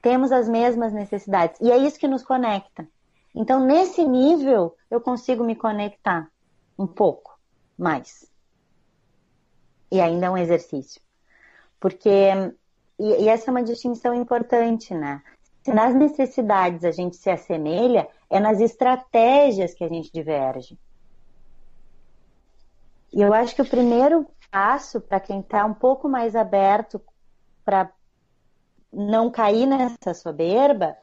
temos 0.02 0.32
as 0.32 0.48
mesmas 0.48 0.92
necessidades. 0.92 1.58
E 1.60 1.70
é 1.70 1.78
isso 1.78 1.98
que 1.98 2.08
nos 2.08 2.24
conecta. 2.24 2.86
Então, 3.32 3.64
nesse 3.64 4.04
nível, 4.04 4.76
eu 4.90 5.00
consigo 5.00 5.44
me 5.44 5.54
conectar 5.54 6.28
um 6.76 6.86
pouco 6.86 7.38
mais. 7.78 8.28
E 9.90 10.00
ainda 10.00 10.26
é 10.26 10.30
um 10.30 10.36
exercício. 10.36 11.00
Porque, 11.78 12.30
e, 13.02 13.24
e 13.24 13.28
essa 13.28 13.50
é 13.50 13.52
uma 13.52 13.64
distinção 13.64 14.14
importante, 14.14 14.94
né? 14.94 15.20
Se 15.64 15.72
nas 15.72 15.92
necessidades 15.92 16.84
a 16.84 16.92
gente 16.92 17.16
se 17.16 17.28
assemelha, 17.28 18.08
é 18.30 18.38
nas 18.38 18.60
estratégias 18.60 19.74
que 19.74 19.82
a 19.82 19.88
gente 19.88 20.12
diverge. 20.12 20.78
E 23.12 23.20
eu 23.20 23.34
acho 23.34 23.56
que 23.56 23.62
o 23.62 23.68
primeiro 23.68 24.24
passo 24.52 25.00
para 25.00 25.18
quem 25.18 25.40
está 25.40 25.64
um 25.64 25.74
pouco 25.74 26.08
mais 26.08 26.36
aberto 26.36 27.00
para 27.64 27.90
não 28.92 29.30
cair 29.30 29.66
nessa 29.66 30.14
soberba, 30.14 30.96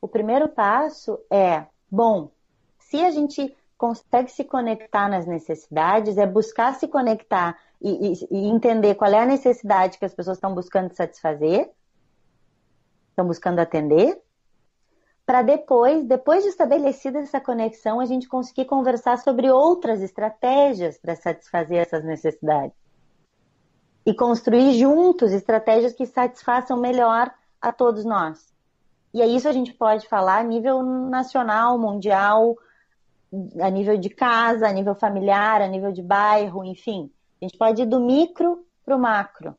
o 0.00 0.08
primeiro 0.08 0.48
passo 0.48 1.18
é, 1.30 1.66
bom, 1.90 2.30
se 2.78 3.04
a 3.04 3.10
gente 3.10 3.54
consegue 3.82 4.30
se 4.30 4.44
conectar 4.44 5.08
nas 5.08 5.26
necessidades, 5.26 6.16
é 6.16 6.24
buscar 6.24 6.72
se 6.76 6.86
conectar 6.86 7.58
e, 7.80 8.12
e, 8.12 8.28
e 8.30 8.46
entender 8.48 8.94
qual 8.94 9.10
é 9.10 9.18
a 9.18 9.26
necessidade 9.26 9.98
que 9.98 10.04
as 10.04 10.14
pessoas 10.14 10.36
estão 10.36 10.54
buscando 10.54 10.94
satisfazer, 10.94 11.68
estão 13.10 13.26
buscando 13.26 13.58
atender, 13.58 14.22
para 15.26 15.42
depois, 15.42 16.04
depois 16.04 16.44
de 16.44 16.50
estabelecida 16.50 17.18
essa 17.18 17.40
conexão, 17.40 17.98
a 17.98 18.04
gente 18.04 18.28
conseguir 18.28 18.66
conversar 18.66 19.18
sobre 19.18 19.50
outras 19.50 20.00
estratégias 20.00 20.96
para 20.96 21.16
satisfazer 21.16 21.78
essas 21.78 22.04
necessidades 22.04 22.76
e 24.06 24.14
construir 24.14 24.74
juntos 24.74 25.32
estratégias 25.32 25.92
que 25.92 26.06
satisfaçam 26.06 26.76
melhor 26.78 27.34
a 27.60 27.72
todos 27.72 28.04
nós. 28.04 28.54
E 29.12 29.20
é 29.20 29.26
isso 29.26 29.48
a 29.48 29.52
gente 29.52 29.74
pode 29.74 30.06
falar 30.06 30.38
a 30.38 30.44
nível 30.44 30.84
nacional, 30.84 31.76
mundial, 31.76 32.56
a 33.60 33.70
nível 33.70 33.96
de 33.96 34.10
casa, 34.10 34.68
a 34.68 34.72
nível 34.72 34.94
familiar, 34.94 35.62
a 35.62 35.68
nível 35.68 35.92
de 35.92 36.02
bairro, 36.02 36.64
enfim. 36.64 37.10
A 37.40 37.44
gente 37.44 37.56
pode 37.56 37.82
ir 37.82 37.86
do 37.86 38.00
micro 38.00 38.64
para 38.84 38.96
o 38.96 38.98
macro, 38.98 39.56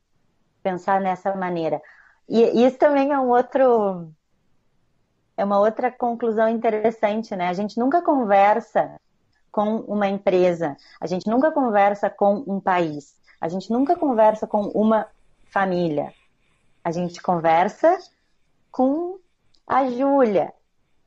pensar 0.62 1.00
nessa 1.00 1.34
maneira. 1.34 1.80
E 2.28 2.64
isso 2.64 2.78
também 2.78 3.12
é 3.12 3.18
um 3.18 3.28
outro 3.28 4.08
é 5.36 5.44
uma 5.44 5.58
outra 5.58 5.90
conclusão 5.90 6.48
interessante, 6.48 7.34
né? 7.34 7.48
A 7.48 7.52
gente 7.52 7.76
nunca 7.78 8.00
conversa 8.00 8.96
com 9.50 9.78
uma 9.80 10.06
empresa, 10.06 10.76
a 11.00 11.06
gente 11.06 11.28
nunca 11.28 11.50
conversa 11.50 12.08
com 12.08 12.44
um 12.46 12.60
país, 12.60 13.16
a 13.40 13.48
gente 13.48 13.70
nunca 13.70 13.96
conversa 13.96 14.46
com 14.46 14.62
uma 14.68 15.06
família. 15.50 16.12
A 16.82 16.90
gente 16.90 17.20
conversa 17.20 17.98
com 18.70 19.18
a 19.66 19.88
Júlia, 19.88 20.52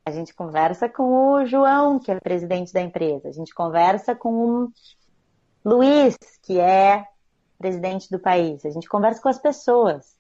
a 0.08 0.12
gente 0.12 0.34
conversa 0.34 0.88
com 0.88 1.34
o 1.34 1.46
João, 1.46 2.00
que 2.00 2.10
é 2.10 2.18
presidente 2.18 2.72
da 2.72 2.80
empresa, 2.80 3.28
a 3.28 3.32
gente 3.34 3.54
conversa 3.54 4.16
com 4.16 4.64
o 4.64 4.72
Luiz, 5.66 6.16
que 6.42 6.58
é 6.58 7.06
presidente 7.58 8.10
do 8.10 8.18
país, 8.18 8.66
a 8.66 8.70
gente 8.70 8.88
conversa 8.88 9.22
com 9.22 9.28
as 9.28 9.38
pessoas. 9.38 10.16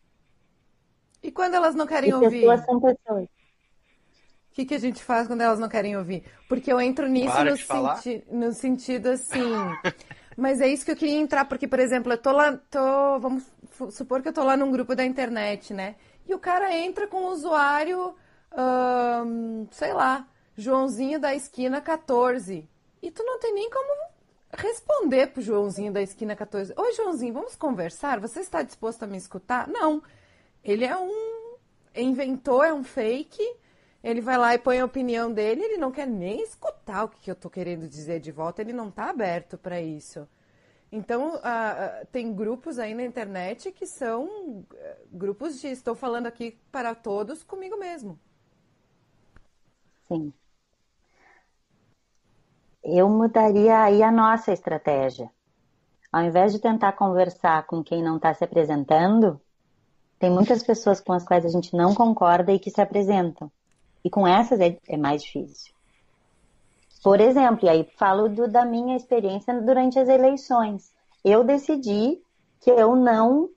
E 1.23 1.31
quando 1.31 1.53
elas 1.53 1.73
não 1.73 1.87
querem 1.87 2.09
e 2.09 2.13
ouvir? 2.13 2.41
Pessoas 2.41 2.65
são 2.65 2.81
pessoas. 2.81 3.23
O 3.23 4.55
que, 4.55 4.65
que 4.65 4.75
a 4.75 4.79
gente 4.79 5.01
faz 5.01 5.25
quando 5.25 5.39
elas 5.39 5.57
não 5.57 5.69
querem 5.69 5.95
ouvir? 5.95 6.25
Porque 6.49 6.73
eu 6.73 6.81
entro 6.81 7.07
nisso 7.07 7.41
no, 7.45 7.55
senti 7.55 8.23
no, 8.29 8.51
sentido 8.51 9.07
assim. 9.07 9.39
Mas 10.35 10.59
é 10.59 10.67
isso 10.67 10.83
que 10.83 10.91
eu 10.91 10.97
queria 10.97 11.15
entrar, 11.17 11.45
porque, 11.45 11.65
por 11.65 11.79
exemplo, 11.79 12.11
eu 12.11 12.17
tô 12.17 12.33
lá, 12.33 12.57
tô, 12.69 13.19
vamos 13.19 13.45
supor 13.91 14.21
que 14.21 14.27
eu 14.27 14.33
tô 14.33 14.43
lá 14.43 14.57
num 14.57 14.69
grupo 14.69 14.93
da 14.93 15.05
internet, 15.05 15.73
né? 15.73 15.95
E 16.27 16.35
o 16.35 16.39
cara 16.39 16.75
entra 16.75 17.07
com 17.07 17.23
o 17.23 17.31
usuário, 17.31 18.13
sei 19.71 19.93
lá, 19.93 20.27
Joãozinho 20.55 21.19
da 21.19 21.35
esquina 21.35 21.81
14. 21.81 22.67
E 23.01 23.11
tu 23.11 23.23
não 23.23 23.39
tem 23.39 23.53
nem 23.53 23.69
como 23.69 24.11
responder 24.51 25.27
pro 25.27 25.41
Joãozinho 25.41 25.91
da 25.91 26.01
esquina 26.01 26.35
14. 26.35 26.73
Oi, 26.75 26.93
Joãozinho, 26.93 27.33
vamos 27.33 27.55
conversar? 27.55 28.19
Você 28.19 28.39
está 28.39 28.61
disposto 28.61 29.03
a 29.03 29.07
me 29.07 29.17
escutar? 29.17 29.67
Não. 29.67 30.01
Ele 30.63 30.85
é 30.85 30.97
um 30.97 31.55
inventor, 31.95 32.65
é 32.65 32.73
um 32.73 32.83
fake. 32.83 33.43
Ele 34.03 34.21
vai 34.21 34.37
lá 34.37 34.53
e 34.53 34.59
põe 34.59 34.79
a 34.79 34.85
opinião 34.85 35.31
dele, 35.31 35.63
ele 35.63 35.77
não 35.77 35.91
quer 35.91 36.07
nem 36.07 36.41
escutar 36.41 37.03
o 37.03 37.09
que 37.09 37.29
eu 37.29 37.35
tô 37.35 37.49
querendo 37.49 37.89
dizer 37.89 38.19
de 38.19 38.31
volta, 38.31 38.61
ele 38.61 38.71
não 38.71 38.91
tá 38.91 39.09
aberto 39.09 39.57
para 39.57 39.81
isso. 39.81 40.27
Então, 40.91 41.35
uh, 41.35 42.05
tem 42.11 42.33
grupos 42.33 42.79
aí 42.79 42.93
na 42.93 43.03
internet 43.03 43.71
que 43.71 43.85
são 43.85 44.25
uh, 44.25 44.65
grupos 45.11 45.59
de 45.59 45.67
estou 45.67 45.93
falando 45.93 46.27
aqui 46.27 46.57
para 46.71 46.95
todos 46.95 47.43
comigo 47.43 47.77
mesmo. 47.77 48.17
Sim. 50.07 50.33
Eu 52.83 53.09
mudaria 53.09 53.81
aí 53.81 54.01
a 54.01 54.11
nossa 54.11 54.53
estratégia. 54.53 55.29
Ao 56.11 56.23
invés 56.23 56.53
de 56.53 56.59
tentar 56.59 56.93
conversar 56.93 57.65
com 57.67 57.83
quem 57.83 58.01
não 58.01 58.15
está 58.15 58.33
se 58.33 58.43
apresentando, 58.43 59.41
tem 60.17 60.31
muitas 60.31 60.63
pessoas 60.63 61.01
com 61.01 61.13
as 61.13 61.23
quais 61.23 61.45
a 61.45 61.49
gente 61.49 61.75
não 61.75 61.93
concorda 61.93 62.51
e 62.51 62.59
que 62.59 62.71
se 62.71 62.81
apresentam. 62.81 63.51
E 64.03 64.09
com 64.09 64.25
essas 64.25 64.59
é, 64.59 64.77
é 64.87 64.97
mais 64.97 65.21
difícil. 65.21 65.73
Por 67.03 67.19
exemplo, 67.19 67.65
e 67.65 67.69
aí 67.69 67.83
falo 67.97 68.27
do, 68.29 68.47
da 68.47 68.65
minha 68.65 68.95
experiência 68.95 69.53
durante 69.61 69.99
as 69.99 70.07
eleições. 70.07 70.93
Eu 71.23 71.43
decidi 71.43 72.21
que 72.61 72.71
eu 72.71 72.95
não 72.95 73.49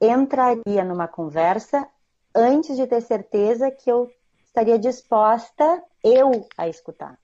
entraria 0.00 0.84
numa 0.84 1.08
conversa 1.08 1.86
antes 2.34 2.76
de 2.76 2.86
ter 2.86 3.00
certeza 3.00 3.70
que 3.70 3.90
eu 3.90 4.10
estaria 4.56 4.78
disposta 4.78 5.84
eu 6.02 6.48
a 6.56 6.66
escutar. 6.66 7.18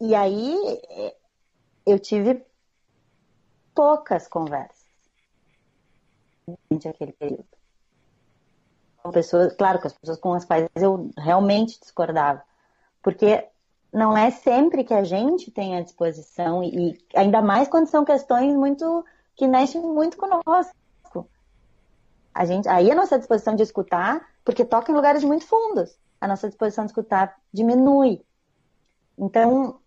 E 0.00 0.12
aí 0.12 0.80
eu 1.86 2.00
tive 2.00 2.44
poucas 3.72 4.26
conversas 4.26 4.84
durante 6.68 6.88
aquele 6.88 7.12
período. 7.12 7.46
Com 9.00 9.12
pessoas, 9.12 9.54
claro, 9.54 9.80
com 9.80 9.86
as 9.86 9.92
pessoas 9.92 10.18
com 10.18 10.32
as 10.32 10.44
quais 10.44 10.68
eu 10.74 11.08
realmente 11.16 11.78
discordava. 11.78 12.42
Porque 13.00 13.46
não 13.92 14.16
é 14.16 14.32
sempre 14.32 14.82
que 14.82 14.94
a 14.94 15.04
gente 15.04 15.50
tem 15.52 15.76
a 15.76 15.82
disposição, 15.82 16.64
e 16.64 16.98
ainda 17.14 17.40
mais 17.40 17.68
quando 17.68 17.86
são 17.86 18.04
questões 18.04 18.54
muito 18.56 19.04
que 19.36 19.46
mexem 19.46 19.80
muito 19.80 20.16
conosco. 20.16 20.74
A 22.34 22.44
gente, 22.44 22.68
aí 22.68 22.90
a 22.90 22.94
nossa 22.94 23.18
disposição 23.18 23.54
de 23.54 23.62
escutar, 23.62 24.26
porque 24.44 24.64
toca 24.64 24.90
em 24.90 24.94
lugares 24.94 25.22
muito 25.22 25.46
fundos, 25.46 25.98
a 26.20 26.26
nossa 26.26 26.48
disposição 26.48 26.84
de 26.84 26.90
escutar 26.90 27.36
diminui. 27.52 28.22
Então, 29.18 29.80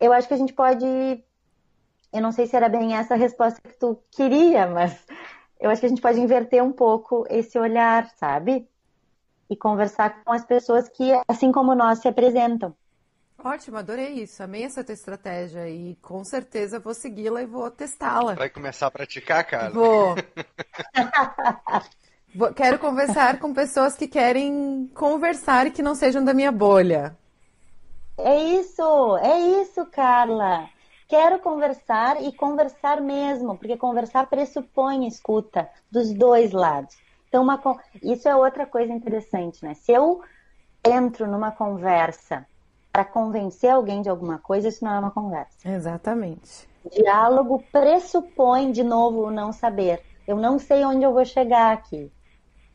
eu 0.00 0.12
acho 0.12 0.26
que 0.26 0.34
a 0.34 0.36
gente 0.36 0.52
pode. 0.52 0.84
Eu 2.12 2.22
não 2.22 2.32
sei 2.32 2.46
se 2.46 2.56
era 2.56 2.68
bem 2.68 2.96
essa 2.96 3.14
a 3.14 3.16
resposta 3.16 3.60
que 3.62 3.78
tu 3.78 3.98
queria, 4.10 4.66
mas 4.66 5.04
eu 5.60 5.70
acho 5.70 5.80
que 5.80 5.86
a 5.86 5.88
gente 5.88 6.02
pode 6.02 6.20
inverter 6.20 6.62
um 6.62 6.72
pouco 6.72 7.24
esse 7.28 7.58
olhar, 7.58 8.08
sabe? 8.16 8.68
E 9.48 9.56
conversar 9.56 10.22
com 10.24 10.32
as 10.32 10.44
pessoas 10.44 10.88
que, 10.88 11.12
assim 11.28 11.52
como 11.52 11.74
nós, 11.74 12.00
se 12.00 12.08
apresentam. 12.08 12.74
Ótimo, 13.42 13.76
adorei 13.76 14.22
isso. 14.22 14.42
Amei 14.42 14.64
essa 14.64 14.82
tua 14.84 14.94
estratégia 14.94 15.68
e 15.68 15.96
com 15.96 16.24
certeza 16.24 16.78
vou 16.78 16.94
segui-la 16.94 17.42
e 17.42 17.46
vou 17.46 17.70
testá-la. 17.70 18.34
Vai 18.34 18.48
começar 18.48 18.86
a 18.86 18.90
praticar, 18.90 19.44
cara? 19.44 19.70
Vou. 19.74 20.14
Quero 22.52 22.78
conversar 22.80 23.38
com 23.38 23.54
pessoas 23.54 23.96
que 23.96 24.08
querem 24.08 24.90
conversar 24.94 25.68
e 25.68 25.70
que 25.70 25.82
não 25.82 25.94
sejam 25.94 26.24
da 26.24 26.34
minha 26.34 26.50
bolha. 26.50 27.16
É 28.18 28.36
isso, 28.36 29.16
é 29.18 29.38
isso, 29.60 29.86
Carla. 29.86 30.68
Quero 31.08 31.38
conversar 31.38 32.22
e 32.22 32.32
conversar 32.32 33.00
mesmo, 33.00 33.56
porque 33.56 33.76
conversar 33.76 34.26
pressupõe 34.26 35.06
escuta 35.06 35.68
dos 35.90 36.12
dois 36.12 36.50
lados. 36.50 36.96
Então, 37.28 37.42
uma, 37.42 37.60
isso 38.02 38.28
é 38.28 38.34
outra 38.34 38.66
coisa 38.66 38.92
interessante, 38.92 39.64
né? 39.64 39.74
Se 39.74 39.92
eu 39.92 40.22
entro 40.84 41.26
numa 41.26 41.52
conversa 41.52 42.46
para 42.94 43.04
convencer 43.04 43.70
alguém 43.70 44.02
de 44.02 44.08
alguma 44.08 44.38
coisa, 44.38 44.68
isso 44.68 44.84
não 44.84 44.94
é 44.94 44.98
uma 45.00 45.10
conversa. 45.10 45.68
Exatamente. 45.68 46.68
Diálogo 46.92 47.60
pressupõe, 47.72 48.70
de 48.70 48.84
novo, 48.84 49.26
o 49.26 49.30
não 49.32 49.52
saber. 49.52 50.00
Eu 50.28 50.36
não 50.36 50.60
sei 50.60 50.84
onde 50.84 51.02
eu 51.02 51.12
vou 51.12 51.24
chegar 51.24 51.72
aqui. 51.72 52.08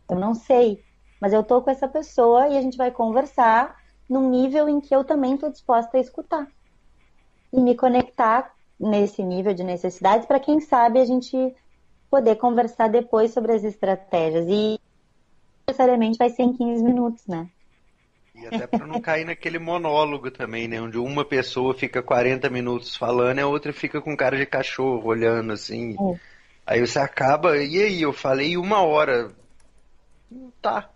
Eu 0.10 0.20
não 0.20 0.36
sei. 0.36 0.84
Mas 1.22 1.32
eu 1.32 1.42
tô 1.42 1.62
com 1.62 1.72
essa 1.72 1.88
pessoa 1.88 2.50
e 2.50 2.58
a 2.58 2.62
gente 2.62 2.76
vai 2.76 2.92
conversar 2.92 3.78
num 4.10 4.30
nível 4.30 4.68
em 4.68 4.82
que 4.82 4.94
eu 4.94 5.06
também 5.06 5.36
estou 5.36 5.50
disposta 5.50 5.96
a 5.96 6.02
escutar. 6.02 6.46
E 7.54 7.62
me 7.62 7.74
conectar 7.74 8.54
nesse 8.78 9.24
nível 9.24 9.54
de 9.54 9.64
necessidades 9.64 10.26
para 10.26 10.42
quem 10.42 10.60
sabe 10.60 11.00
a 11.00 11.06
gente 11.06 11.56
poder 12.12 12.36
conversar 12.36 12.90
depois 12.90 13.32
sobre 13.32 13.54
as 13.54 13.64
estratégias. 13.64 14.46
E 14.50 14.82
necessariamente 15.66 16.18
vai 16.18 16.30
ser 16.30 16.44
em 16.44 16.52
15 16.52 16.84
minutos, 16.84 17.26
né? 17.26 17.50
E 18.42 18.48
até 18.48 18.68
para 18.68 18.86
não 18.86 19.02
cair 19.02 19.26
naquele 19.26 19.60
monólogo 19.60 20.32
também, 20.32 20.68
né? 20.68 20.82
Onde 20.82 20.98
uma 20.98 21.26
pessoa 21.26 21.74
fica 21.74 22.02
40 22.02 22.50
minutos 22.50 22.96
falando 22.96 23.40
e 23.40 23.42
a 23.42 23.48
outra 23.48 23.74
fica 23.74 24.02
com 24.02 24.16
cara 24.16 24.38
de 24.38 24.46
cachorro 24.46 25.08
olhando 25.08 25.54
assim. 25.54 25.94
É. 25.94 26.20
Aí 26.66 26.80
você 26.80 27.00
acaba, 27.00 27.58
e 27.58 27.82
aí, 27.82 28.02
eu 28.02 28.14
falei 28.14 28.56
uma 28.56 28.82
hora. 28.84 29.32
Tá. 30.62 30.88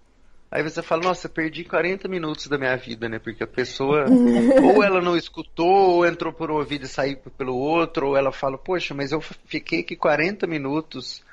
Aí 0.52 0.62
você 0.62 0.84
fala, 0.84 1.02
nossa, 1.02 1.28
perdi 1.28 1.64
40 1.64 2.08
minutos 2.08 2.46
da 2.46 2.60
minha 2.60 2.78
vida, 2.78 3.10
né? 3.10 3.18
Porque 3.18 3.44
a 3.44 3.48
pessoa, 3.48 4.06
ou 4.62 4.84
ela 4.84 5.02
não 5.02 5.18
escutou, 5.18 5.96
ou 5.96 6.06
entrou 6.06 6.32
por 6.32 6.52
um 6.52 6.58
ouvido 6.58 6.86
e 6.86 6.88
saiu 6.88 7.18
pelo 7.36 7.56
outro, 7.58 8.10
ou 8.10 8.18
ela 8.18 8.32
fala, 8.32 8.56
poxa, 8.56 8.94
mas 8.94 9.12
eu 9.12 9.20
fiquei 9.20 9.80
aqui 9.80 9.96
40 9.96 10.46
minutos 10.46 11.24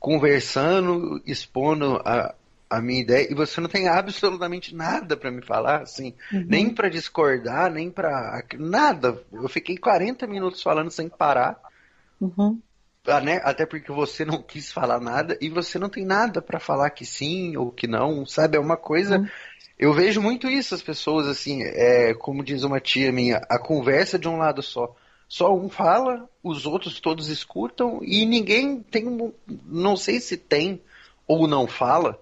conversando, 0.00 1.22
expondo 1.24 2.02
a, 2.04 2.34
a 2.76 2.82
minha 2.82 3.00
ideia 3.00 3.28
e 3.30 3.34
você 3.34 3.60
não 3.60 3.68
tem 3.68 3.88
absolutamente 3.88 4.74
nada 4.74 5.16
para 5.16 5.30
me 5.30 5.42
falar, 5.42 5.82
assim, 5.82 6.14
uhum. 6.32 6.44
nem 6.48 6.70
para 6.74 6.88
discordar, 6.88 7.70
nem 7.70 7.90
para 7.90 8.44
nada. 8.58 9.22
Eu 9.32 9.48
fiquei 9.48 9.76
40 9.76 10.26
minutos 10.26 10.62
falando 10.62 10.90
sem 10.90 11.08
parar. 11.08 11.58
Uhum. 12.20 12.60
Ah, 13.06 13.20
né? 13.20 13.40
Até 13.44 13.66
porque 13.66 13.92
você 13.92 14.24
não 14.24 14.42
quis 14.42 14.72
falar 14.72 14.98
nada 14.98 15.36
e 15.40 15.50
você 15.50 15.78
não 15.78 15.90
tem 15.90 16.04
nada 16.04 16.40
para 16.40 16.58
falar 16.58 16.88
que 16.90 17.04
sim 17.04 17.56
ou 17.56 17.70
que 17.70 17.86
não, 17.86 18.24
sabe? 18.24 18.56
É 18.56 18.60
uma 18.60 18.76
coisa. 18.76 19.18
Uhum. 19.18 19.28
Eu 19.78 19.92
vejo 19.92 20.22
muito 20.22 20.48
isso, 20.48 20.74
as 20.74 20.82
pessoas, 20.82 21.26
assim, 21.26 21.62
é, 21.62 22.14
como 22.14 22.44
diz 22.44 22.62
uma 22.62 22.80
tia 22.80 23.12
minha, 23.12 23.42
a 23.48 23.58
conversa 23.58 24.18
de 24.18 24.28
um 24.28 24.36
lado 24.36 24.62
só. 24.62 24.94
Só 25.28 25.54
um 25.54 25.68
fala, 25.68 26.28
os 26.42 26.64
outros 26.64 27.00
todos 27.00 27.28
escutam 27.28 28.00
e 28.02 28.24
ninguém 28.24 28.80
tem. 28.80 29.32
Não 29.66 29.96
sei 29.96 30.20
se 30.20 30.36
tem 30.36 30.80
ou 31.26 31.48
não 31.48 31.66
fala, 31.66 32.20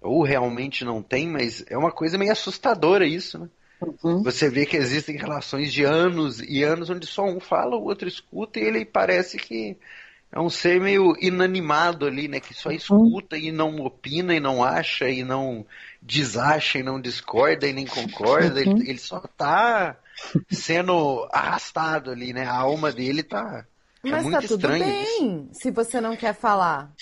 ou 0.00 0.22
realmente 0.22 0.84
não 0.84 1.02
tem, 1.02 1.28
mas 1.28 1.64
é 1.68 1.76
uma 1.76 1.90
coisa 1.90 2.18
meio 2.18 2.32
assustadora 2.32 3.06
isso, 3.06 3.38
né? 3.38 3.48
Uhum. 3.80 4.22
Você 4.22 4.48
vê 4.48 4.64
que 4.64 4.76
existem 4.76 5.16
relações 5.16 5.72
de 5.72 5.84
anos 5.84 6.40
e 6.40 6.62
anos 6.62 6.88
onde 6.88 7.06
só 7.06 7.24
um 7.24 7.40
fala, 7.40 7.76
o 7.76 7.84
outro 7.84 8.08
escuta 8.08 8.58
e 8.58 8.62
ele 8.62 8.84
parece 8.84 9.36
que 9.36 9.76
é 10.32 10.40
um 10.40 10.50
ser 10.50 10.80
meio 10.80 11.14
inanimado 11.20 12.06
ali, 12.06 12.26
né? 12.26 12.40
Que 12.40 12.54
só 12.54 12.70
uhum. 12.70 12.74
escuta 12.74 13.36
e 13.36 13.52
não 13.52 13.80
opina 13.80 14.34
e 14.34 14.40
não 14.40 14.64
acha 14.64 15.08
e 15.08 15.22
não 15.22 15.64
desacha 16.00 16.78
e 16.78 16.82
não 16.82 17.00
discorda 17.00 17.66
e 17.66 17.72
nem 17.72 17.86
concorda. 17.86 18.60
Uhum. 18.60 18.78
Ele, 18.78 18.90
ele, 18.90 18.98
só 18.98 19.20
tá 19.20 19.96
sendo 20.50 21.28
arrastado 21.32 22.10
ali, 22.10 22.32
né? 22.32 22.44
A 22.44 22.56
alma 22.56 22.90
dele 22.92 23.22
tá. 23.22 23.66
É 24.04 24.10
Mas 24.10 24.22
muito 24.22 24.40
tá 24.40 24.48
tudo 24.48 24.68
bem 24.68 25.02
isso. 25.02 25.48
se 25.52 25.70
você 25.70 26.00
não 26.00 26.16
quer 26.16 26.34
falar 26.34 26.92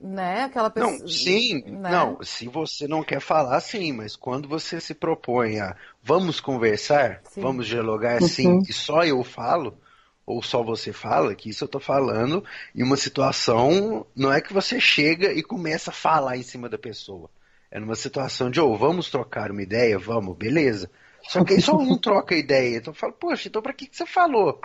né? 0.00 0.44
Aquela 0.44 0.70
pessoa. 0.70 0.98
Não, 0.98 1.06
sim, 1.06 1.62
né? 1.66 1.90
não. 1.90 2.22
Se 2.22 2.48
você 2.48 2.88
não 2.88 3.04
quer 3.04 3.20
falar, 3.20 3.60
sim, 3.60 3.92
mas 3.92 4.16
quando 4.16 4.48
você 4.48 4.80
se 4.80 4.94
propõe 4.94 5.60
a 5.60 5.76
vamos 6.02 6.40
conversar, 6.40 7.20
sim. 7.24 7.42
vamos 7.42 7.66
dialogar, 7.66 8.22
uhum. 8.22 8.28
sim, 8.28 8.58
e 8.68 8.72
só 8.72 9.04
eu 9.04 9.22
falo, 9.22 9.76
ou 10.24 10.42
só 10.42 10.62
você 10.62 10.92
fala, 10.92 11.34
que 11.34 11.50
isso 11.50 11.64
eu 11.64 11.68
tô 11.68 11.78
falando, 11.78 12.42
em 12.74 12.82
uma 12.82 12.96
situação, 12.96 14.06
não 14.16 14.32
é 14.32 14.40
que 14.40 14.54
você 14.54 14.80
chega 14.80 15.32
e 15.32 15.42
começa 15.42 15.90
a 15.90 15.94
falar 15.94 16.38
em 16.38 16.42
cima 16.42 16.68
da 16.68 16.78
pessoa. 16.78 17.28
É 17.70 17.78
numa 17.78 17.94
situação 17.94 18.50
de, 18.50 18.60
ou 18.60 18.72
oh, 18.72 18.78
vamos 18.78 19.10
trocar 19.10 19.50
uma 19.50 19.62
ideia, 19.62 19.98
vamos, 19.98 20.36
beleza. 20.36 20.90
Só 21.22 21.44
que 21.44 21.54
aí 21.54 21.62
só 21.62 21.76
um 21.76 21.96
troca 21.98 22.34
ideia. 22.34 22.78
Então 22.78 22.92
eu 22.92 22.96
falo, 22.96 23.12
poxa, 23.12 23.48
então 23.48 23.62
pra 23.62 23.72
que, 23.72 23.86
que 23.86 23.96
você 23.96 24.06
falou? 24.06 24.60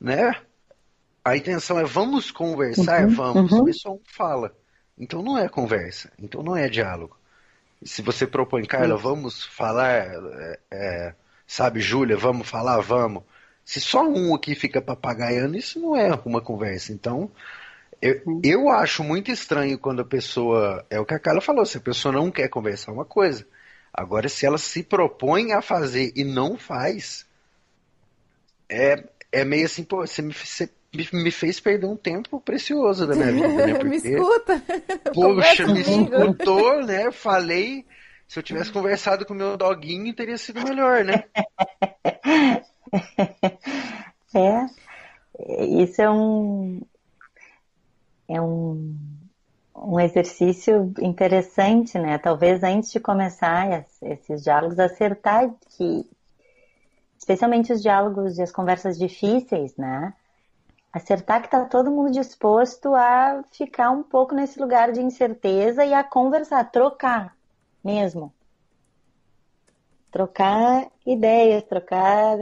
Né? 0.00 0.34
A 1.24 1.36
intenção 1.36 1.78
é 1.78 1.84
vamos 1.84 2.30
conversar, 2.30 3.06
uhum, 3.06 3.14
vamos, 3.14 3.52
uhum. 3.52 3.64
mas 3.64 3.80
só 3.80 3.92
um 3.92 4.00
fala. 4.04 4.54
Então 4.96 5.22
não 5.22 5.38
é 5.38 5.48
conversa, 5.48 6.12
então 6.18 6.42
não 6.42 6.56
é 6.56 6.68
diálogo. 6.68 7.16
Se 7.82 8.02
você 8.02 8.26
propõe, 8.26 8.64
Carla, 8.64 8.96
vamos 8.96 9.44
falar, 9.44 9.90
é, 9.90 10.58
é, 10.70 11.14
sabe, 11.46 11.80
Júlia, 11.80 12.16
vamos 12.16 12.48
falar, 12.48 12.80
vamos. 12.80 13.22
Se 13.64 13.80
só 13.80 14.06
um 14.06 14.34
aqui 14.34 14.54
fica 14.54 14.80
papagaiando, 14.80 15.56
isso 15.56 15.80
não 15.80 15.96
é 15.96 16.12
uma 16.24 16.40
conversa. 16.40 16.92
Então, 16.92 17.30
eu, 18.00 18.20
uhum. 18.26 18.40
eu 18.44 18.68
acho 18.68 19.02
muito 19.02 19.30
estranho 19.30 19.78
quando 19.78 20.00
a 20.00 20.04
pessoa. 20.04 20.84
É 20.90 21.00
o 21.00 21.06
que 21.06 21.14
a 21.14 21.18
Carla 21.18 21.40
falou, 21.40 21.64
se 21.64 21.78
a 21.78 21.80
pessoa 21.80 22.12
não 22.12 22.30
quer 22.30 22.48
conversar 22.48 22.92
uma 22.92 23.04
coisa. 23.04 23.46
Agora, 23.92 24.28
se 24.28 24.44
ela 24.44 24.58
se 24.58 24.82
propõe 24.82 25.52
a 25.52 25.62
fazer 25.62 26.12
e 26.14 26.24
não 26.24 26.58
faz, 26.58 27.24
é, 28.68 29.04
é 29.32 29.44
meio 29.44 29.64
assim, 29.66 29.84
pô, 29.84 30.06
você 30.06 30.20
me, 30.20 30.34
você 30.34 30.68
me 31.12 31.30
fez 31.30 31.60
perder 31.60 31.86
um 31.86 31.96
tempo 31.96 32.40
precioso 32.40 33.06
da 33.06 33.14
minha 33.14 33.32
vida, 33.32 33.66
né? 33.66 33.74
Porque, 33.78 33.88
me 33.88 33.96
escuta. 33.96 34.62
Poxa, 35.12 35.66
me 35.66 35.80
escutou, 35.80 36.84
né? 36.84 37.10
Falei. 37.10 37.84
Se 38.26 38.38
eu 38.38 38.42
tivesse 38.42 38.72
conversado 38.72 39.26
com 39.26 39.34
o 39.34 39.36
meu 39.36 39.56
doguinho, 39.56 40.14
teria 40.14 40.38
sido 40.38 40.62
melhor, 40.62 41.04
né? 41.04 41.24
É. 44.36 44.66
Isso 45.62 46.02
é 46.02 46.10
um. 46.10 46.82
É 48.26 48.40
um, 48.40 48.96
um 49.76 50.00
exercício 50.00 50.92
interessante, 51.00 51.96
né? 51.98 52.18
Talvez 52.18 52.64
antes 52.64 52.90
de 52.90 52.98
começar 52.98 53.86
esses 54.02 54.42
diálogos, 54.42 54.78
acertar 54.78 55.48
que, 55.76 56.04
especialmente 57.16 57.72
os 57.72 57.80
diálogos 57.80 58.38
e 58.38 58.42
as 58.42 58.50
conversas 58.50 58.98
difíceis, 58.98 59.76
né? 59.76 60.12
Acertar 60.94 61.40
que 61.40 61.48
está 61.48 61.64
todo 61.64 61.90
mundo 61.90 62.12
disposto 62.12 62.94
a 62.94 63.42
ficar 63.50 63.90
um 63.90 64.04
pouco 64.04 64.32
nesse 64.32 64.60
lugar 64.60 64.92
de 64.92 65.00
incerteza 65.00 65.84
e 65.84 65.92
a 65.92 66.04
conversar, 66.04 66.70
trocar 66.70 67.36
mesmo. 67.82 68.32
Trocar 70.12 70.86
ideias, 71.04 71.64
trocar 71.64 72.38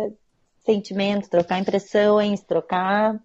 sentimentos, 0.58 1.30
trocar 1.30 1.58
impressões, 1.58 2.42
trocar 2.42 3.18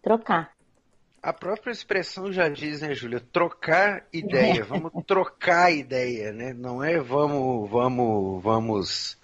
trocar. 0.00 0.52
A 1.20 1.32
própria 1.32 1.72
expressão 1.72 2.32
já 2.32 2.48
diz, 2.48 2.80
né, 2.80 2.94
Júlia? 2.94 3.18
Trocar 3.18 4.06
ideia. 4.12 4.62
Vamos 4.64 4.92
trocar 5.04 5.72
ideia, 5.72 6.32
né? 6.32 6.54
Não 6.54 6.82
é 6.82 7.00
vamos, 7.00 7.68
vamos, 7.68 8.42
vamos. 8.42 9.18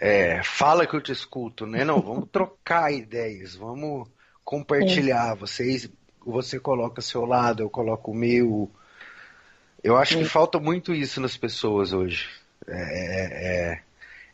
É, 0.00 0.42
fala 0.44 0.86
que 0.86 0.94
eu 0.94 1.00
te 1.00 1.10
escuto, 1.10 1.66
né? 1.66 1.84
Não, 1.84 2.00
vamos 2.00 2.28
trocar 2.32 2.92
ideias, 2.92 3.54
vamos 3.54 4.08
compartilhar. 4.44 5.34
Vocês, 5.34 5.90
você 6.24 6.60
coloca 6.60 7.02
seu 7.02 7.24
lado, 7.24 7.62
eu 7.62 7.70
coloco 7.70 8.12
o 8.12 8.14
meu. 8.14 8.70
Eu 9.82 9.96
acho 9.96 10.18
que 10.18 10.24
falta 10.24 10.58
muito 10.58 10.94
isso 10.94 11.20
nas 11.20 11.36
pessoas 11.36 11.92
hoje. 11.92 12.28
É, 12.66 12.72
é, 12.72 13.72
é, 13.72 13.80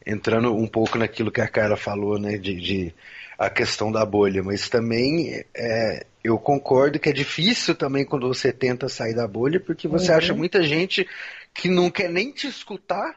entrando 0.06 0.54
um 0.54 0.66
pouco 0.66 0.98
naquilo 0.98 1.30
que 1.30 1.40
a 1.40 1.48
Carla 1.48 1.76
falou, 1.76 2.18
né? 2.18 2.36
De, 2.36 2.54
de 2.60 2.94
a 3.38 3.50
questão 3.50 3.90
da 3.90 4.04
bolha, 4.04 4.42
mas 4.42 4.68
também 4.68 5.44
é, 5.54 6.06
eu 6.22 6.38
concordo 6.38 6.98
que 6.98 7.08
é 7.08 7.12
difícil 7.12 7.74
também 7.74 8.04
quando 8.04 8.28
você 8.28 8.52
tenta 8.52 8.88
sair 8.88 9.14
da 9.14 9.26
bolha, 9.26 9.58
porque 9.58 9.88
você 9.88 10.12
uhum. 10.12 10.18
acha 10.18 10.34
muita 10.34 10.62
gente 10.62 11.06
que 11.52 11.68
não 11.68 11.90
quer 11.90 12.08
nem 12.08 12.30
te 12.30 12.46
escutar 12.46 13.16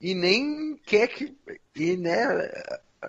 e 0.00 0.14
nem 0.14 0.76
quer 0.84 1.08
que. 1.08 1.36
E, 1.74 1.96
né, 1.96 2.50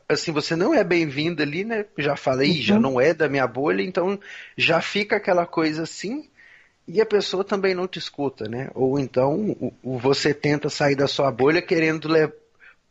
assim, 0.08 0.32
você 0.32 0.56
não 0.56 0.74
é 0.74 0.84
bem-vindo 0.84 1.42
ali, 1.42 1.64
né? 1.64 1.86
Já 1.98 2.16
falei, 2.16 2.52
uhum. 2.52 2.62
já 2.62 2.80
não 2.80 3.02
é 3.02 3.14
da 3.14 3.30
minha 3.30 3.48
bolha, 3.48 3.82
então 3.82 4.20
já 4.58 4.82
fica 4.82 5.16
aquela 5.16 5.46
coisa 5.46 5.84
assim 5.84 6.30
e 6.88 7.00
a 7.00 7.06
pessoa 7.06 7.44
também 7.44 7.76
não 7.76 7.88
te 7.88 8.00
escuta, 8.00 8.50
né? 8.50 8.72
Ou 8.74 9.00
então 9.00 9.56
você 9.84 10.34
tenta 10.34 10.70
sair 10.70 10.96
da 10.96 11.08
sua 11.08 11.32
bolha 11.32 11.62
querendo 11.62 12.10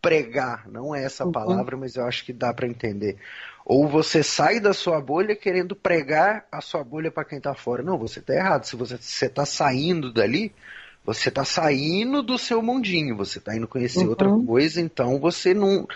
pregar, 0.00 0.68
não 0.68 0.94
é 0.94 1.02
essa 1.02 1.24
uhum. 1.24 1.32
palavra, 1.32 1.76
mas 1.76 1.96
eu 1.96 2.04
acho 2.04 2.24
que 2.24 2.32
dá 2.32 2.54
para 2.54 2.68
entender. 2.68 3.16
Ou 3.64 3.88
você 3.88 4.22
sai 4.22 4.60
da 4.60 4.72
sua 4.72 5.00
bolha 5.00 5.34
querendo 5.34 5.74
pregar 5.74 6.46
a 6.50 6.60
sua 6.60 6.84
bolha 6.84 7.10
para 7.10 7.24
quem 7.24 7.38
está 7.38 7.54
fora. 7.54 7.82
Não, 7.82 7.98
você 7.98 8.20
está 8.20 8.34
errado. 8.34 8.64
Se 8.64 8.76
você 8.76 9.26
está 9.26 9.44
saindo 9.44 10.12
dali, 10.12 10.54
você 11.08 11.30
está 11.30 11.42
saindo 11.42 12.22
do 12.22 12.36
seu 12.36 12.60
mundinho, 12.60 13.16
você 13.16 13.38
está 13.38 13.56
indo 13.56 13.66
conhecer 13.66 14.00
uhum. 14.00 14.10
outra 14.10 14.28
coisa, 14.28 14.78
então 14.78 15.18
você 15.18 15.54
não. 15.54 15.88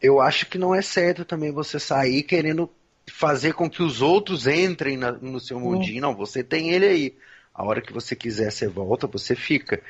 Eu 0.00 0.20
acho 0.20 0.46
que 0.46 0.56
não 0.56 0.72
é 0.72 0.80
certo 0.80 1.24
também 1.24 1.50
você 1.50 1.80
sair 1.80 2.22
querendo 2.22 2.70
fazer 3.10 3.54
com 3.54 3.68
que 3.68 3.82
os 3.82 4.00
outros 4.00 4.46
entrem 4.46 4.96
na, 4.96 5.10
no 5.10 5.40
seu 5.40 5.56
uhum. 5.56 5.72
mundinho. 5.72 5.96
Uhum. 5.96 6.12
Não, 6.12 6.16
você 6.16 6.44
tem 6.44 6.70
ele 6.70 6.86
aí. 6.86 7.16
A 7.52 7.64
hora 7.64 7.82
que 7.82 7.92
você 7.92 8.14
quiser, 8.14 8.52
você 8.52 8.68
volta, 8.68 9.08
você 9.08 9.34
fica. 9.34 9.82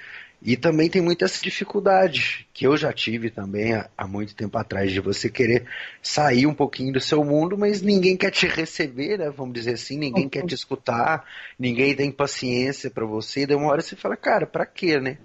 E 0.43 0.57
também 0.57 0.89
tem 0.89 1.03
muita 1.03 1.27
essa 1.27 1.43
dificuldade, 1.43 2.49
que 2.55 2.67
eu 2.67 2.75
já 2.75 2.91
tive 2.93 3.31
também 3.31 3.75
há, 3.75 3.91
há, 3.97 4.07
muito 4.07 4.35
tempo 4.35 4.57
atrás, 4.57 4.91
de 4.91 4.99
você 4.99 5.29
querer 5.29 5.67
sair 6.03 6.47
um 6.47 6.55
pouquinho 6.55 6.95
do 6.95 7.01
seu 7.01 7.23
mundo, 7.23 7.59
mas 7.59 7.83
ninguém 7.83 8.17
quer 8.17 8.31
te 8.31 8.47
receber, 8.47 9.19
né? 9.19 9.31
Vamos 9.31 9.53
dizer 9.53 9.75
assim, 9.75 9.99
ninguém 9.99 10.25
uhum. 10.25 10.31
quer 10.31 10.47
te 10.47 10.55
escutar, 10.55 11.27
ninguém 11.59 11.95
tem 11.95 12.11
paciência 12.11 12.91
para 12.91 13.05
você, 13.05 13.43
e 13.43 13.47
de 13.47 13.55
uma 13.55 13.69
hora 13.71 13.83
você 13.83 13.95
fala, 13.95 14.17
cara, 14.17 14.47
pra 14.47 14.65
quê, 14.65 14.99
né? 14.99 15.19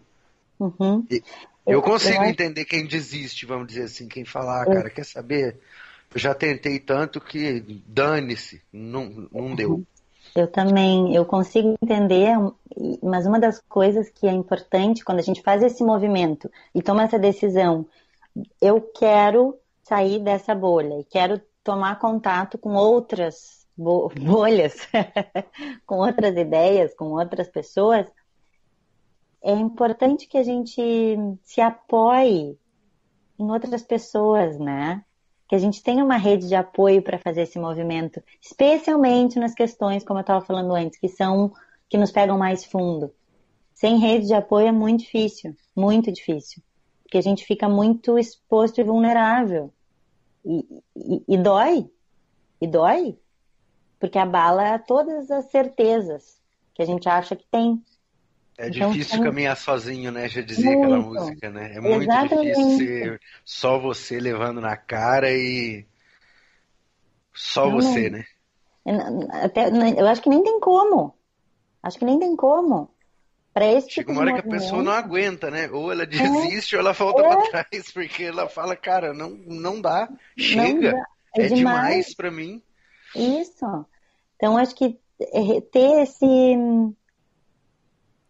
Uhum. 0.60 1.06
Eu 1.66 1.82
consigo 1.82 2.22
eu... 2.22 2.30
entender 2.30 2.66
quem 2.66 2.86
desiste, 2.86 3.46
vamos 3.46 3.68
dizer 3.68 3.84
assim, 3.84 4.10
quem 4.10 4.26
falar, 4.26 4.64
ah, 4.64 4.66
cara, 4.66 4.90
quer 4.90 5.06
saber? 5.06 5.58
Eu 6.14 6.20
já 6.20 6.34
tentei 6.34 6.78
tanto 6.78 7.22
que 7.22 7.82
dane-se, 7.88 8.62
não, 8.72 9.30
não 9.32 9.42
uhum. 9.42 9.56
deu. 9.56 9.86
Eu 10.36 10.52
também, 10.52 11.16
eu 11.16 11.26
consigo 11.26 11.76
entender, 11.82 12.36
mas 13.02 13.26
uma 13.26 13.40
das 13.40 13.60
coisas 13.70 14.10
que 14.10 14.28
é 14.28 14.32
importante 14.32 15.04
quando 15.04 15.20
a 15.20 15.24
gente 15.24 15.42
faz 15.42 15.64
esse 15.64 15.82
movimento 15.82 16.52
e 16.74 16.82
toma 16.82 17.04
essa 17.04 17.18
decisão, 17.18 17.88
eu 18.62 18.82
quero 18.82 19.58
sair 19.82 20.20
dessa 20.20 20.54
bolha 20.54 21.00
e 21.00 21.06
quero 21.06 21.42
tomar 21.64 22.00
contato 22.00 22.58
com 22.58 22.76
outras 22.76 23.66
bolhas, 23.78 24.76
com 25.86 25.96
outras 26.00 26.36
ideias, 26.36 26.94
com 26.94 27.12
outras 27.12 27.48
pessoas, 27.48 28.06
é 29.46 29.54
importante 29.54 30.28
que 30.28 30.40
a 30.40 30.44
gente 30.44 30.82
se 31.44 31.62
apoie 31.62 32.58
em 33.38 33.52
outras 33.52 33.84
pessoas, 33.84 34.58
né? 34.58 35.06
Que 35.48 35.56
a 35.56 35.60
gente 35.60 35.84
tenha 35.84 36.04
uma 36.04 36.18
rede 36.18 36.48
de 36.48 36.56
apoio 36.56 37.02
para 37.02 37.20
fazer 37.20 37.42
esse 37.42 37.60
movimento, 37.60 38.22
especialmente 38.42 39.40
nas 39.40 39.54
questões, 39.54 40.04
como 40.04 40.20
eu 40.20 40.22
estava 40.22 40.44
falando 40.44 40.74
antes, 40.74 41.00
que 41.00 41.08
são 41.08 41.54
que 41.88 41.98
nos 41.98 42.12
pegam 42.12 42.38
mais 42.38 42.66
fundo. 42.66 43.14
Sem 43.74 44.00
rede 44.00 44.28
de 44.28 44.34
apoio 44.34 44.68
é 44.68 44.72
muito 44.72 45.02
difícil, 45.02 45.56
muito 45.76 46.12
difícil, 46.12 46.64
porque 47.04 47.18
a 47.18 47.22
gente 47.22 47.46
fica 47.46 47.70
muito 47.70 48.18
exposto 48.18 48.80
e 48.80 48.84
vulnerável. 48.84 49.72
E, 50.44 50.66
e, 50.96 51.24
e 51.28 51.38
dói, 51.38 51.90
e 52.62 52.68
dói, 52.68 53.18
porque 54.00 54.18
abala 54.18 54.80
todas 54.80 55.30
as 55.30 55.46
certezas 55.46 56.40
que 56.74 56.82
a 56.82 56.86
gente 56.86 57.08
acha 57.08 57.36
que 57.36 57.46
tem. 57.50 57.82
É 58.58 58.70
então, 58.70 58.92
difícil 58.92 59.22
caminhar 59.22 59.58
sozinho, 59.58 60.12
né? 60.12 60.30
Já 60.30 60.42
dizia 60.42 60.72
muito. 60.72 60.84
aquela 60.84 61.00
música, 61.02 61.50
né? 61.50 61.74
É 61.76 61.82
muito 61.82 62.04
Exatamente. 62.04 62.48
difícil 62.48 62.78
ser 62.78 63.22
só 63.44 63.78
você 63.78 64.20
levando 64.20 64.62
na 64.62 64.78
cara 64.78 65.30
e 65.32 65.86
só 67.34 67.66
não, 67.66 67.74
você, 67.74 68.10
né? 68.10 68.26
Até, 69.44 69.68
eu 69.70 70.08
acho 70.08 70.22
que 70.22 70.30
nem 70.30 70.42
tem 70.42 70.60
como. 70.60 71.14
Acho 71.84 72.00
que 72.00 72.06
nem 72.06 72.18
tem 72.18 72.36
como. 72.36 72.90
Para 73.54 73.66
esse 73.68 73.90
Chega 73.90 74.08
tipo 74.08 74.12
uma 74.12 74.22
hora 74.22 74.42
que 74.42 74.48
a 74.48 74.52
pessoa 74.52 74.84
não 74.84 74.92
aguenta, 74.92 75.52
né? 75.52 75.70
Ou 75.72 75.92
ela 75.92 76.06
desiste 76.06 76.76
é. 76.76 76.78
ou 76.78 76.82
ela 76.82 76.94
volta 76.94 77.22
é. 77.22 77.28
para 77.28 77.50
trás, 77.50 77.92
porque 77.94 78.24
ela 78.24 78.48
fala, 78.48 78.76
cara, 78.76 79.14
não, 79.14 79.30
não 79.30 79.82
dá, 79.82 80.10
chega, 80.38 80.92
não 80.92 81.00
dá. 81.00 81.08
É, 81.38 81.42
é, 81.42 81.48
demais, 81.48 81.56
demais 81.56 82.16
para 82.16 82.32
mim. 82.32 82.62
Isso. 83.16 83.86
Então 84.36 84.58
acho 84.58 84.76
que 84.76 84.98
é, 85.20 85.62
ter 85.72 86.04
esse 86.04 86.26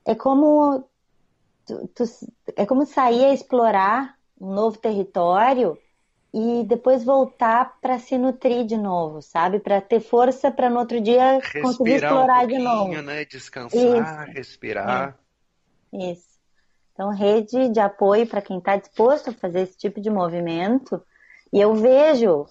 é 0.06 0.14
como 0.16 0.88
tu, 1.66 1.88
tu, 1.94 2.04
é 2.56 2.66
como 2.66 2.86
sair 2.86 3.26
a 3.26 3.34
explorar 3.34 4.16
um 4.40 4.54
novo 4.54 4.78
território 4.78 5.78
e 6.34 6.64
depois 6.66 7.04
voltar 7.04 7.80
para 7.80 7.98
se 7.98 8.18
nutrir 8.18 8.66
de 8.66 8.76
novo, 8.76 9.22
sabe? 9.22 9.60
Para 9.60 9.80
ter 9.80 10.02
força 10.02 10.52
para 10.52 10.70
no 10.70 10.80
outro 10.80 11.00
dia 11.00 11.40
respirar 11.40 11.64
conseguir 11.64 11.96
explorar 11.96 12.44
um 12.44 12.48
de 12.48 12.58
novo. 12.60 13.02
Né? 13.02 13.26
Descansar, 13.26 14.28
Isso. 14.28 14.38
respirar. 14.38 15.18
É. 15.94 16.12
Isso. 16.12 16.36
Então, 16.94 17.10
rede 17.10 17.70
de 17.70 17.80
apoio 17.80 18.28
para 18.28 18.42
quem 18.42 18.58
está 18.58 18.76
disposto 18.76 19.30
a 19.30 19.34
fazer 19.34 19.62
esse 19.62 19.78
tipo 19.78 20.02
de 20.02 20.10
movimento. 20.10 21.02
E 21.52 21.60
eu 21.60 21.74
vejo 21.74 22.48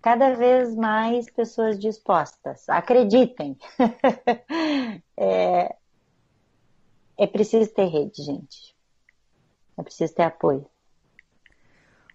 cada 0.00 0.34
vez 0.34 0.74
mais 0.74 1.30
pessoas 1.30 1.78
dispostas. 1.78 2.66
Acreditem. 2.68 3.58
é, 5.16 5.76
é 7.18 7.26
preciso 7.26 7.70
ter 7.72 7.86
rede, 7.86 8.22
gente. 8.22 8.76
É 9.78 9.82
preciso 9.82 10.14
ter 10.14 10.22
apoio. 10.22 10.66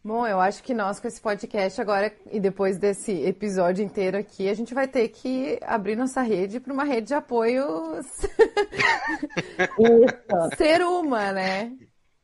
Bom, 0.03 0.25
eu 0.25 0.39
acho 0.39 0.63
que 0.63 0.73
nós 0.73 1.01
com 1.01 1.07
esse 1.07 1.19
podcast 1.19 1.81
agora 1.81 2.15
e 2.31 2.39
depois 2.39 2.77
desse 2.77 3.11
episódio 3.11 3.83
inteiro 3.83 4.17
aqui, 4.17 4.47
a 4.47 4.53
gente 4.53 4.73
vai 4.73 4.87
ter 4.87 5.09
que 5.09 5.59
abrir 5.61 5.97
nossa 5.97 6.21
rede 6.21 6.61
para 6.61 6.71
uma 6.71 6.85
rede 6.85 7.07
de 7.07 7.13
apoio 7.13 8.01
ser 10.55 10.81
uma, 10.81 11.33
né? 11.33 11.73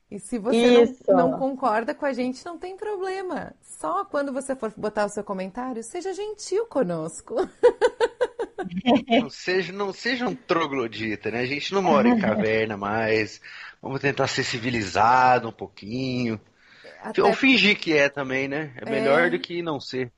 E 0.09 0.19
se 0.19 0.37
você 0.37 0.95
não, 1.07 1.31
não, 1.31 1.39
concorda 1.39 1.93
com 1.93 2.05
a 2.05 2.13
gente, 2.13 2.45
não 2.45 2.57
tem 2.57 2.77
problema. 2.77 3.53
Só 3.61 4.05
quando 4.05 4.31
você 4.31 4.55
for 4.55 4.71
botar 4.77 5.05
o 5.05 5.09
seu 5.09 5.23
comentário, 5.23 5.83
seja 5.83 6.13
gentil 6.13 6.65
conosco. 6.67 7.35
Não 9.21 9.29
seja, 9.29 9.73
não 9.73 9.93
seja 9.93 10.27
um 10.27 10.35
troglodita, 10.35 11.31
né? 11.31 11.39
A 11.39 11.45
gente 11.45 11.73
não 11.73 11.81
mora 11.81 12.07
em 12.07 12.19
caverna 12.19 12.77
mais. 12.77 13.41
Vamos 13.81 13.99
tentar 13.99 14.27
ser 14.27 14.43
civilizado 14.43 15.49
um 15.49 15.51
pouquinho. 15.51 16.39
Até... 17.01 17.21
Ou 17.21 17.33
fingir 17.33 17.77
que 17.77 17.93
é 17.93 18.09
também, 18.09 18.47
né? 18.47 18.73
É 18.77 18.89
melhor 18.89 19.27
é... 19.27 19.29
do 19.29 19.39
que 19.39 19.61
não 19.61 19.79
ser. 19.79 20.11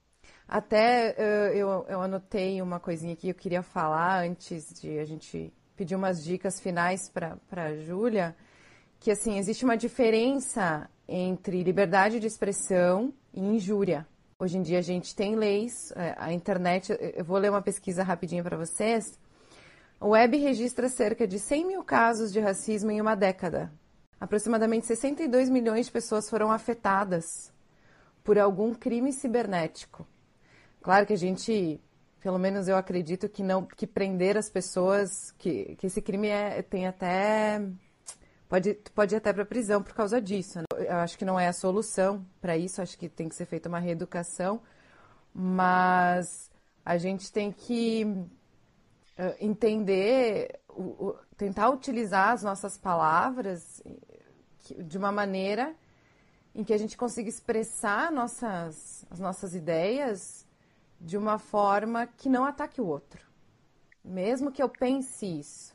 Até 0.47 1.15
uh, 1.17 1.55
eu, 1.55 1.85
eu 1.89 2.01
anotei 2.01 2.61
uma 2.61 2.79
coisinha 2.79 3.15
que 3.15 3.29
eu 3.29 3.33
queria 3.33 3.63
falar 3.63 4.23
antes 4.23 4.79
de 4.79 4.99
a 4.99 5.05
gente 5.05 5.51
pedir 5.75 5.95
umas 5.95 6.23
dicas 6.23 6.59
finais 6.61 7.09
para 7.09 7.37
a 7.51 7.75
Júlia, 7.75 8.35
que 8.99 9.11
assim, 9.11 9.37
existe 9.37 9.65
uma 9.65 9.75
diferença 9.75 10.89
entre 11.07 11.63
liberdade 11.63 12.19
de 12.19 12.27
expressão 12.27 13.13
e 13.33 13.41
injúria. 13.41 14.07
Hoje 14.37 14.57
em 14.57 14.61
dia 14.61 14.79
a 14.79 14.81
gente 14.81 15.15
tem 15.15 15.33
leis, 15.33 15.93
é, 15.95 16.13
a 16.17 16.33
internet, 16.33 16.93
eu 17.15 17.23
vou 17.23 17.37
ler 17.37 17.49
uma 17.49 17.61
pesquisa 17.61 18.03
rapidinho 18.03 18.43
para 18.43 18.57
vocês. 18.57 19.17
O 19.97 20.09
web 20.09 20.35
registra 20.37 20.89
cerca 20.89 21.25
de 21.25 21.39
100 21.39 21.65
mil 21.65 21.83
casos 21.85 22.33
de 22.33 22.41
racismo 22.41 22.91
em 22.91 22.99
uma 22.99 23.15
década. 23.15 23.71
Aproximadamente 24.19 24.87
62 24.87 25.49
milhões 25.49 25.85
de 25.85 25.91
pessoas 25.93 26.29
foram 26.29 26.51
afetadas 26.51 27.49
por 28.25 28.37
algum 28.37 28.73
crime 28.73 29.13
cibernético. 29.13 30.05
Claro 30.81 31.05
que 31.05 31.13
a 31.13 31.17
gente, 31.17 31.79
pelo 32.19 32.37
menos 32.37 32.67
eu 32.67 32.75
acredito 32.75 33.29
que 33.29 33.41
não, 33.41 33.65
que 33.65 33.87
prender 33.87 34.35
as 34.35 34.49
pessoas, 34.49 35.31
que, 35.37 35.75
que 35.77 35.87
esse 35.87 36.01
crime 36.01 36.27
é, 36.27 36.61
tem 36.61 36.87
até 36.87 37.61
pode, 38.55 38.73
pode 38.93 39.15
ir 39.15 39.17
até 39.17 39.33
para 39.33 39.45
prisão 39.45 39.83
por 39.83 39.93
causa 39.93 40.21
disso. 40.21 40.59
Né? 40.59 40.65
Eu 40.87 40.97
acho 40.97 41.17
que 41.17 41.25
não 41.25 41.39
é 41.39 41.47
a 41.47 41.53
solução 41.53 42.25
para 42.39 42.57
isso, 42.57 42.81
acho 42.81 42.97
que 42.97 43.09
tem 43.09 43.27
que 43.27 43.35
ser 43.35 43.45
feita 43.45 43.67
uma 43.67 43.79
reeducação, 43.79 44.61
mas 45.33 46.49
a 46.85 46.97
gente 46.97 47.31
tem 47.31 47.51
que 47.51 48.05
uh, 48.05 49.35
entender, 49.39 50.59
tentar 51.35 51.69
utilizar 51.69 52.29
as 52.29 52.43
nossas 52.43 52.77
palavras 52.77 53.83
de 54.77 54.97
uma 54.97 55.11
maneira 55.11 55.75
em 56.53 56.63
que 56.63 56.73
a 56.73 56.77
gente 56.77 56.95
consiga 56.95 57.27
expressar 57.27 58.11
nossas, 58.11 59.05
as 59.09 59.19
nossas 59.19 59.53
ideias 59.53 60.47
de 61.01 61.17
uma 61.17 61.37
forma 61.37 62.07
que 62.07 62.29
não 62.29 62.45
ataque 62.45 62.79
o 62.79 62.87
outro. 62.87 63.25
Mesmo 64.03 64.51
que 64.51 64.63
eu 64.63 64.69
pense 64.69 65.25
isso, 65.25 65.74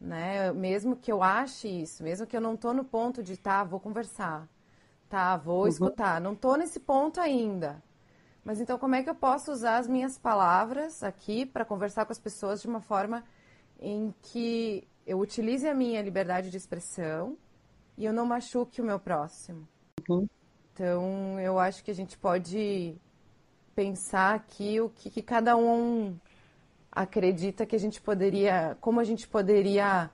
né? 0.00 0.52
Mesmo 0.52 0.96
que 0.96 1.10
eu 1.10 1.22
ache 1.22 1.68
isso, 1.68 2.02
mesmo 2.02 2.26
que 2.26 2.36
eu 2.36 2.40
não 2.40 2.54
estou 2.54 2.72
no 2.74 2.84
ponto 2.84 3.22
de, 3.22 3.36
tá, 3.36 3.64
vou 3.64 3.80
conversar, 3.80 4.48
tá, 5.08 5.36
vou 5.36 5.62
uhum. 5.62 5.68
escutar, 5.68 6.20
não 6.20 6.32
estou 6.32 6.56
nesse 6.56 6.80
ponto 6.80 7.20
ainda. 7.20 7.82
Mas 8.44 8.60
então 8.60 8.78
como 8.78 8.94
é 8.94 9.02
que 9.02 9.10
eu 9.10 9.14
posso 9.14 9.50
usar 9.50 9.78
as 9.78 9.88
minhas 9.88 10.18
palavras 10.18 11.02
aqui 11.02 11.44
para 11.44 11.64
conversar 11.64 12.04
com 12.06 12.12
as 12.12 12.18
pessoas 12.18 12.62
de 12.62 12.68
uma 12.68 12.80
forma 12.80 13.24
em 13.80 14.14
que 14.22 14.86
eu 15.06 15.18
utilize 15.18 15.66
a 15.68 15.74
minha 15.74 16.00
liberdade 16.02 16.50
de 16.50 16.56
expressão 16.56 17.36
e 17.96 18.04
eu 18.04 18.12
não 18.12 18.26
machuque 18.26 18.80
o 18.80 18.84
meu 18.84 19.00
próximo? 19.00 19.66
Uhum. 20.08 20.28
Então, 20.72 21.40
eu 21.40 21.58
acho 21.58 21.82
que 21.82 21.90
a 21.90 21.94
gente 21.94 22.18
pode 22.18 23.00
pensar 23.74 24.34
aqui 24.34 24.80
o 24.80 24.90
que, 24.90 25.10
que, 25.10 25.22
cada 25.22 25.56
um 25.56 26.18
acredita 26.96 27.66
que 27.66 27.76
a 27.76 27.78
gente 27.78 28.00
poderia, 28.00 28.76
como 28.80 28.98
a 28.98 29.04
gente 29.04 29.28
poderia 29.28 30.10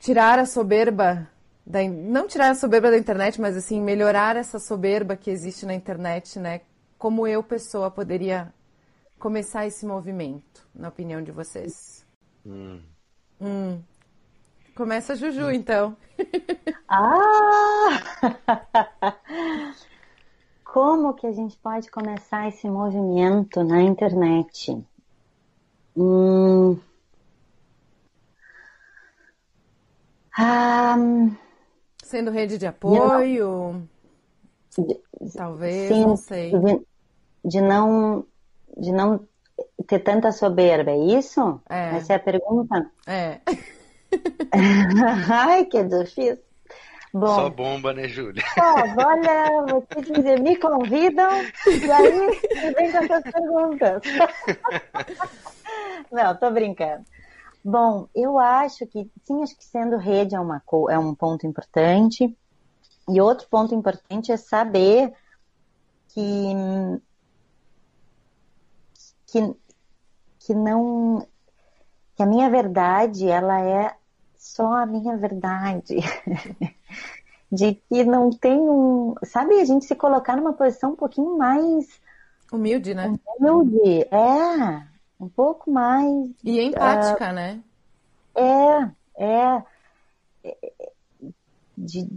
tirar 0.00 0.38
a 0.38 0.44
soberba 0.44 1.28
da, 1.64 1.82
não 1.88 2.26
tirar 2.26 2.50
a 2.50 2.54
soberba 2.54 2.90
da 2.90 2.98
internet, 2.98 3.40
mas 3.40 3.56
assim 3.56 3.80
melhorar 3.80 4.36
essa 4.36 4.58
soberba 4.58 5.16
que 5.16 5.30
existe 5.30 5.64
na 5.64 5.74
internet, 5.74 6.38
né? 6.38 6.60
Como 6.98 7.26
eu 7.26 7.42
pessoa 7.42 7.90
poderia 7.90 8.52
começar 9.18 9.66
esse 9.66 9.86
movimento, 9.86 10.66
na 10.74 10.88
opinião 10.88 11.22
de 11.22 11.32
vocês? 11.32 12.06
Hum. 12.44 12.80
Hum. 13.40 13.80
Começa 14.76 15.14
a 15.14 15.16
Juju, 15.16 15.50
então. 15.50 15.96
ah! 16.88 17.88
Como 20.64 21.14
que 21.14 21.26
a 21.26 21.32
gente 21.32 21.56
pode 21.56 21.90
começar 21.90 22.48
esse 22.48 22.68
movimento 22.68 23.64
na 23.64 23.80
internet? 23.82 24.76
Hum... 25.96 26.78
Ah... 30.36 30.96
Sendo 32.02 32.30
rede 32.30 32.58
de 32.58 32.66
apoio? 32.66 33.82
De, 34.78 35.00
Talvez, 35.34 35.88
sim, 35.88 36.02
não 36.02 36.16
sei. 36.16 36.50
De, 36.50 36.86
de, 37.44 37.60
não, 37.60 38.24
de 38.76 38.92
não 38.92 39.26
ter 39.86 40.00
tanta 40.00 40.30
soberba, 40.30 40.90
é 40.90 40.98
isso? 40.98 41.60
É. 41.68 41.96
Essa 41.96 42.12
é 42.12 42.16
a 42.16 42.20
pergunta? 42.20 42.90
É. 43.06 43.40
Ai, 45.30 45.64
que 45.64 45.82
difícil. 45.82 46.38
Bom, 47.12 47.34
Só 47.34 47.48
bomba, 47.48 47.94
né, 47.94 48.08
Júlia? 48.08 48.42
Ó, 48.58 49.04
olha, 49.06 49.64
vou 49.66 49.82
te 49.82 50.12
dizer, 50.12 50.38
me 50.40 50.54
convidam 50.56 51.30
e 51.66 51.90
aí 51.90 52.74
vem 52.74 52.92
com 52.92 52.98
essas 52.98 53.22
perguntas. 53.22 54.02
Não, 56.10 56.36
tô 56.36 56.50
brincando. 56.50 57.04
Bom, 57.64 58.08
eu 58.14 58.38
acho 58.38 58.86
que 58.86 59.10
sim, 59.24 59.42
acho 59.42 59.56
que 59.56 59.64
sendo 59.64 59.96
rede 59.96 60.34
é, 60.34 60.40
uma, 60.40 60.62
é 60.90 60.98
um 60.98 61.14
ponto 61.14 61.46
importante. 61.46 62.36
E 63.08 63.20
outro 63.20 63.48
ponto 63.48 63.74
importante 63.74 64.30
é 64.32 64.36
saber 64.36 65.12
que, 66.08 66.52
que, 69.26 69.54
que 70.40 70.54
não 70.54 71.26
que 72.16 72.22
a 72.22 72.26
minha 72.26 72.48
verdade 72.48 73.28
ela 73.28 73.60
é 73.60 73.94
só 74.36 74.72
a 74.72 74.86
minha 74.86 75.16
verdade. 75.16 75.96
de 77.50 77.74
que 77.74 78.04
não 78.04 78.30
tem 78.30 78.58
um. 78.58 79.14
Sabe, 79.24 79.60
a 79.60 79.64
gente 79.64 79.84
se 79.84 79.94
colocar 79.94 80.36
numa 80.36 80.52
posição 80.52 80.92
um 80.92 80.96
pouquinho 80.96 81.36
mais. 81.36 82.00
Humilde, 82.50 82.94
né? 82.94 83.14
Humilde, 83.38 84.02
é. 84.10 84.95
Um 85.18 85.28
pouco 85.28 85.70
mais. 85.70 86.30
E 86.44 86.60
empática, 86.60 87.30
uh, 87.30 87.32
né? 87.32 87.60
É, 88.34 88.90
é. 89.18 89.62
De, 91.76 92.08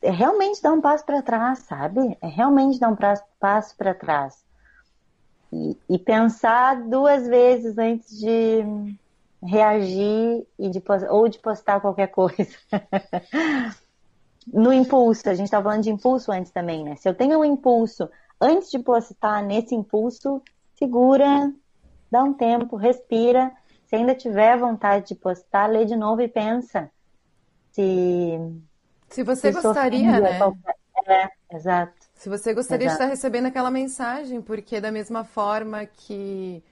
é 0.00 0.10
realmente 0.10 0.62
dar 0.62 0.72
um 0.72 0.80
passo 0.80 1.04
para 1.04 1.22
trás, 1.22 1.60
sabe? 1.60 2.16
É 2.20 2.28
realmente 2.28 2.78
dar 2.78 2.88
um 2.88 2.96
passo 3.40 3.76
para 3.76 3.94
trás. 3.94 4.44
E, 5.52 5.76
e 5.88 5.98
pensar 5.98 6.82
duas 6.82 7.26
vezes 7.26 7.76
antes 7.78 8.18
de 8.18 8.96
reagir 9.42 10.46
e 10.58 10.68
de, 10.68 10.82
ou 11.10 11.28
de 11.28 11.38
postar 11.38 11.80
qualquer 11.80 12.08
coisa. 12.08 12.46
no 14.52 14.72
impulso, 14.72 15.28
a 15.28 15.34
gente 15.34 15.46
estava 15.46 15.64
falando 15.64 15.82
de 15.82 15.90
impulso 15.90 16.32
antes 16.32 16.52
também, 16.52 16.84
né? 16.84 16.96
Se 16.96 17.08
eu 17.08 17.14
tenho 17.14 17.38
um 17.38 17.44
impulso, 17.44 18.08
antes 18.40 18.70
de 18.70 18.78
postar 18.78 19.42
nesse 19.42 19.74
impulso, 19.74 20.42
segura, 20.76 21.52
dá 22.10 22.22
um 22.22 22.32
tempo, 22.32 22.76
respira. 22.76 23.52
Se 23.86 23.96
ainda 23.96 24.14
tiver 24.14 24.58
vontade 24.58 25.08
de 25.08 25.14
postar, 25.14 25.66
lê 25.66 25.84
de 25.84 25.96
novo 25.96 26.20
e 26.20 26.28
pensa. 26.28 26.90
Se, 27.72 28.38
se 29.08 29.22
você 29.22 29.52
se 29.52 29.60
gostaria, 29.60 30.20
né? 30.20 30.38
Qualquer... 30.38 30.76
É, 31.06 31.56
exato. 31.56 31.94
Se 32.14 32.28
você 32.28 32.52
gostaria 32.52 32.86
exato. 32.86 32.98
de 32.98 33.04
estar 33.04 33.14
recebendo 33.14 33.46
aquela 33.46 33.70
mensagem, 33.70 34.42
porque 34.42 34.80
da 34.80 34.90
mesma 34.90 35.24
forma 35.24 35.86
que 35.86 36.62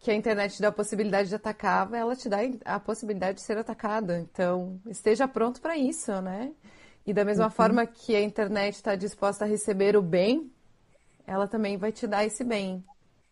que 0.00 0.10
a 0.10 0.14
internet 0.14 0.54
te 0.54 0.62
dá 0.62 0.68
a 0.68 0.72
possibilidade 0.72 1.28
de 1.28 1.34
atacar, 1.34 1.92
ela 1.92 2.14
te 2.14 2.28
dá 2.28 2.38
a 2.64 2.78
possibilidade 2.78 3.38
de 3.38 3.42
ser 3.42 3.58
atacada. 3.58 4.18
Então, 4.20 4.80
esteja 4.86 5.26
pronto 5.26 5.60
para 5.60 5.76
isso, 5.76 6.20
né? 6.20 6.52
E 7.04 7.12
da 7.12 7.24
mesma 7.24 7.46
uhum. 7.46 7.50
forma 7.50 7.86
que 7.86 8.14
a 8.14 8.20
internet 8.20 8.74
está 8.74 8.94
disposta 8.94 9.44
a 9.44 9.48
receber 9.48 9.96
o 9.96 10.02
bem, 10.02 10.52
ela 11.26 11.48
também 11.48 11.76
vai 11.76 11.90
te 11.90 12.06
dar 12.06 12.24
esse 12.24 12.44
bem. 12.44 12.84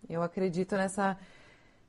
Eu 0.08 0.22
acredito 0.22 0.76
nessa 0.76 1.18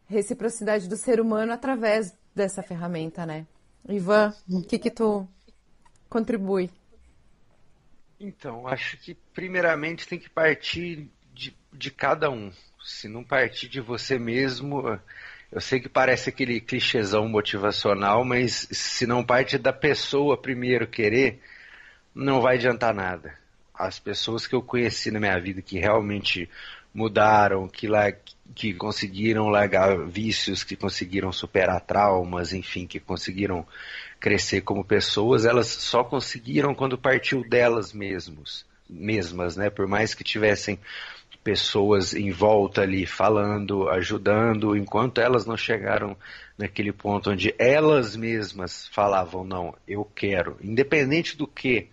reciprocidade 0.07 0.88
do 0.88 0.95
ser 0.95 1.20
humano 1.20 1.51
através 1.51 2.15
dessa 2.36 2.63
ferramenta, 2.63 3.26
né? 3.26 3.45
Ivan, 3.88 4.34
o 4.49 4.61
que 4.61 4.80
que 4.80 4.91
tu 4.91 5.28
contribui? 6.09 6.70
Então, 8.20 8.68
acho 8.68 8.97
que 8.97 9.13
primeiramente 9.34 10.07
tem 10.07 10.20
que 10.20 10.30
partir 10.30 11.09
de, 11.34 11.55
de 11.72 11.91
cada 11.91 12.30
um 12.30 12.51
se 12.88 13.09
não 13.09 13.22
partir 13.22 13.68
de 13.68 13.82
você 13.82 14.18
mesmo, 14.18 14.97
eu 15.51 15.59
sei 15.59 15.80
que 15.80 15.89
parece 15.89 16.30
aquele 16.30 16.61
clichêzão 16.61 17.28
motivacional, 17.28 18.24
mas 18.24 18.68
se 18.72 19.05
não 19.05 19.26
parte 19.26 19.57
da 19.57 19.74
pessoa 19.74 20.41
primeiro 20.41 20.88
querer, 20.88 21.41
não 22.15 22.39
vai 22.39 22.55
adiantar 22.55 22.93
nada. 22.93 23.38
As 23.74 23.99
pessoas 23.99 24.47
que 24.47 24.55
eu 24.55 24.61
conheci 24.61 25.11
na 25.11 25.20
minha 25.20 25.38
vida 25.39 25.61
que 25.61 25.78
realmente 25.78 26.49
mudaram, 26.97 27.67
que, 27.67 27.87
que 28.55 28.73
conseguiram 28.73 29.49
largar 29.49 29.95
vícios, 30.07 30.63
que 30.63 30.75
conseguiram 30.75 31.31
superar 31.31 31.79
traumas, 31.79 32.53
enfim, 32.53 32.87
que 32.87 32.99
conseguiram 32.99 33.63
crescer 34.19 34.61
como 34.61 34.83
pessoas, 34.83 35.45
elas 35.45 35.67
só 35.67 36.03
conseguiram 36.03 36.73
quando 36.73 36.97
partiu 36.97 37.47
delas 37.47 37.93
mesmos, 37.93 38.65
mesmas, 38.89 39.55
né? 39.55 39.69
Por 39.69 39.85
mais 39.85 40.15
que 40.15 40.23
tivessem 40.23 40.79
pessoas 41.43 42.15
em 42.15 42.31
volta 42.31 42.81
ali 42.81 43.05
falando, 43.05 43.87
ajudando, 43.89 44.75
enquanto 44.75 45.21
elas 45.21 45.45
não 45.45 45.55
chegaram 45.55 46.17
naquele 46.57 46.91
ponto 46.91 47.29
onde 47.29 47.53
elas 47.59 48.15
mesmas 48.15 48.87
falavam, 48.87 49.43
não, 49.43 49.75
eu 49.87 50.03
quero, 50.03 50.57
independente 50.63 51.37
do 51.37 51.45
que, 51.45 51.89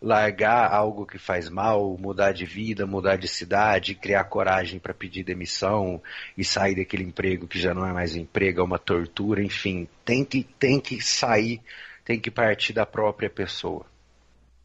largar 0.00 0.72
algo 0.72 1.06
que 1.06 1.18
faz 1.18 1.48
mal, 1.48 1.96
mudar 1.98 2.32
de 2.32 2.44
vida, 2.44 2.86
mudar 2.86 3.16
de 3.16 3.26
cidade, 3.26 3.94
criar 3.94 4.24
coragem 4.24 4.78
para 4.78 4.94
pedir 4.94 5.24
demissão 5.24 6.02
e 6.36 6.44
sair 6.44 6.76
daquele 6.76 7.04
emprego 7.04 7.46
que 7.46 7.58
já 7.58 7.72
não 7.72 7.86
é 7.86 7.92
mais 7.92 8.14
emprego, 8.14 8.60
é 8.60 8.64
uma 8.64 8.78
tortura, 8.78 9.42
enfim, 9.42 9.88
tem 10.04 10.24
que, 10.24 10.44
tem 10.58 10.80
que 10.80 11.00
sair, 11.00 11.60
tem 12.04 12.20
que 12.20 12.30
partir 12.30 12.72
da 12.72 12.84
própria 12.84 13.30
pessoa. 13.30 13.86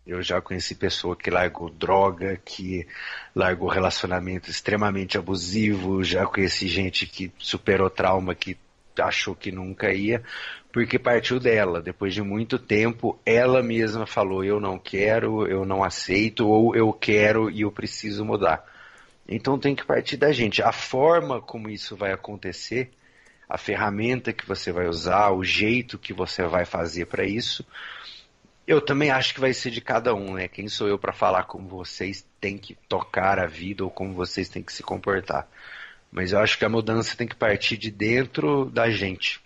Eu 0.06 0.22
já 0.22 0.42
conheci 0.42 0.76
pessoa 0.76 1.16
que 1.16 1.30
largou 1.30 1.70
droga, 1.70 2.36
que 2.44 2.88
largou 3.36 3.70
relacionamento 3.70 4.50
extremamente 4.50 5.18
abusivo, 5.18 6.04
já 6.04 6.26
conheci 6.26 6.68
gente 6.68 7.06
que 7.06 7.32
superou 7.38 7.90
trauma 7.90 8.34
que 8.34 8.58
achou 9.00 9.36
que 9.36 9.52
nunca 9.52 9.94
ia, 9.94 10.24
porque 10.72 10.98
partiu 10.98 11.40
dela. 11.40 11.82
Depois 11.82 12.14
de 12.14 12.22
muito 12.22 12.58
tempo, 12.58 13.20
ela 13.26 13.62
mesma 13.62 14.06
falou: 14.06 14.44
Eu 14.44 14.60
não 14.60 14.78
quero, 14.78 15.48
eu 15.48 15.66
não 15.66 15.84
aceito, 15.84 16.48
ou 16.48 16.76
eu 16.76 16.92
quero 16.94 17.50
e 17.50 17.62
eu 17.62 17.72
preciso 17.72 18.26
mudar. 18.26 18.66
Então 19.28 19.58
tem 19.60 19.76
que 19.76 19.86
partir 19.86 20.18
da 20.18 20.32
gente. 20.32 20.62
A 20.62 20.72
forma 20.72 21.42
como 21.42 21.70
isso 21.70 21.96
vai 21.96 22.12
acontecer, 22.12 22.92
a 23.50 23.58
ferramenta 23.58 24.34
que 24.34 24.48
você 24.48 24.72
vai 24.72 24.88
usar, 24.88 25.32
o 25.32 25.44
jeito 25.44 25.98
que 25.98 26.14
você 26.14 26.44
vai 26.44 26.66
fazer 26.66 27.06
para 27.06 27.26
isso 27.26 27.66
eu 28.72 28.80
também 28.80 29.10
acho 29.10 29.34
que 29.34 29.40
vai 29.40 29.54
ser 29.54 29.72
de 29.72 29.82
cada 29.82 30.14
um, 30.14 30.36
né? 30.36 30.48
Quem 30.48 30.68
sou 30.68 30.88
eu 30.88 30.98
para 30.98 31.12
falar 31.12 31.44
como 31.44 31.68
vocês 31.68 32.26
têm 32.40 32.58
que 32.58 32.76
tocar 32.88 33.40
a 33.40 33.46
vida 33.46 33.84
ou 33.84 33.90
como 33.90 34.14
vocês 34.14 34.50
têm 34.50 34.64
que 34.64 34.72
se 34.72 34.84
comportar. 34.84 35.48
Mas 36.12 36.32
eu 36.32 36.40
acho 36.40 36.58
que 36.58 36.66
a 36.66 36.70
mudança 36.70 37.16
tem 37.18 37.28
que 37.28 37.36
partir 37.36 37.78
de 37.78 37.90
dentro 37.90 38.66
da 38.66 38.90
gente. 38.90 39.42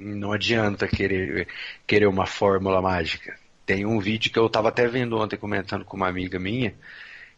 Não 0.00 0.32
adianta 0.32 0.88
querer, 0.88 1.46
querer 1.86 2.06
uma 2.06 2.24
fórmula 2.24 2.80
mágica. 2.80 3.38
Tem 3.66 3.84
um 3.84 4.00
vídeo 4.00 4.32
que 4.32 4.38
eu 4.38 4.46
estava 4.46 4.70
até 4.70 4.88
vendo 4.88 5.18
ontem 5.18 5.36
comentando 5.36 5.84
com 5.84 5.94
uma 5.94 6.08
amiga 6.08 6.38
minha, 6.38 6.74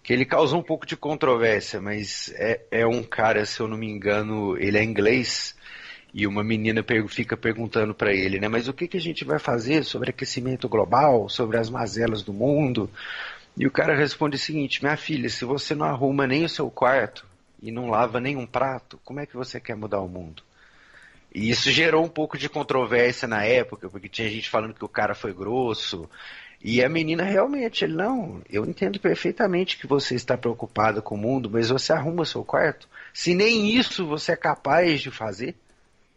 que 0.01 0.13
ele 0.13 0.25
causou 0.25 0.61
um 0.61 0.63
pouco 0.63 0.87
de 0.87 0.97
controvérsia, 0.97 1.81
mas 1.81 2.33
é, 2.37 2.61
é 2.71 2.87
um 2.87 3.03
cara, 3.03 3.45
se 3.45 3.59
eu 3.59 3.67
não 3.67 3.77
me 3.77 3.91
engano, 3.91 4.57
ele 4.57 4.79
é 4.79 4.85
inglês, 4.85 5.57
e 6.15 6.25
uma 6.25 6.45
menina 6.45 6.85
fica 7.09 7.37
perguntando 7.37 7.93
para 7.93 8.15
ele, 8.15 8.39
né? 8.39 8.47
Mas 8.47 8.69
o 8.69 8.73
que, 8.73 8.87
que 8.87 8.97
a 8.97 9.01
gente 9.01 9.25
vai 9.25 9.41
fazer 9.41 9.85
sobre 9.85 10.11
aquecimento 10.11 10.69
global, 10.69 11.29
sobre 11.29 11.59
as 11.59 11.69
mazelas 11.69 12.23
do 12.23 12.33
mundo? 12.33 12.89
E 13.57 13.67
o 13.67 13.71
cara 13.73 13.97
responde 13.97 14.37
o 14.37 14.39
seguinte: 14.39 14.83
Minha 14.83 14.97
filha, 14.97 15.29
se 15.29 15.45
você 15.45 15.75
não 15.75 15.87
arruma 15.87 16.29
nem 16.29 16.45
o 16.45 16.49
seu 16.49 16.71
quarto 16.71 17.27
e 17.61 17.73
não 17.73 17.89
lava 17.91 18.21
nenhum 18.21 18.47
prato, 18.47 19.01
como 19.05 19.19
é 19.19 19.27
que 19.27 19.37
você 19.37 19.59
quer 19.59 19.75
mudar 19.75 20.01
o 20.01 20.09
mundo? 20.09 20.45
E 21.35 21.51
isso 21.51 21.71
gerou 21.71 22.05
um 22.05 22.09
pouco 22.09 22.37
de 22.37 22.49
controvérsia 22.49 23.27
na 23.27 23.45
época, 23.45 23.89
porque 23.89 24.09
tinha 24.09 24.29
gente 24.29 24.51
falando 24.51 24.75
que 24.75 24.85
o 24.85 24.89
cara 24.89 25.15
foi 25.15 25.33
grosso. 25.33 26.09
E 26.63 26.83
a 26.85 26.89
menina 26.89 27.25
realmente, 27.25 27.85
ele 27.85 27.95
não, 27.95 28.41
eu 28.49 28.65
entendo 28.65 29.01
perfeitamente 29.01 29.79
que 29.79 29.87
você 29.87 30.15
está 30.15 30.37
preocupada 30.37 31.03
com 31.03 31.15
o 31.15 31.19
mundo, 31.19 31.51
mas 31.51 31.71
você 31.71 31.93
arruma 31.93 32.25
seu 32.25 32.45
quarto. 32.45 32.89
Se 33.13 33.35
nem 33.35 33.75
isso 33.75 34.07
você 34.07 34.33
é 34.33 34.37
capaz 34.37 35.01
de 35.01 35.11
fazer, 35.11 35.57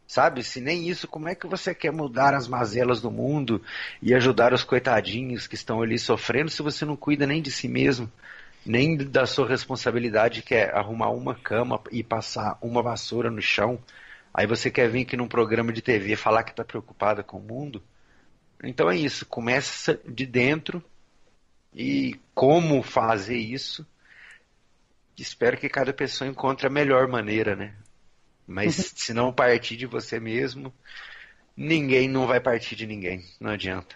Sabe? 0.08 0.44
Se 0.44 0.62
nem 0.62 0.88
isso, 0.88 1.08
como 1.08 1.28
é 1.28 1.34
que 1.34 1.48
você 1.48 1.74
quer 1.74 1.92
mudar 1.92 2.36
as 2.36 2.48
mazelas 2.48 3.02
do 3.02 3.10
mundo 3.10 3.62
e 4.02 4.14
ajudar 4.14 4.54
os 4.54 4.64
coitadinhos 4.64 5.48
que 5.48 5.56
estão 5.56 5.82
ali 5.82 5.98
sofrendo 5.98 6.52
se 6.52 6.62
você 6.62 6.86
não 6.86 6.96
cuida 6.96 7.26
nem 7.26 7.42
de 7.42 7.50
si 7.50 7.68
mesmo, 7.68 8.12
nem 8.64 8.96
da 8.96 9.26
sua 9.26 9.48
responsabilidade 9.48 10.44
que 10.44 10.54
é 10.54 10.72
arrumar 10.72 11.10
uma 11.10 11.34
cama 11.34 11.82
e 11.92 12.04
passar 12.04 12.58
uma 12.62 12.84
vassoura 12.84 13.32
no 13.32 13.42
chão? 13.42 13.80
Aí 14.38 14.46
você 14.46 14.70
quer 14.70 14.90
vir 14.90 15.04
aqui 15.04 15.16
num 15.16 15.30
programa 15.30 15.72
de 15.72 15.82
TV 15.82 16.18
falar 16.18 16.44
que 16.44 16.52
está 16.52 16.66
preocupada 16.66 17.24
com 17.24 17.38
o 17.38 17.42
mundo? 17.42 17.82
Então 18.62 18.92
é 18.92 18.98
isso, 18.98 19.26
começa 19.26 19.98
de 20.06 20.26
dentro 20.26 20.84
e 21.74 22.20
como 22.34 22.84
fazer 22.84 23.38
isso. 23.38 23.88
Espero 25.18 25.56
que 25.56 25.70
cada 25.70 25.94
pessoa 25.94 26.30
encontre 26.30 26.68
a 26.68 26.70
melhor 26.70 27.08
maneira, 27.08 27.56
né? 27.56 27.76
Mas 28.46 28.78
uhum. 28.78 28.84
se 28.98 29.14
não 29.14 29.32
partir 29.32 29.78
de 29.78 29.86
você 29.86 30.20
mesmo, 30.20 30.74
ninguém 31.56 32.10
não 32.10 32.28
vai 32.28 32.42
partir 32.42 32.76
de 32.76 32.86
ninguém. 32.86 33.24
Não 33.40 33.52
adianta. 33.52 33.96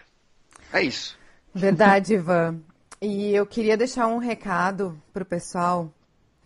É 0.72 0.82
isso. 0.82 1.18
Verdade, 1.54 2.14
Ivan. 2.14 2.62
E 2.98 3.34
eu 3.34 3.44
queria 3.44 3.76
deixar 3.76 4.06
um 4.06 4.16
recado 4.16 4.98
para 5.12 5.22
o 5.22 5.26
pessoal, 5.26 5.92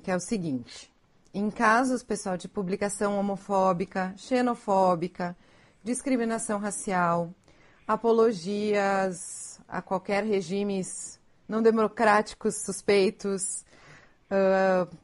que 0.03 0.11
é 0.11 0.17
o 0.17 0.21
seguinte. 0.21 0.93
Em 1.37 1.51
casos, 1.51 2.05
pessoal, 2.05 2.37
de 2.37 2.47
publicação 2.47 3.19
homofóbica, 3.19 4.15
xenofóbica, 4.17 5.37
discriminação 5.83 6.61
racial, 6.61 7.35
apologias 7.89 9.61
a 9.67 9.83
qualquer 9.83 10.23
regimes 10.23 11.19
não 11.49 11.61
democráticos 11.61 12.63
suspeitos, 12.65 13.65
uh, 14.31 14.97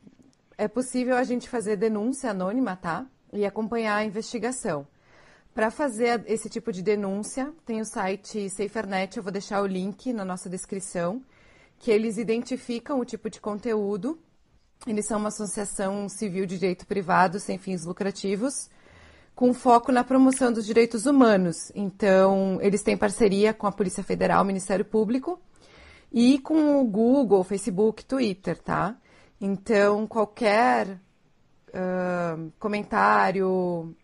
é 0.56 0.68
possível 0.68 1.16
a 1.16 1.24
gente 1.24 1.48
fazer 1.48 1.74
denúncia 1.74 2.30
anônima, 2.30 2.76
tá? 2.76 3.04
E 3.32 3.44
acompanhar 3.44 3.96
a 3.96 4.04
investigação. 4.04 4.86
Para 5.52 5.68
fazer 5.68 6.22
esse 6.28 6.48
tipo 6.48 6.70
de 6.70 6.80
denúncia, 6.80 7.52
tem 7.66 7.80
o 7.80 7.84
site 7.84 8.48
SaferNet, 8.50 9.16
eu 9.16 9.22
vou 9.24 9.32
deixar 9.32 9.62
o 9.62 9.66
link 9.66 10.12
na 10.12 10.24
nossa 10.24 10.48
descrição, 10.48 11.24
que 11.76 11.90
eles 11.90 12.18
identificam 12.18 13.00
o 13.00 13.04
tipo 13.04 13.28
de 13.28 13.40
conteúdo. 13.40 14.16
Eles 14.86 15.06
são 15.06 15.18
uma 15.18 15.28
associação 15.28 16.08
civil 16.08 16.46
de 16.46 16.58
direito 16.58 16.86
privado 16.86 17.38
sem 17.38 17.58
fins 17.58 17.84
lucrativos, 17.84 18.70
com 19.34 19.52
foco 19.52 19.92
na 19.92 20.02
promoção 20.02 20.50
dos 20.50 20.64
direitos 20.64 21.04
humanos. 21.04 21.70
Então, 21.74 22.58
eles 22.62 22.82
têm 22.82 22.96
parceria 22.96 23.52
com 23.52 23.66
a 23.66 23.72
Polícia 23.72 24.02
Federal, 24.02 24.44
Ministério 24.44 24.84
Público 24.84 25.38
e 26.10 26.38
com 26.38 26.80
o 26.80 26.84
Google, 26.84 27.44
Facebook, 27.44 28.04
Twitter, 28.06 28.56
tá? 28.56 28.96
Então, 29.38 30.06
qualquer 30.06 30.98
uh, 31.68 32.50
comentário, 32.58 33.94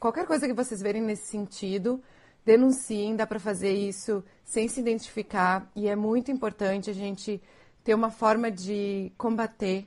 qualquer 0.00 0.26
coisa 0.26 0.46
que 0.46 0.54
vocês 0.54 0.80
verem 0.80 1.02
nesse 1.02 1.26
sentido, 1.26 2.02
denunciem, 2.46 3.14
dá 3.14 3.26
para 3.26 3.38
fazer 3.38 3.72
isso 3.72 4.24
sem 4.42 4.68
se 4.68 4.80
identificar 4.80 5.70
e 5.76 5.88
é 5.88 5.96
muito 5.96 6.30
importante 6.30 6.88
a 6.88 6.94
gente 6.94 7.42
ter 7.86 7.94
uma 7.94 8.10
forma 8.10 8.50
de 8.50 9.12
combater 9.16 9.86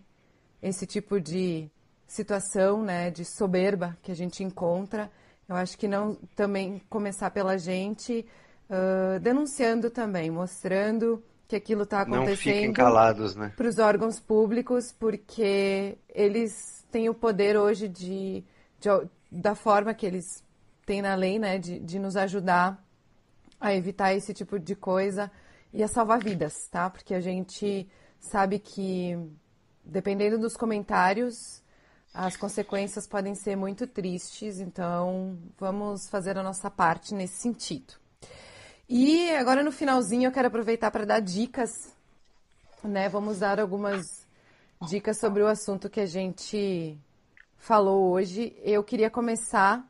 esse 0.64 0.88
tipo 0.88 1.20
de 1.20 1.70
situação, 2.08 2.82
né, 2.82 3.12
de 3.12 3.26
soberba 3.26 3.98
que 4.02 4.10
a 4.10 4.16
gente 4.16 4.42
encontra. 4.42 5.12
Eu 5.50 5.58
acho 5.58 5.78
que 5.78 5.86
não 5.86 6.16
também 6.34 6.82
começar 6.90 7.30
pela 7.30 7.58
gente 7.58 8.26
uh, 8.70 9.20
denunciando 9.20 9.90
também, 9.92 10.32
mostrando 10.32 11.22
que 11.46 11.58
aquilo 11.58 11.84
está 11.84 12.02
acontecendo 12.02 12.74
né? 13.36 13.52
para 13.58 13.68
os 13.68 13.78
órgãos 13.78 14.18
públicos, 14.18 14.96
porque 14.98 15.98
eles 16.08 16.86
têm 16.90 17.10
o 17.10 17.14
poder 17.14 17.58
hoje 17.58 17.90
de, 17.90 18.46
de, 18.80 18.90
da 19.30 19.56
forma 19.56 19.94
que 19.94 20.06
eles 20.06 20.42
têm 20.86 21.02
na 21.02 21.16
lei, 21.16 21.38
né, 21.38 21.58
de, 21.58 21.80
de 21.80 22.00
nos 22.00 22.16
ajudar 22.16 22.82
a 23.60 23.76
evitar 23.76 24.14
esse 24.14 24.34
tipo 24.34 24.58
de 24.58 24.74
coisa 24.74 25.30
e 25.74 25.84
a 25.84 25.88
salvar 25.88 26.20
vidas, 26.20 26.54
tá? 26.70 26.90
Porque 26.90 27.14
a 27.14 27.22
gente 27.22 27.88
sabe 28.20 28.60
que 28.60 29.18
dependendo 29.84 30.38
dos 30.38 30.56
comentários, 30.56 31.62
as 32.14 32.36
consequências 32.36 33.08
podem 33.08 33.36
ser 33.36 33.56
muito 33.56 33.88
tristes, 33.88 34.60
então 34.60 35.38
vamos 35.58 36.10
fazer 36.10 36.38
a 36.38 36.44
nossa 36.44 36.70
parte 36.70 37.14
nesse 37.14 37.42
sentido. 37.42 37.94
E 38.88 39.30
agora 39.32 39.64
no 39.64 39.72
finalzinho 39.72 40.28
eu 40.28 40.32
quero 40.32 40.48
aproveitar 40.48 40.90
para 40.90 41.06
dar 41.06 41.20
dicas, 41.20 41.94
né? 42.84 43.08
Vamos 43.10 43.40
dar 43.40 43.60
algumas 43.60 44.28
dicas 44.88 45.20
sobre 45.20 45.44
o 45.44 45.48
assunto 45.48 45.90
que 45.90 46.00
a 46.00 46.06
gente 46.06 46.98
falou 47.58 48.10
hoje. 48.10 48.56
Eu 48.64 48.84
queria 48.84 49.10
começar 49.10 49.88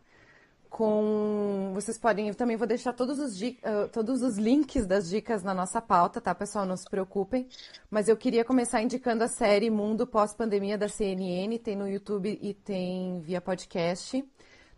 com. 0.70 1.72
Vocês 1.74 1.98
podem. 1.98 2.28
Eu 2.28 2.36
também 2.36 2.56
vou 2.56 2.68
deixar 2.68 2.94
todos 2.94 3.20
os, 3.20 3.42
uh, 3.42 3.90
todos 3.92 4.22
os 4.22 4.38
links 4.38 4.86
das 4.86 5.10
dicas 5.10 5.44
na 5.44 5.54
nossa 5.54 5.82
pauta, 5.82 6.22
tá, 6.22 6.34
pessoal? 6.34 6.66
Não 6.66 6.78
se 6.78 6.90
preocupem. 6.90 7.48
Mas 7.90 8.08
eu 8.08 8.16
queria 8.16 8.46
começar 8.46 8.82
indicando 8.82 9.24
a 9.24 9.28
série 9.28 9.70
Mundo 9.70 10.06
Pós-Pandemia 10.06 10.78
da 10.78 10.88
CNN. 10.88 11.58
Tem 11.60 11.76
no 11.76 11.88
YouTube 11.88 12.38
e 12.42 12.54
tem 12.54 13.20
via 13.22 13.42
podcast. 13.42 14.24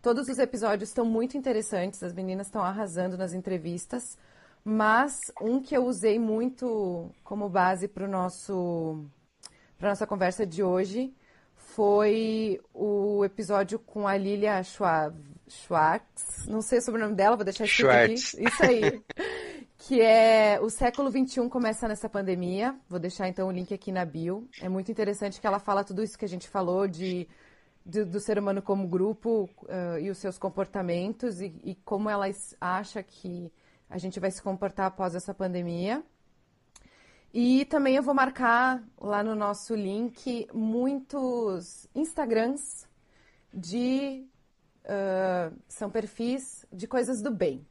Todos 0.00 0.28
os 0.28 0.38
episódios 0.38 0.88
estão 0.88 1.04
muito 1.04 1.36
interessantes, 1.36 2.02
as 2.02 2.12
meninas 2.12 2.48
estão 2.48 2.62
arrasando 2.62 3.16
nas 3.16 3.34
entrevistas. 3.34 4.18
Mas 4.64 5.18
um 5.40 5.60
que 5.60 5.76
eu 5.76 5.84
usei 5.86 6.18
muito 6.18 7.10
como 7.22 7.48
base 7.48 7.86
para 7.86 8.08
nosso 8.08 9.04
para 9.78 9.90
nossa 9.90 10.06
conversa 10.06 10.46
de 10.46 10.62
hoje 10.62 11.12
foi 11.56 12.60
o 12.72 13.24
episódio 13.24 13.78
com 13.78 14.06
a 14.06 14.16
Lilia 14.16 14.62
Schwartz, 15.52 16.46
não 16.46 16.62
sei 16.62 16.78
o 16.78 16.98
nome 16.98 17.14
dela, 17.14 17.36
vou 17.36 17.44
deixar 17.44 17.64
escrito 17.64 17.90
Schwartz. 17.90 18.34
aqui. 18.34 18.44
Isso 18.48 18.62
aí. 18.64 19.02
que 19.78 20.00
é 20.00 20.60
o 20.60 20.70
século 20.70 21.10
XXI 21.10 21.48
começa 21.48 21.88
nessa 21.88 22.08
pandemia. 22.08 22.74
Vou 22.88 22.98
deixar 23.00 23.28
então 23.28 23.48
o 23.48 23.52
link 23.52 23.74
aqui 23.74 23.90
na 23.90 24.04
bio. 24.04 24.48
É 24.60 24.68
muito 24.68 24.90
interessante 24.90 25.40
que 25.40 25.46
ela 25.46 25.58
fala 25.58 25.82
tudo 25.82 26.02
isso 26.02 26.16
que 26.16 26.24
a 26.24 26.28
gente 26.28 26.48
falou 26.48 26.86
de 26.86 27.28
do, 27.84 28.06
do 28.06 28.20
ser 28.20 28.38
humano 28.38 28.62
como 28.62 28.86
grupo 28.86 29.50
uh, 29.62 29.98
e 30.00 30.08
os 30.08 30.18
seus 30.18 30.38
comportamentos 30.38 31.40
e, 31.40 31.46
e, 31.64 31.74
como 31.84 32.08
ela 32.08 32.26
acha 32.60 33.02
que 33.02 33.52
a 33.90 33.98
gente 33.98 34.20
vai 34.20 34.30
se 34.30 34.40
comportar 34.40 34.86
após 34.86 35.14
essa 35.14 35.34
pandemia. 35.34 36.02
E 37.34 37.64
também 37.64 37.96
eu 37.96 38.02
vou 38.02 38.14
marcar 38.14 38.82
lá 39.00 39.24
no 39.24 39.34
nosso 39.34 39.74
link 39.74 40.46
muitos 40.52 41.88
Instagrams 41.94 42.86
de 43.52 44.26
uh, 44.84 45.56
são 45.68 45.90
perfis 45.90 46.66
de 46.72 46.86
coisas 46.86 47.20
do 47.22 47.30
bem, 47.30 47.66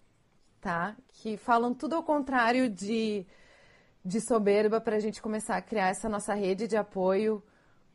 tá? 0.60 0.96
Que 1.14 1.38
falam 1.38 1.74
tudo 1.74 1.96
ao 1.96 2.04
contrário 2.04 2.70
de, 2.70 3.26
de 4.04 4.22
soberba 4.22 4.80
para 4.80 4.96
a 4.96 5.00
gente 5.00 5.22
começar 5.22 5.58
a 5.58 5.62
criar 5.62 5.90
essa 5.90 6.10
nossa 6.10 6.34
rede 6.34 6.68
de 6.68 6.78
apoio 6.78 7.44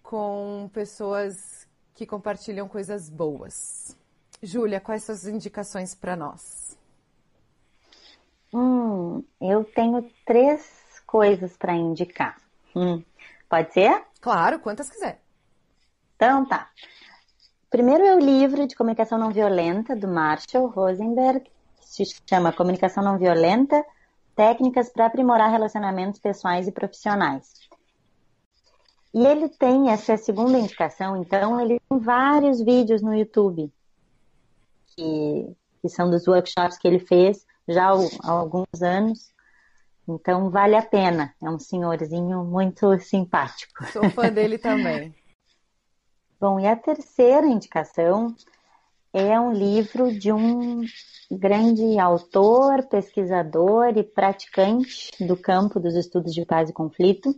com 0.03 0.71
pessoas 0.73 1.67
que 1.95 2.07
compartilham 2.07 2.69
coisas 2.69 3.11
boas. 3.11 3.97
Júlia, 4.43 4.81
quais 4.81 5.03
são 5.03 5.15
as 5.15 5.25
indicações 5.25 5.95
para 5.95 6.15
nós? 6.15 6.79
Hum, 8.53 9.25
eu 9.41 9.65
tenho 9.65 10.09
três 10.25 11.01
coisas 11.07 11.57
para 11.57 11.75
indicar. 11.75 12.37
Hum, 12.75 13.03
pode 13.49 13.73
ser? 13.73 14.05
Claro, 14.21 14.61
quantas 14.61 14.91
quiser. 14.91 15.21
Então 16.17 16.47
tá. 16.47 16.71
Primeiro 17.77 18.05
é 18.05 18.17
o 18.17 18.19
livro 18.19 18.67
de 18.67 18.75
comunicação 18.75 19.19
não 19.19 19.31
violenta 19.31 19.95
do 19.95 20.09
Marshall 20.09 20.67
Rosenberg, 20.67 21.45
se 21.79 22.05
chama 22.27 22.51
Comunicação 22.51 23.05
Não 23.05 23.19
Violenta: 23.19 23.85
Técnicas 24.35 24.89
para 24.89 25.05
aprimorar 25.05 25.51
relacionamentos 25.51 26.19
pessoais 26.19 26.67
e 26.67 26.73
profissionais. 26.73 27.53
e 29.13 29.27
ele 29.27 29.51
tem 29.51 29.91
essa 29.91 30.17
segunda 30.17 30.59
indicação, 30.59 31.19
então 31.19 31.61
ele 31.61 31.79
tem 31.87 31.99
vários 31.99 32.63
vídeos 32.63 33.03
no 33.03 33.15
YouTube 33.15 33.71
que, 34.97 35.55
que 35.83 35.89
são 35.91 36.09
dos 36.09 36.27
workshops 36.27 36.79
que 36.79 36.89
ele 36.89 36.99
fez 36.99 37.47
já 37.69 37.91
há 37.91 38.31
alguns 38.31 38.81
anos. 38.81 39.31
Então 40.09 40.49
vale 40.49 40.77
a 40.77 40.83
pena. 40.83 41.35
É 41.43 41.51
um 41.51 41.59
senhorzinho 41.59 42.43
muito 42.43 42.99
simpático. 43.01 43.85
Sou 43.93 44.09
fã 44.09 44.33
dele 44.33 44.57
também. 44.57 45.15
Bom, 46.39 46.61
e 46.61 46.67
a 46.67 46.77
terceira 46.77 47.47
indicação 47.47 48.35
é 49.11 49.41
um 49.41 49.53
livro 49.53 50.13
de 50.13 50.31
um 50.31 50.83
grande 51.31 51.99
autor, 51.99 52.87
pesquisador 52.89 53.97
e 53.97 54.03
praticante 54.03 55.13
do 55.27 55.35
campo 55.35 55.81
dos 55.81 55.95
estudos 55.95 56.35
de 56.35 56.45
paz 56.45 56.69
e 56.69 56.75
conflito, 56.75 57.35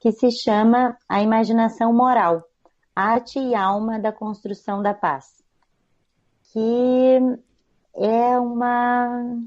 que 0.00 0.10
se 0.12 0.30
chama 0.30 0.96
A 1.06 1.22
Imaginação 1.22 1.92
Moral, 1.92 2.42
Arte 2.96 3.38
e 3.38 3.54
Alma 3.54 3.98
da 3.98 4.10
Construção 4.10 4.82
da 4.82 4.94
Paz, 4.94 5.44
que 6.52 7.18
é 7.94 8.40
uma 8.40 9.42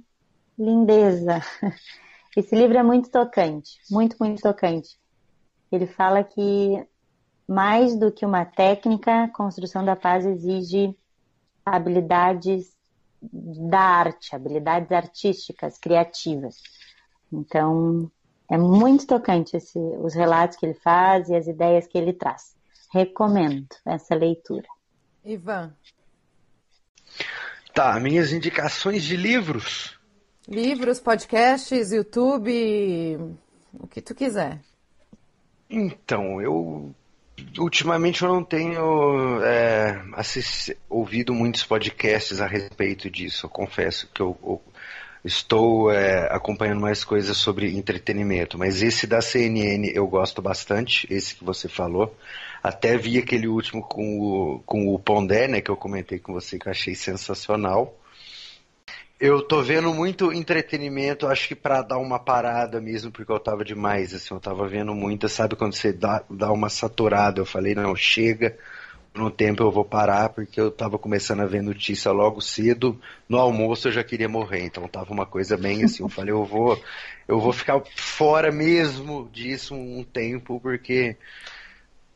lindeza. 0.59 1.41
Esse 2.37 2.55
livro 2.55 2.77
é 2.77 2.83
muito 2.83 3.09
tocante, 3.09 3.79
muito, 3.89 4.15
muito 4.19 4.43
tocante. 4.43 4.95
Ele 5.71 5.87
fala 5.87 6.23
que 6.23 6.87
mais 7.47 7.97
do 7.97 8.11
que 8.11 8.25
uma 8.25 8.45
técnica, 8.45 9.23
a 9.23 9.29
construção 9.29 9.83
da 9.85 9.95
paz 9.95 10.25
exige 10.25 10.95
habilidades 11.65 12.75
da 13.21 13.79
arte, 13.79 14.35
habilidades 14.35 14.91
artísticas, 14.91 15.77
criativas. 15.77 16.61
Então, 17.31 18.11
é 18.49 18.57
muito 18.57 19.07
tocante 19.07 19.57
esse, 19.57 19.79
os 19.79 20.13
relatos 20.13 20.57
que 20.57 20.65
ele 20.65 20.75
faz 20.75 21.29
e 21.29 21.35
as 21.35 21.47
ideias 21.47 21.87
que 21.87 21.97
ele 21.97 22.13
traz. 22.13 22.55
Recomendo 22.93 23.67
essa 23.85 24.15
leitura. 24.15 24.67
Ivan. 25.23 25.73
Tá, 27.73 27.99
minhas 27.99 28.31
indicações 28.31 29.03
de 29.03 29.17
livros. 29.17 29.99
Livros, 30.47 30.99
podcasts, 30.99 31.91
YouTube, 31.91 33.17
o 33.73 33.87
que 33.87 34.01
tu 34.01 34.13
quiser. 34.13 34.61
Então, 35.69 36.39
eu 36.39 36.93
ultimamente 37.57 38.23
eu 38.23 38.29
não 38.29 38.43
tenho 38.43 39.41
é, 39.43 40.01
ouvido 40.89 41.33
muitos 41.33 41.63
podcasts 41.63 42.39
a 42.41 42.47
respeito 42.47 43.09
disso. 43.09 43.45
Eu 43.45 43.49
confesso 43.49 44.09
que 44.13 44.21
eu, 44.21 44.37
eu 44.43 44.61
estou 45.23 45.91
é, 45.91 46.27
acompanhando 46.31 46.81
mais 46.81 47.03
coisas 47.03 47.35
sobre 47.37 47.75
entretenimento, 47.75 48.57
mas 48.57 48.81
esse 48.81 49.07
da 49.07 49.21
CNN 49.21 49.91
eu 49.93 50.07
gosto 50.07 50.41
bastante, 50.41 51.07
esse 51.09 51.35
que 51.35 51.43
você 51.43 51.67
falou. 51.67 52.15
Até 52.61 52.97
vi 52.97 53.17
aquele 53.17 53.47
último 53.47 53.81
com 53.81 54.19
o, 54.19 54.59
com 54.65 54.93
o 54.93 54.99
Pondé, 54.99 55.47
né, 55.47 55.61
que 55.61 55.69
eu 55.69 55.77
comentei 55.77 56.19
com 56.19 56.33
você, 56.33 56.57
que 56.57 56.67
eu 56.67 56.71
achei 56.71 56.95
sensacional. 56.95 57.95
Eu 59.27 59.41
tô 59.41 59.59
vendo 59.63 59.91
muito 59.91 60.31
entretenimento, 60.31 61.25
acho 61.25 61.47
que 61.47 61.55
para 61.55 61.81
dar 61.81 61.97
uma 61.97 62.19
parada 62.19 62.79
mesmo, 62.79 63.11
porque 63.11 63.31
eu 63.31 63.39
tava 63.39 63.65
demais, 63.65 64.13
assim, 64.13 64.31
eu 64.31 64.39
tava 64.39 64.67
vendo 64.67 64.93
muito, 64.93 65.27
sabe 65.27 65.55
quando 65.55 65.73
você 65.73 65.91
dá, 65.91 66.23
dá 66.29 66.51
uma 66.51 66.69
saturada, 66.69 67.41
eu 67.41 67.45
falei, 67.45 67.73
não, 67.73 67.95
chega, 67.95 68.55
no 69.15 69.31
tempo 69.31 69.63
eu 69.63 69.71
vou 69.71 69.83
parar, 69.83 70.29
porque 70.29 70.61
eu 70.61 70.69
tava 70.69 70.99
começando 70.99 71.39
a 71.39 71.47
ver 71.47 71.63
notícia 71.63 72.11
logo 72.11 72.39
cedo, 72.39 73.01
no 73.27 73.39
almoço 73.39 73.87
eu 73.87 73.93
já 73.93 74.03
queria 74.03 74.29
morrer, 74.29 74.63
então 74.63 74.87
tava 74.87 75.11
uma 75.11 75.25
coisa 75.25 75.57
bem 75.57 75.83
assim, 75.83 76.03
eu 76.03 76.09
falei, 76.09 76.31
eu 76.31 76.45
vou, 76.45 76.79
eu 77.27 77.39
vou 77.39 77.51
ficar 77.51 77.81
fora 77.95 78.51
mesmo 78.51 79.27
disso 79.33 79.73
um 79.73 80.03
tempo, 80.03 80.59
porque 80.59 81.17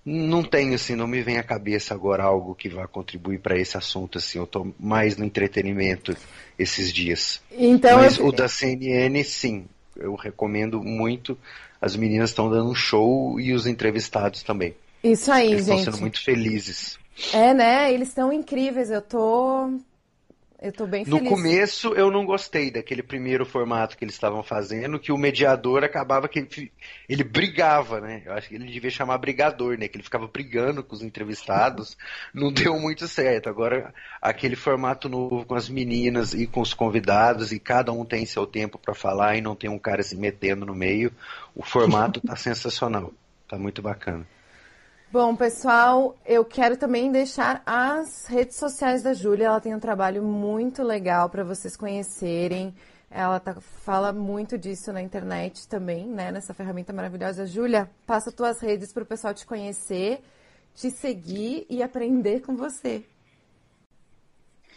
não 0.09 0.43
tenho, 0.43 0.73
assim, 0.73 0.95
não 0.95 1.07
me 1.07 1.21
vem 1.21 1.37
à 1.37 1.43
cabeça 1.43 1.93
agora 1.93 2.23
algo 2.23 2.55
que 2.55 2.67
vá 2.67 2.87
contribuir 2.87 3.39
para 3.39 3.57
esse 3.57 3.77
assunto, 3.77 4.17
assim. 4.17 4.39
Eu 4.39 4.47
tô 4.47 4.73
mais 4.79 5.15
no 5.15 5.23
entretenimento 5.23 6.15
esses 6.57 6.91
dias. 6.91 7.41
Então, 7.51 7.97
Mas 7.97 8.17
eu... 8.17 8.25
o 8.25 8.31
da 8.31 8.47
CNN, 8.47 9.23
sim. 9.23 9.65
Eu 9.95 10.15
recomendo 10.15 10.81
muito. 10.81 11.37
As 11.79 11.95
meninas 11.95 12.31
estão 12.31 12.49
dando 12.49 12.71
um 12.71 12.75
show 12.75 13.39
e 13.39 13.53
os 13.53 13.67
entrevistados 13.67 14.41
também. 14.41 14.75
Isso 15.03 15.31
aí, 15.31 15.51
Eles 15.51 15.65
gente. 15.65 15.79
Estão 15.79 15.93
sendo 15.93 16.01
muito 16.01 16.21
felizes. 16.21 16.97
É, 17.31 17.53
né? 17.53 17.93
Eles 17.93 18.09
estão 18.09 18.33
incríveis. 18.33 18.89
Eu 18.89 19.01
tô 19.01 19.79
eu 20.61 20.73
tô 20.73 20.85
bem 20.85 21.05
feliz. 21.05 21.21
No 21.21 21.29
começo 21.29 21.93
eu 21.93 22.11
não 22.11 22.25
gostei 22.25 22.69
daquele 22.69 23.01
primeiro 23.01 23.45
formato 23.45 23.97
que 23.97 24.03
eles 24.03 24.13
estavam 24.13 24.43
fazendo, 24.43 24.99
que 24.99 25.11
o 25.11 25.17
mediador 25.17 25.83
acabava 25.83 26.27
que 26.27 26.39
ele, 26.39 26.71
ele, 27.07 27.23
brigava, 27.23 28.01
né? 28.01 28.23
Eu 28.25 28.33
acho 28.33 28.49
que 28.49 28.55
ele 28.55 28.69
devia 28.69 28.89
chamar 28.89 29.17
brigador, 29.19 29.77
né? 29.77 29.87
Que 29.87 29.95
ele 29.95 30.03
ficava 30.03 30.27
brigando 30.27 30.83
com 30.83 30.93
os 30.93 31.01
entrevistados. 31.01 31.97
não 32.33 32.51
deu 32.51 32.77
muito 32.77 33.07
certo. 33.07 33.47
Agora, 33.47 33.93
aquele 34.21 34.57
formato 34.57 35.07
novo 35.07 35.45
com 35.45 35.55
as 35.55 35.69
meninas 35.69 36.33
e 36.33 36.45
com 36.45 36.59
os 36.59 36.73
convidados, 36.73 37.53
e 37.53 37.59
cada 37.59 37.93
um 37.93 38.03
tem 38.03 38.25
seu 38.25 38.45
tempo 38.45 38.77
para 38.77 38.93
falar 38.93 39.37
e 39.37 39.41
não 39.41 39.55
tem 39.55 39.69
um 39.69 39.79
cara 39.79 40.03
se 40.03 40.17
metendo 40.17 40.65
no 40.65 40.75
meio. 40.75 41.11
O 41.55 41.63
formato 41.63 42.19
tá 42.19 42.35
sensacional. 42.37 43.13
Tá 43.47 43.57
muito 43.57 43.81
bacana. 43.81 44.27
Bom, 45.11 45.35
pessoal, 45.35 46.15
eu 46.23 46.45
quero 46.45 46.77
também 46.77 47.11
deixar 47.11 47.63
as 47.65 48.27
redes 48.27 48.57
sociais 48.57 49.01
da 49.01 49.11
Júlia. 49.11 49.47
Ela 49.47 49.59
tem 49.59 49.73
um 49.73 49.79
trabalho 49.79 50.21
muito 50.21 50.83
legal 50.83 51.27
para 51.31 51.43
vocês 51.43 51.75
conhecerem. 51.75 52.75
Ela 53.09 53.39
tá, 53.39 53.55
fala 53.59 54.13
muito 54.13 54.55
disso 54.55 54.93
na 54.93 55.01
internet 55.01 55.67
também, 55.67 56.05
né? 56.05 56.31
Nessa 56.31 56.53
ferramenta 56.53 56.93
maravilhosa. 56.93 57.47
Júlia, 57.47 57.89
passa 58.05 58.31
tuas 58.31 58.61
redes 58.61 58.93
para 58.93 59.01
o 59.01 59.05
pessoal 59.05 59.33
te 59.33 59.47
conhecer, 59.47 60.23
te 60.75 60.91
seguir 60.91 61.65
e 61.67 61.81
aprender 61.81 62.41
com 62.41 62.55
você. 62.55 63.03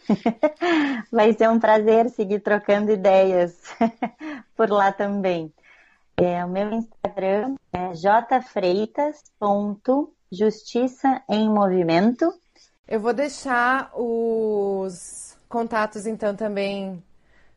Vai 1.13 1.35
ser 1.35 1.51
um 1.51 1.61
prazer 1.61 2.09
seguir 2.09 2.41
trocando 2.41 2.91
ideias 2.91 3.61
por 4.57 4.71
lá 4.71 4.91
também. 4.91 5.53
É, 6.17 6.43
o 6.43 6.49
meu 6.49 6.73
Instagram 6.73 7.57
é 7.71 7.93
jfreitas.justiça 10.33 11.23
em 11.29 11.49
movimento. 11.49 12.33
Eu 12.89 12.99
vou 12.99 13.13
deixar 13.13 13.93
os 13.95 15.37
contatos 15.49 16.07
então 16.07 16.35
também 16.35 17.03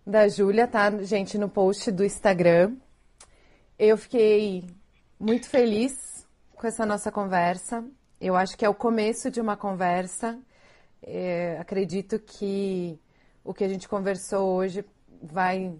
da 0.05 0.27
Júlia, 0.27 0.67
tá, 0.67 0.91
gente, 1.03 1.37
no 1.37 1.49
post 1.49 1.91
do 1.91 2.03
Instagram. 2.03 2.75
Eu 3.79 3.97
fiquei 3.97 4.65
muito 5.19 5.49
feliz 5.49 6.27
com 6.53 6.67
essa 6.67 6.85
nossa 6.85 7.11
conversa. 7.11 7.83
Eu 8.19 8.35
acho 8.35 8.57
que 8.57 8.65
é 8.65 8.69
o 8.69 8.75
começo 8.75 9.31
de 9.31 9.39
uma 9.41 9.57
conversa. 9.57 10.37
É, 11.01 11.57
acredito 11.59 12.19
que 12.19 12.99
o 13.43 13.53
que 13.53 13.63
a 13.63 13.67
gente 13.67 13.87
conversou 13.87 14.55
hoje 14.55 14.85
vai 15.21 15.73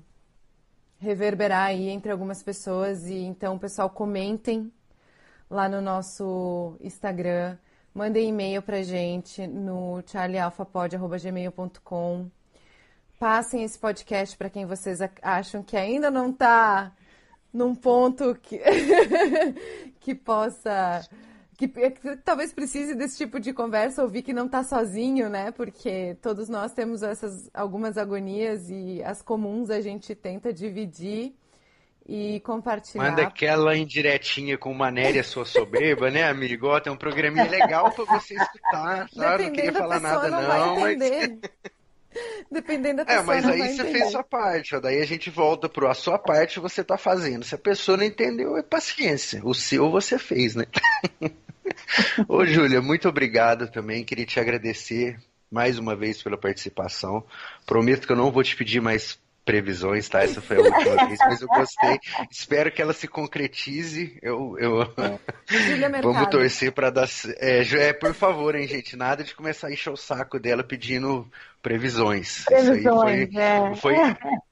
reverberar 0.97 1.67
aí 1.67 1.89
entre 1.89 2.11
algumas 2.11 2.41
pessoas 2.41 3.07
e 3.07 3.15
então, 3.15 3.59
pessoal, 3.59 3.89
comentem 3.89 4.71
lá 5.49 5.67
no 5.69 5.81
nosso 5.81 6.75
Instagram, 6.81 7.57
mandem 7.93 8.27
e-mail 8.29 8.61
pra 8.61 8.83
gente 8.83 9.47
no 9.47 10.03
charliealfapod@gmail.com. 10.05 12.29
Passem 13.19 13.63
esse 13.63 13.79
podcast 13.79 14.37
para 14.37 14.49
quem 14.49 14.65
vocês 14.65 14.99
acham 15.21 15.63
que 15.63 15.77
ainda 15.77 16.11
não 16.11 16.31
está 16.31 16.91
num 17.53 17.73
ponto 17.73 18.35
que, 18.35 18.61
que 20.01 20.13
possa 20.13 21.07
que, 21.57 21.67
que, 21.67 22.17
talvez 22.17 22.53
precise 22.53 22.95
desse 22.95 23.17
tipo 23.17 23.39
de 23.39 23.53
conversa, 23.53 24.03
ouvir 24.03 24.21
que 24.21 24.33
não 24.33 24.45
está 24.45 24.63
sozinho, 24.63 25.29
né? 25.29 25.51
Porque 25.51 26.17
todos 26.21 26.49
nós 26.49 26.73
temos 26.73 27.01
essas 27.01 27.49
algumas 27.53 27.97
agonias 27.97 28.69
e 28.69 29.01
as 29.03 29.21
comuns 29.21 29.69
a 29.69 29.79
gente 29.79 30.13
tenta 30.13 30.51
dividir 30.51 31.33
e 32.07 32.39
compartilhar. 32.41 33.03
Manda 33.03 33.23
aquela 33.23 33.75
indiretinha 33.75 34.57
com 34.57 34.73
manéria 34.73 35.23
sua 35.23 35.45
soberba, 35.45 36.11
né, 36.11 36.23
amigo? 36.23 36.67
Ó, 36.67 36.79
tem 36.79 36.93
um 36.93 36.97
programinha 36.97 37.49
legal 37.49 37.91
para 37.91 38.05
você 38.05 38.35
escutar, 38.35 39.09
tá? 39.09 39.37
Não 39.37 39.51
queria 39.51 39.73
falar 39.73 39.99
nada 39.99 40.29
não, 40.29 40.41
não 40.41 40.79
mas 40.79 40.97
Dependendo 42.49 42.97
da 42.97 43.05
pessoa. 43.05 43.23
É, 43.23 43.25
mas 43.25 43.45
aí 43.45 43.57
você 43.57 43.81
entender. 43.81 43.91
fez 43.91 44.11
sua 44.11 44.23
parte, 44.23 44.75
ó. 44.75 44.79
Daí 44.79 45.01
a 45.01 45.05
gente 45.05 45.29
volta 45.29 45.67
pro 45.67 45.89
a 45.89 45.93
sua 45.93 46.17
parte 46.17 46.59
você 46.59 46.83
tá 46.83 46.97
fazendo. 46.97 47.43
Se 47.43 47.55
a 47.55 47.57
pessoa 47.57 47.97
não 47.97 48.05
entendeu, 48.05 48.55
é 48.55 48.63
paciência. 48.63 49.41
O 49.43 49.53
seu 49.53 49.91
você 49.91 50.17
fez, 50.17 50.55
né? 50.55 50.65
Ô, 52.27 52.45
Júlia, 52.45 52.81
muito 52.81 53.09
obrigado 53.09 53.69
também. 53.69 54.05
Queria 54.05 54.25
te 54.25 54.39
agradecer 54.39 55.19
mais 55.51 55.77
uma 55.77 55.95
vez 55.95 56.21
pela 56.23 56.37
participação. 56.37 57.25
Prometo 57.65 58.05
que 58.05 58.13
eu 58.13 58.17
não 58.17 58.31
vou 58.31 58.43
te 58.43 58.55
pedir 58.55 58.81
mais 58.81 59.19
previsões, 59.45 60.09
tá? 60.09 60.23
Essa 60.23 60.41
foi 60.41 60.57
a 60.57 60.61
última 60.61 61.07
vez, 61.07 61.19
mas 61.19 61.41
eu 61.41 61.47
gostei. 61.47 61.99
Espero 62.31 62.71
que 62.71 62.81
ela 62.81 62.93
se 62.93 63.07
concretize. 63.07 64.17
Eu, 64.21 64.57
eu... 64.57 64.81
É. 64.81 66.01
Vamos 66.01 66.27
torcer 66.29 66.71
para 66.71 66.89
dar. 66.89 67.07
É, 67.37 67.61
é, 67.61 67.93
por 67.93 68.13
favor, 68.15 68.55
hein, 68.55 68.67
gente? 68.67 68.97
Nada 68.97 69.23
de 69.23 69.35
começar 69.35 69.67
a 69.67 69.71
encher 69.71 69.91
o 69.91 69.95
saco 69.95 70.39
dela 70.39 70.63
pedindo 70.63 71.29
previsões. 71.61 72.43
Previsões, 72.45 73.29
foi, 73.31 73.41
é. 73.41 73.75
foi, 73.75 73.95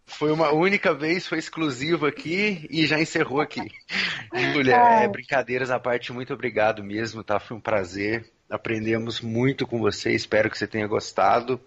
foi 0.06 0.32
uma 0.32 0.52
única 0.52 0.94
vez, 0.94 1.28
foi 1.28 1.40
exclusivo 1.40 2.06
aqui 2.06 2.68
e 2.70 2.86
já 2.86 2.99
encerrou 2.99 3.41
aqui. 3.41 3.61
Júlia, 4.53 4.76
é, 4.76 5.07
brincadeiras 5.07 5.72
à 5.72 5.80
parte, 5.80 6.14
muito 6.14 6.34
obrigado 6.34 6.84
mesmo, 6.84 7.24
tá? 7.24 7.40
Foi 7.40 7.57
um 7.57 7.61
prazer. 7.61 8.26
Aprendemos 8.49 9.22
muito 9.22 9.65
com 9.65 9.80
você, 9.80 10.11
espero 10.11 10.49
que 10.49 10.57
você 10.57 10.68
tenha 10.68 10.86
gostado. 10.86 11.60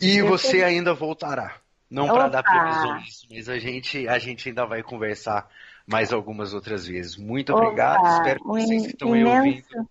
E 0.00 0.18
Eu 0.18 0.28
você 0.28 0.62
ainda 0.62 0.92
voltará. 0.92 1.56
Não 1.90 2.06
para 2.06 2.28
dar 2.28 2.42
previsões, 2.42 3.26
mas 3.30 3.48
a 3.48 3.58
gente, 3.58 4.06
a 4.06 4.18
gente 4.18 4.48
ainda 4.48 4.66
vai 4.66 4.82
conversar 4.82 5.48
mais 5.86 6.12
algumas 6.12 6.52
outras 6.52 6.86
vezes. 6.86 7.16
Muito 7.16 7.54
obrigado. 7.54 8.00
Opa, 8.00 8.12
Espero 8.16 8.40
que 8.40 8.46
vocês 8.46 8.82
que 8.82 8.92
estão 8.92 9.16
imenso... 9.16 9.30
aí 9.30 9.38
ouvindo. 9.38 9.88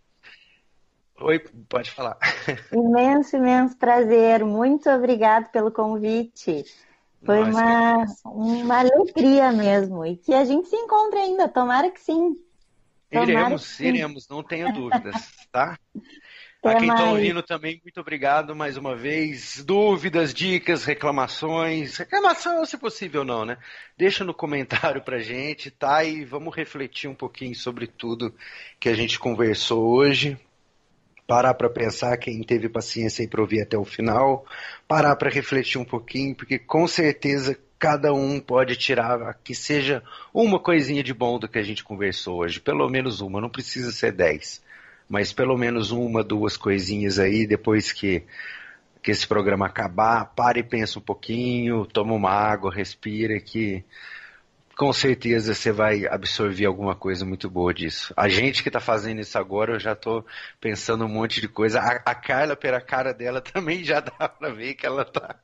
Oi, 1.19 1.39
pode 1.67 1.89
falar. 1.89 2.17
Imenso, 2.71 3.37
imenso 3.37 3.75
prazer. 3.77 4.45
Muito 4.45 4.87
obrigado 4.87 5.49
pelo 5.49 5.71
convite. 5.71 6.63
Foi 7.25 7.43
uma, 7.43 8.05
uma 8.23 8.79
alegria 8.79 9.51
mesmo. 9.51 10.05
E 10.05 10.15
que 10.15 10.31
a 10.31 10.45
gente 10.45 10.69
se 10.69 10.75
encontre 10.75 11.17
ainda. 11.17 11.49
Tomara 11.49 11.89
que 11.89 11.99
sim. 11.99 12.37
Tomara 13.09 13.31
iremos, 13.31 13.67
que 13.67 13.73
sim. 13.73 13.85
iremos, 13.87 14.27
não 14.29 14.43
tenha 14.43 14.71
dúvidas, 14.71 15.31
tá? 15.51 15.75
A 16.63 16.75
quem 16.75 16.89
está 16.89 17.11
ouvindo 17.11 17.43
também, 17.43 17.79
muito 17.84 17.99
obrigado 18.01 18.55
mais 18.55 18.77
uma 18.77 18.95
vez. 18.95 19.63
Dúvidas, 19.63 20.34
dicas, 20.34 20.84
reclamações. 20.84 21.97
Reclamação, 21.97 22.65
se 22.65 22.77
possível, 22.77 23.23
não, 23.23 23.45
né? 23.45 23.57
Deixa 23.97 24.23
no 24.23 24.34
comentário 24.34 25.01
pra 25.01 25.19
gente, 25.19 25.69
tá? 25.69 26.03
E 26.03 26.25
vamos 26.25 26.55
refletir 26.55 27.07
um 27.09 27.15
pouquinho 27.15 27.55
sobre 27.55 27.85
tudo 27.85 28.34
que 28.79 28.89
a 28.89 28.95
gente 28.95 29.19
conversou 29.19 29.88
hoje. 29.88 30.38
Parar 31.27 31.53
para 31.53 31.69
pensar, 31.69 32.17
quem 32.17 32.41
teve 32.41 32.67
paciência 32.67 33.23
e 33.23 33.39
ouvir 33.39 33.61
até 33.61 33.77
o 33.77 33.85
final. 33.85 34.45
Parar 34.88 35.15
para 35.15 35.29
refletir 35.29 35.77
um 35.77 35.85
pouquinho, 35.85 36.35
porque 36.35 36.57
com 36.57 36.88
certeza 36.88 37.57
cada 37.77 38.13
um 38.13 38.39
pode 38.39 38.75
tirar 38.75 39.35
que 39.43 39.53
seja 39.53 40.01
uma 40.34 40.59
coisinha 40.59 41.03
de 41.03 41.13
bom 41.13 41.38
do 41.38 41.47
que 41.47 41.59
a 41.59 41.63
gente 41.63 41.84
conversou 41.84 42.39
hoje. 42.39 42.59
Pelo 42.59 42.89
menos 42.89 43.21
uma, 43.21 43.39
não 43.39 43.49
precisa 43.49 43.91
ser 43.91 44.11
dez 44.11 44.65
mas 45.09 45.31
pelo 45.31 45.57
menos 45.57 45.91
uma, 45.91 46.23
duas 46.23 46.57
coisinhas 46.57 47.19
aí, 47.19 47.47
depois 47.47 47.91
que, 47.91 48.23
que 49.01 49.11
esse 49.11 49.27
programa 49.27 49.65
acabar, 49.65 50.25
pare 50.35 50.59
e 50.59 50.63
pensa 50.63 50.99
um 50.99 51.01
pouquinho, 51.01 51.85
toma 51.85 52.13
uma 52.13 52.31
água, 52.31 52.73
respira, 52.73 53.39
que 53.39 53.84
com 54.77 54.93
certeza 54.93 55.55
você 55.55 55.71
vai 55.71 56.05
absorver 56.05 56.65
alguma 56.65 56.95
coisa 56.95 57.25
muito 57.25 57.49
boa 57.49 57.73
disso. 57.73 58.13
A 58.15 58.29
gente 58.29 58.61
que 58.61 58.69
está 58.69 58.79
fazendo 58.79 59.19
isso 59.19 59.38
agora, 59.38 59.73
eu 59.73 59.79
já 59.79 59.93
estou 59.93 60.25
pensando 60.61 61.03
um 61.05 61.09
monte 61.09 61.41
de 61.41 61.47
coisa. 61.47 61.79
A, 61.79 62.11
a 62.11 62.15
Carla, 62.15 62.55
pela 62.55 62.79
cara 62.79 63.11
dela, 63.13 63.41
também 63.41 63.84
já 63.84 63.99
dá 63.99 64.29
para 64.29 64.53
ver 64.53 64.75
que 64.75 64.85
ela 64.85 65.01
está 65.01 65.35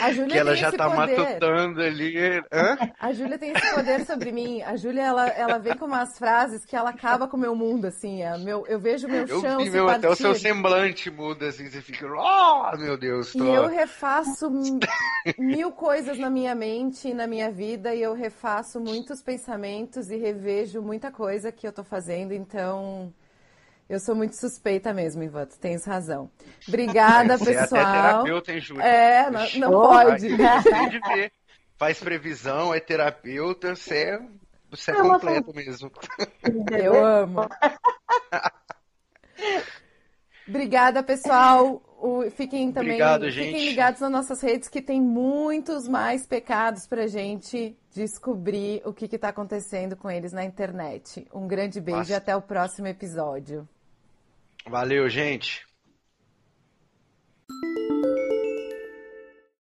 a 0.00 0.12
Júlia 0.12 0.28
que 0.28 0.38
ela 0.38 0.54
já 0.54 0.72
tá 0.72 0.90
poder. 0.90 1.16
matutando 1.16 1.80
ali. 1.80 2.14
Hã? 2.52 2.76
A 2.98 3.12
Júlia 3.12 3.38
tem 3.38 3.52
esse 3.52 3.74
poder 3.74 4.04
sobre 4.04 4.32
mim. 4.32 4.62
A 4.62 4.76
Júlia, 4.76 5.02
ela, 5.02 5.28
ela 5.28 5.58
vem 5.58 5.76
com 5.76 5.86
umas 5.86 6.18
frases 6.18 6.64
que 6.64 6.76
ela 6.76 6.90
acaba 6.90 7.26
com 7.28 7.36
o 7.36 7.40
meu 7.40 7.54
mundo, 7.54 7.86
assim. 7.86 8.22
É, 8.22 8.36
meu, 8.38 8.66
eu 8.66 8.78
vejo 8.78 9.08
meu 9.08 9.26
eu 9.26 9.40
chão 9.40 9.58
vi, 9.58 9.70
meu, 9.70 9.88
Até 9.88 10.08
o 10.08 10.16
seu 10.16 10.34
semblante 10.34 11.10
muda, 11.10 11.48
assim. 11.48 11.68
Você 11.68 11.80
fica, 11.80 12.06
oh, 12.06 12.76
meu 12.76 12.96
Deus. 12.96 13.32
Tô... 13.32 13.44
E 13.44 13.54
eu 13.54 13.66
refaço 13.66 14.50
mil 15.38 15.72
coisas 15.72 16.18
na 16.18 16.30
minha 16.30 16.54
mente 16.54 17.08
e 17.08 17.14
na 17.14 17.26
minha 17.26 17.50
vida. 17.50 17.94
E 17.94 18.02
eu 18.02 18.14
refaço 18.14 18.80
muitos 18.80 19.22
pensamentos 19.22 20.10
e 20.10 20.16
revejo 20.16 20.82
muita 20.82 21.10
coisa 21.10 21.52
que 21.52 21.66
eu 21.66 21.72
tô 21.72 21.84
fazendo. 21.84 22.32
Então... 22.32 23.12
Eu 23.88 24.00
sou 24.00 24.14
muito 24.14 24.34
suspeita 24.34 24.94
mesmo, 24.94 25.22
Ivan, 25.22 25.46
tu 25.46 25.58
tens 25.58 25.84
razão. 25.84 26.30
Obrigada, 26.66 27.36
Você 27.36 27.52
pessoal. 27.54 27.82
É 27.82 27.84
até 27.84 28.02
terapeuta, 28.02 28.52
hein, 28.52 28.60
Júlia? 28.60 28.82
É, 28.82 29.30
não, 29.30 29.58
não 29.58 29.70
pode. 29.70 30.28
Faz 31.76 31.98
previsão, 31.98 32.72
é 32.72 32.80
terapeuta, 32.80 33.74
você 33.74 33.94
é, 33.96 34.22
você 34.70 34.90
é 34.90 34.94
completo 34.94 35.52
mesmo. 35.54 35.90
Eu 36.72 37.04
amo. 37.04 37.48
Obrigada, 40.48 41.02
pessoal. 41.02 41.82
Fiquem 42.32 42.70
também 42.70 42.92
Obrigado, 42.92 43.24
fiquem 43.30 43.68
ligados 43.68 44.00
nas 44.00 44.10
nossas 44.10 44.40
redes 44.42 44.68
que 44.68 44.82
tem 44.82 45.00
muitos 45.00 45.88
mais 45.88 46.26
pecados 46.26 46.86
para 46.86 47.06
gente 47.06 47.76
descobrir 47.94 48.82
o 48.84 48.92
que 48.92 49.06
está 49.06 49.28
acontecendo 49.28 49.96
com 49.96 50.10
eles 50.10 50.32
na 50.32 50.44
internet. 50.44 51.26
Um 51.32 51.46
grande 51.46 51.80
beijo 51.80 52.00
Nossa. 52.00 52.12
e 52.12 52.14
até 52.14 52.36
o 52.36 52.42
próximo 52.42 52.86
episódio. 52.86 53.66
Valeu, 54.66 55.08
gente. 55.08 55.64